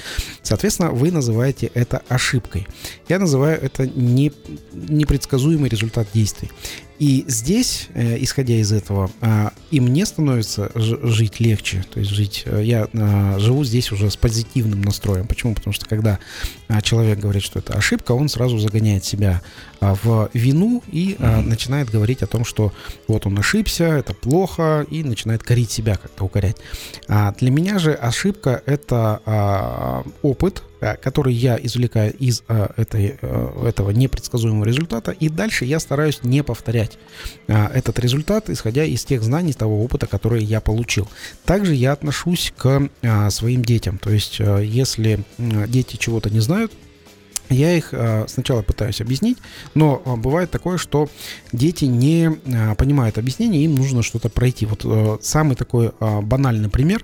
Соответственно, 0.44 0.92
вы 0.92 1.12
называете 1.12 1.72
это 1.74 2.04
ошибкой. 2.08 2.68
Я 3.10 3.20
называю 3.20 3.60
это 3.62 3.88
не, 3.88 4.32
непредсказуемый 4.74 5.70
результат 5.70 6.08
действий. 6.14 6.52
И 7.00 7.26
здесь, 7.28 7.90
э, 7.94 8.18
исходя 8.24 8.56
из 8.56 8.72
этого, 8.72 9.12
а, 9.20 9.52
и 9.70 9.82
мне 9.82 10.06
становится 10.06 10.72
жить 10.76 11.40
легче. 11.40 11.84
То 11.94 12.00
есть 12.00 12.12
жить, 12.12 12.44
э, 12.46 12.62
я 12.64 12.75
а, 12.76 13.40
живу 13.40 13.64
здесь 13.64 13.92
уже 13.92 14.10
с 14.10 14.18
позитивным 14.18 14.82
настроем. 14.82 15.28
Почему? 15.28 15.56
Потому 15.56 15.74
что 15.74 15.86
когда 15.86 16.20
а, 16.68 16.82
человек 16.82 17.20
говорит, 17.20 17.44
что 17.44 17.60
это 17.60 17.74
ошибка, 17.74 18.12
он 18.12 18.30
сразу 18.30 18.58
загоняет 18.58 19.04
себя 19.06 19.42
а, 19.80 19.96
в 19.96 20.30
вину 20.34 20.84
и 20.92 21.16
а, 21.20 21.42
начинает 21.42 21.90
говорить 21.90 22.22
о 22.24 22.28
том, 22.28 22.46
что 22.46 22.74
вот 23.08 23.26
он 23.26 23.38
ошибся, 23.38 23.86
это 23.86 24.14
плохо, 24.14 24.86
и 24.90 25.04
начинает 25.04 25.44
корить 25.44 25.72
себя, 25.72 25.96
как-то 25.96 26.26
укорять. 26.26 26.58
А 27.08 27.34
для 27.34 27.52
меня 27.52 27.80
же 27.80 27.94
ошибка 27.94 28.62
это 28.66 29.22
а, 29.26 30.04
опыт, 30.22 30.64
который 30.80 31.34
я 31.34 31.58
извлекаю 31.62 32.14
из 32.14 32.44
а, 32.48 32.72
этой, 32.78 33.18
а, 33.22 33.68
этого 33.68 33.92
непредсказуемого 33.92 34.66
результата, 34.66 35.12
и 35.12 35.30
дальше 35.30 35.66
я 35.66 35.80
стараюсь 35.80 36.20
не 36.24 36.44
повторять 36.44 36.98
а, 37.48 37.72
этот 37.74 38.00
результат, 38.00 38.50
исходя 38.50 38.84
из 38.84 39.04
тех 39.06 39.24
знаний, 39.24 39.54
того 39.54 39.84
опыта, 39.84 40.08
который 40.08 40.44
я 40.44 40.62
получил. 40.62 41.08
Также 41.46 41.74
я 41.74 41.92
отношусь 41.94 42.54
к 42.58 42.90
а, 43.02 43.30
своим 43.30 43.64
детям. 43.64 43.98
То 43.98 44.10
есть, 44.12 44.38
а, 44.40 44.60
если 44.60 45.24
м, 45.38 45.70
дети 45.70 45.96
чего-то 45.98 46.30
не 46.30 46.40
знают, 46.40 46.72
я 47.50 47.76
их 47.78 47.90
а, 47.92 48.26
сначала 48.28 48.62
пытаюсь 48.62 49.02
объяснить, 49.02 49.38
но 49.76 50.02
а, 50.06 50.16
бывает 50.16 50.50
такое, 50.52 50.78
что 50.78 51.10
дети 51.52 51.86
не 51.86 52.32
а, 52.54 52.76
понимают 52.76 53.18
объяснения, 53.18 53.64
им 53.64 53.76
нужно 53.76 54.02
что-то 54.02 54.30
пройти. 54.30 54.66
Вот 54.66 54.82
а, 54.84 55.20
самый 55.22 55.56
такой 55.56 55.92
а, 56.00 56.22
банальный 56.22 56.70
пример, 56.70 57.04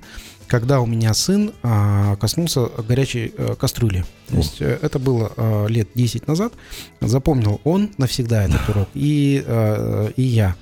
когда 0.51 0.81
у 0.81 0.85
меня 0.85 1.13
сын 1.13 1.53
а, 1.63 2.17
коснулся 2.17 2.65
горячей 2.85 3.33
а, 3.37 3.55
кастрюли. 3.55 4.03
То 4.27 4.35
есть 4.35 4.61
э, 4.61 4.79
это 4.81 4.99
было 4.99 5.31
а, 5.37 5.65
лет 5.67 5.87
10 5.95 6.27
назад. 6.27 6.51
Запомнил 6.99 7.61
он 7.63 7.91
навсегда 7.97 8.43
этот 8.43 8.59
урок, 8.69 8.89
и, 8.93 9.41
а, 9.47 10.09
и 10.09 10.21
я. 10.21 10.57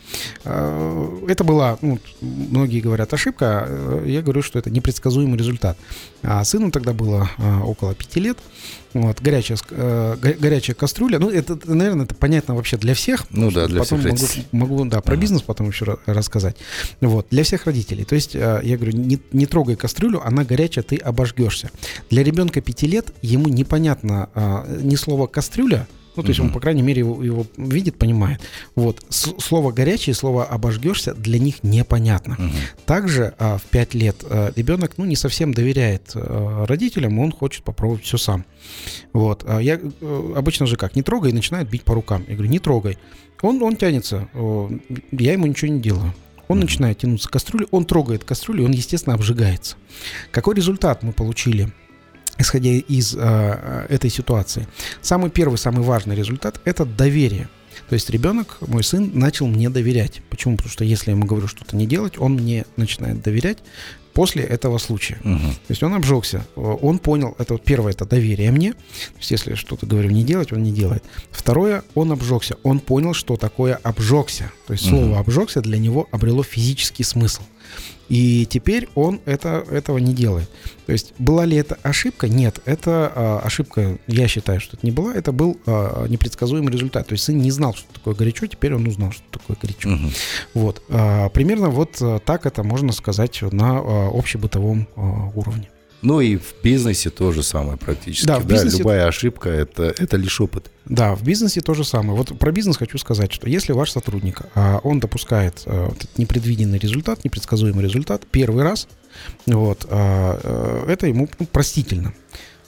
А, 0.46 1.26
Это 1.28 1.44
была, 1.44 1.80
ну, 1.82 1.98
многие 2.22 2.82
говорят, 2.82 3.12
ошибка. 3.16 3.68
Я 4.06 4.22
говорю, 4.22 4.44
что 4.44 4.60
это 4.60 4.70
непредсказуемый 4.70 5.40
результат. 5.40 5.76
А 6.22 6.44
сыну 6.44 6.70
тогда 6.70 6.94
было 6.94 7.28
а, 7.40 7.64
около 7.64 7.96
5 7.96 8.16
лет. 8.18 8.38
Вот, 8.94 9.22
горячая, 9.22 9.58
э, 9.70 10.16
го- 10.22 10.40
горячая 10.40 10.76
кастрюля. 10.76 11.20
Ну, 11.20 11.30
это, 11.30 11.60
наверное, 11.66 12.06
это 12.06 12.16
понятно 12.16 12.56
вообще 12.56 12.78
для 12.78 12.94
всех. 12.96 13.26
Ну 13.30 13.52
да, 13.52 13.68
для 13.68 13.80
потом 13.82 14.00
всех 14.00 14.12
могу, 14.12 14.24
родителей. 14.24 14.48
могу, 14.52 14.86
да, 14.86 15.02
про 15.02 15.14
Ага. 15.14 15.22
бизнес 15.22 15.42
потом 15.44 15.68
еще 15.70 15.86
ра- 15.86 16.00
рассказать. 16.08 16.56
Вот, 17.02 17.28
для 17.30 17.44
всех 17.44 17.66
родителей. 17.66 18.04
То 18.06 18.16
есть, 18.16 18.36
э, 18.36 18.62
я 18.64 18.78
говорю, 18.78 18.98
не, 18.98 19.20
не 19.32 19.46
трогай 19.46 19.76
кастрюлю, 19.76 20.26
она 20.26 20.44
горячая, 20.44 20.84
ты 20.84 20.96
обожгешься. 20.98 21.70
Для 22.10 22.24
ребенка 22.24 22.62
5 22.62 22.88
лет 22.88 23.14
ему 23.22 23.48
непонятно 23.48 24.30
а, 24.34 24.66
ни 24.82 24.96
слова 24.96 25.28
кастрюля, 25.28 25.88
ну, 26.16 26.24
то 26.24 26.30
есть 26.30 26.40
он, 26.40 26.52
по 26.52 26.60
крайней 26.60 26.82
мере, 26.82 27.00
его, 27.00 27.24
его 27.24 27.46
видит, 27.58 27.98
понимает. 27.98 28.42
Вот. 28.76 29.04
С- 29.10 29.34
слово 29.40 29.72
горячее, 29.72 30.14
слово 30.14 30.44
обожгешься 30.46 31.14
для 31.14 31.40
них 31.40 31.64
непонятно. 31.64 32.36
Мгм. 32.38 32.52
Также 32.86 33.34
а, 33.40 33.58
в 33.58 33.64
5 33.64 33.94
лет 33.94 34.18
а, 34.24 34.52
ребенок 34.56 34.94
ну, 34.98 35.06
не 35.06 35.16
совсем 35.16 35.54
доверяет 35.54 36.12
а, 36.16 36.66
родителям, 36.66 37.20
он 37.20 37.32
хочет 37.32 37.64
попробовать 37.64 38.04
все 38.04 38.18
сам. 38.18 38.46
Вот. 39.14 39.44
А 39.48 39.60
я 39.60 39.80
э, 39.80 40.34
обычно 40.36 40.66
же 40.66 40.76
как, 40.76 40.96
не 40.96 41.02
трогай, 41.04 41.32
и 41.32 41.34
начинает 41.34 41.70
бить 41.70 41.84
по 41.84 41.94
рукам. 41.94 42.26
Я 42.28 42.36
говорю, 42.36 42.50
не 42.52 42.60
трогай. 42.60 42.98
Он, 43.42 43.62
он 43.64 43.78
тянется, 43.78 44.28
я 45.12 45.32
ему 45.34 45.46
ничего 45.46 45.72
не 45.72 45.80
делаю. 45.80 46.14
Он 46.50 46.58
Мгм. 46.58 46.66
начинает 46.66 46.98
тянуться 46.98 47.30
к 47.30 47.32
кастрюле, 47.32 47.68
он 47.72 47.86
трогает 47.86 48.24
кастрюлю, 48.24 48.66
он, 48.66 48.72
естественно, 48.72 49.14
обжигается. 49.16 49.76
Какой 50.32 50.56
результат 50.56 51.04
мы 51.04 51.14
получили? 51.14 51.72
Исходя 52.40 52.72
из 52.72 53.16
а, 53.16 53.86
этой 53.90 54.10
ситуации. 54.10 54.68
Самый 55.02 55.30
первый, 55.30 55.58
самый 55.58 55.84
важный 55.84 56.16
результат– 56.16 56.60
это 56.66 56.86
доверие. 56.86 57.48
То 57.88 57.94
есть 57.94 58.10
ребенок, 58.10 58.58
мой 58.62 58.84
сын, 58.84 59.12
начал 59.14 59.48
мне 59.48 59.70
доверять. 59.70 60.22
Почему? 60.30 60.58
Потому 60.58 60.72
что 60.72 60.84
если 60.84 61.12
я 61.12 61.16
ему 61.16 61.26
говорю 61.26 61.48
что-то 61.48 61.76
не 61.76 61.86
делать, 61.88 62.18
он 62.18 62.34
мне 62.34 62.66
начинает 62.78 63.22
доверять 63.22 63.60
после 64.14 64.44
этого 64.44 64.78
случая. 64.80 65.18
Мгм. 65.24 65.54
То 65.54 65.70
есть 65.70 65.82
он 65.82 65.94
обжегся, 65.94 66.46
э, 66.56 66.60
он 66.60 67.00
понял, 67.00 67.36
это 67.40 67.54
вот 67.54 67.64
первое, 67.64 67.94
это 67.94 68.06
доверие 68.06 68.52
мне. 68.52 68.74
То 68.74 69.18
есть 69.20 69.32
если 69.32 69.52
я 69.52 69.56
что-то 69.56 69.86
говорю 69.86 70.12
не 70.12 70.24
делать, 70.24 70.52
он 70.52 70.62
не 70.62 70.72
делает. 70.72 71.04
Второе, 71.32 71.84
он 71.96 72.12
обжегся, 72.12 72.58
он 72.64 72.80
понял, 72.80 73.14
что 73.14 73.38
такое 73.38 73.80
обжегся. 73.82 74.52
То 74.68 74.74
есть 74.74 74.88
слово 74.88 75.06
Мгм. 75.06 75.20
обжегся 75.20 75.62
для 75.62 75.78
него 75.78 76.08
обрело 76.12 76.44
физический 76.44 77.04
смысл. 77.04 77.42
И 78.10 78.48
теперь 78.48 78.90
он 78.96 79.22
это, 79.26 79.64
этого 79.70 80.00
не 80.00 80.14
делает. 80.14 80.50
То 80.88 80.92
есть 80.92 81.14
была 81.20 81.46
ли 81.46 81.56
это 81.56 81.78
ошибка? 81.84 82.28
Нет, 82.28 82.60
это 82.66 83.12
а, 83.16 83.42
ошибка, 83.44 84.00
я 84.08 84.28
считаю, 84.28 84.60
что 84.60 84.76
это 84.76 84.86
не 84.86 84.92
была, 84.92 85.14
это 85.14 85.32
был 85.32 85.58
а, 85.68 86.08
непредсказуемый 86.08 86.74
результат. 86.74 87.08
То 87.08 87.14
есть 87.14 87.24
сын 87.24 87.38
не 87.38 87.52
знал, 87.52 87.76
что 87.76 87.86
такое 87.94 88.16
горячо, 88.16 88.48
теперь 88.48 88.74
он 88.74 88.88
узнал, 88.88 89.12
что 89.12 89.24
такое 89.32 89.56
горячо. 89.62 89.90
Мгм. 89.90 90.12
Вот. 90.56 90.82
а, 90.90 91.30
примерно 91.30 91.70
вот 91.70 91.98
а, 92.02 92.20
так 92.20 92.48
это 92.48 92.64
можно 92.64 92.92
сказать 92.92 93.42
на 93.44 93.78
а, 93.78 94.10
общебытовом 94.12 94.88
а, 94.96 95.32
уровне. 95.36 95.70
Ну 96.02 96.22
и 96.22 96.38
в 96.38 96.56
бизнесе 96.64 97.10
то 97.10 97.32
же 97.32 97.44
самое 97.44 97.78
практически. 97.78 98.26
Да, 98.26 98.40
в 98.40 98.46
бизнесе- 98.46 98.80
любая 98.80 99.08
ошибка 99.08 99.50
это, 99.50 99.94
это 99.98 100.16
лишь 100.18 100.40
опыт. 100.40 100.72
Да, 100.86 101.14
в 101.14 101.24
бизнесе 101.24 101.62
то 101.62 101.74
же 101.74 101.84
самое. 101.84 102.18
Вот 102.18 102.38
про 102.40 102.52
бизнес 102.52 102.78
хочу 102.78 102.98
сказать, 102.98 103.32
что 103.34 103.50
если 103.50 103.74
ваш 103.74 103.92
сотрудник, 103.92 104.42
а, 104.56 104.80
он 104.84 105.00
допускает 105.00 105.64
а, 105.66 105.92
непредвиденный 106.18 106.80
результат, 106.80 107.24
непредсказуемый 107.26 107.84
результат 107.84 108.26
первый 108.32 108.64
раз, 108.64 108.88
вот, 109.46 109.86
а, 109.90 110.40
а, 110.42 110.90
это 110.90 111.08
ему 111.08 111.28
ну, 111.38 111.46
простительно. 111.46 112.14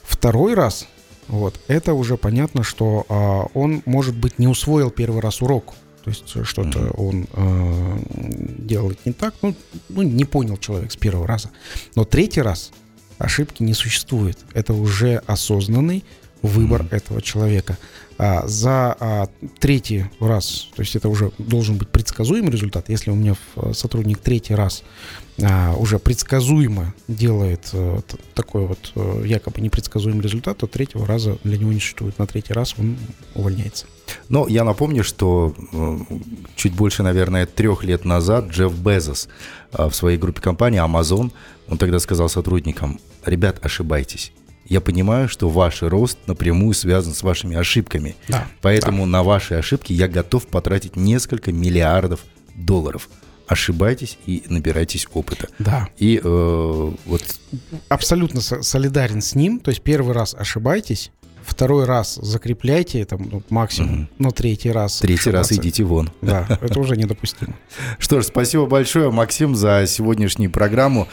Второй 0.02 0.54
раз, 0.54 0.86
вот, 1.28 1.58
это 1.68 1.94
уже 1.94 2.16
понятно, 2.18 2.62
что 2.62 3.48
он, 3.54 3.82
может 3.86 4.14
быть, 4.14 4.38
не 4.38 4.46
усвоил 4.46 4.90
первый 4.90 5.22
раз 5.22 5.40
урок. 5.40 5.72
То 6.04 6.10
есть 6.10 6.32
э, 6.34 6.44
что-то 6.44 6.78
Мгм. 6.80 6.92
он 6.96 7.26
а, 7.32 7.98
делает 8.58 8.98
не 9.06 9.12
так, 9.12 9.34
ну, 9.42 9.54
ну, 9.88 10.02
не 10.02 10.24
понял 10.24 10.56
человек 10.56 10.90
с 10.92 10.96
первого 10.96 11.26
раза. 11.26 11.50
Но 11.94 12.04
третий 12.04 12.42
раз 12.42 12.72
ошибки 13.22 13.62
не 13.62 13.74
существует. 13.74 14.38
Это 14.52 14.74
уже 14.74 15.22
осознанный 15.26 16.04
выбор 16.42 16.86
этого 16.90 17.22
человека. 17.22 17.78
А, 18.18 18.46
за 18.46 18.96
а, 19.00 19.28
третий 19.58 20.06
раз, 20.20 20.68
то 20.74 20.82
есть 20.82 20.96
это 20.96 21.08
уже 21.08 21.32
должен 21.38 21.76
быть 21.76 21.88
предсказуемый 21.88 22.50
результат. 22.50 22.88
Если 22.88 23.10
у 23.10 23.14
меня 23.14 23.36
сотрудник 23.72 24.18
третий 24.18 24.54
раз 24.54 24.82
а, 25.40 25.74
уже 25.76 25.98
предсказуемо 25.98 26.94
делает 27.08 27.62
т- 27.62 28.02
такой 28.34 28.66
вот 28.66 28.92
э, 28.94 29.24
якобы 29.26 29.60
непредсказуемый 29.60 30.22
результат, 30.22 30.58
то 30.58 30.66
третьего 30.66 31.06
раза 31.06 31.38
для 31.42 31.56
него 31.58 31.72
не 31.72 31.80
существует. 31.80 32.18
На 32.18 32.26
третий 32.26 32.52
раз 32.52 32.74
он 32.78 32.96
увольняется. 33.34 33.86
Но 34.28 34.46
я 34.46 34.64
напомню, 34.64 35.04
что 35.04 35.54
э, 35.72 35.98
чуть 36.54 36.74
больше, 36.74 37.02
наверное, 37.02 37.46
трех 37.46 37.82
лет 37.82 38.04
назад 38.04 38.50
Джефф 38.50 38.72
Безос 38.74 39.28
в 39.72 39.92
своей 39.92 40.18
группе 40.18 40.40
компании 40.40 40.84
Amazon, 40.84 41.32
он 41.68 41.78
тогда 41.78 41.98
сказал 41.98 42.28
сотрудникам, 42.28 43.00
ребят, 43.24 43.58
ошибайтесь. 43.64 44.32
Я 44.66 44.80
понимаю, 44.80 45.28
что 45.28 45.48
ваш 45.48 45.82
рост 45.82 46.18
напрямую 46.26 46.72
связан 46.74 47.14
с 47.14 47.22
вашими 47.22 47.56
ошибками. 47.56 48.14
Да, 48.28 48.46
Поэтому 48.62 49.06
на 49.06 49.22
ваши 49.22 49.54
ошибки 49.54 49.92
я 49.92 50.08
готов 50.08 50.46
потратить 50.46 50.96
несколько 50.96 51.52
миллиардов 51.52 52.20
долларов. 52.54 53.08
Ошибайтесь 53.48 54.18
и 54.24 54.44
набирайтесь 54.48 55.06
опыта. 55.12 55.48
Да. 55.58 55.88
И 55.98 56.18
э, 56.22 56.92
вот 57.04 57.22
абсолютно 57.88 58.40
со- 58.40 58.62
солидарен 58.62 59.20
с 59.20 59.34
ним. 59.34 59.58
То 59.58 59.70
есть 59.70 59.82
первый 59.82 60.14
раз 60.14 60.34
ошибайтесь, 60.34 61.10
второй 61.44 61.84
раз 61.84 62.14
закрепляйте 62.14 63.04
там 63.04 63.28
ну, 63.30 63.42
максимум, 63.50 64.08
но 64.18 64.30
третий 64.30 64.70
раз 64.70 65.00
третий 65.00 65.30
раз 65.30 65.50
ошибаться- 65.50 65.60
идите 65.60 65.84
вон. 65.84 66.10
Да, 66.22 66.46
это 66.62 66.78
уже 66.80 66.96
недопустимо. 66.96 67.54
Что 67.98 68.20
ж, 68.22 68.26
спасибо 68.26 68.64
большое, 68.66 69.10
Максим, 69.10 69.54
за 69.54 69.84
сегодняшнюю 69.86 70.50
программу. 70.50 71.08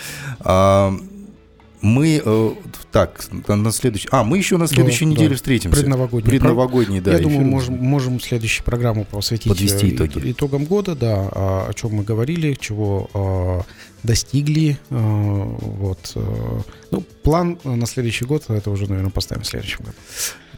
Мы 1.81 2.21
э, 2.23 2.51
так 2.91 3.25
на- 3.47 3.71
следующий. 3.71 4.09
А, 4.11 4.23
мы 4.23 4.37
еще 4.37 4.57
на 4.57 4.67
следующей 4.67 5.05
Да, 5.05 5.11
неделе 5.11 5.29
да. 5.29 5.35
встретимся. 5.35 5.77
Предновогодний. 5.77 6.29
Предновогодний, 6.29 6.99
да. 6.99 7.13
Я 7.13 7.19
думаю, 7.19 7.45
можем, 7.45 7.77
можем 7.77 8.19
следующую 8.19 8.65
программу 8.65 9.05
посвятить 9.05 9.47
Подвести 9.49 9.87
э, 9.87 9.95
итоги. 9.95 10.31
итогам 10.31 10.65
года, 10.65 10.95
да, 10.95 11.29
а, 11.31 11.67
о 11.69 11.73
чем 11.73 11.93
мы 11.93 12.03
говорили, 12.03 12.53
чего 12.59 13.09
а, 13.13 13.61
достигли. 14.03 14.77
а, 14.89 15.55
Вот. 15.59 16.11
э, 16.15 16.59
Ну, 16.91 17.01
план 17.23 17.57
на 17.63 17.85
следующий 17.85 18.25
год, 18.25 18.43
это 18.49 18.69
уже, 18.71 18.87
наверное, 18.89 19.11
поставим 19.11 19.43
в 19.43 19.47
следующем 19.47 19.79
году. 19.85 19.97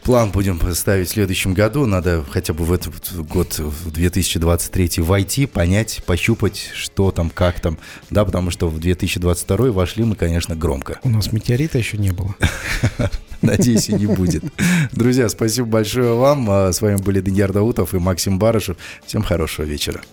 План 0.02 0.32
будем 0.32 0.60
ставить 0.74 1.08
в 1.08 1.12
следующем 1.12 1.54
году. 1.54 1.86
Надо 1.86 2.24
хотя 2.28 2.52
бы 2.52 2.64
в 2.64 2.72
этот 2.72 3.14
год, 3.14 3.58
в 3.58 3.92
2023, 3.92 5.02
войти, 5.02 5.46
понять, 5.46 6.02
пощупать, 6.04 6.70
что 6.74 7.12
там, 7.12 7.30
как 7.30 7.60
там. 7.60 7.78
Да, 8.10 8.24
потому 8.24 8.50
что 8.50 8.68
в 8.68 8.80
2022 8.80 9.70
вошли 9.70 10.02
мы, 10.04 10.16
конечно, 10.16 10.56
громко. 10.56 10.98
У 11.04 11.08
нас 11.08 11.32
метеорита 11.32 11.78
еще 11.78 11.98
не 11.98 12.10
было. 12.10 12.34
Надеюсь, 13.42 13.88
и 13.90 13.94
не 13.94 14.06
будет. 14.06 14.44
Друзья, 14.92 15.28
спасибо 15.28 15.68
большое 15.68 16.14
вам. 16.14 16.50
А, 16.50 16.72
С 16.72 16.80
вами 16.80 16.96
были 16.96 17.20
Даниил 17.20 17.52
Даутов 17.52 17.94
и 17.94 17.98
Максим 17.98 18.40
Барышев. 18.40 18.76
Всем 19.06 19.22
хорошего 19.22 19.64
вечера. 19.64 20.02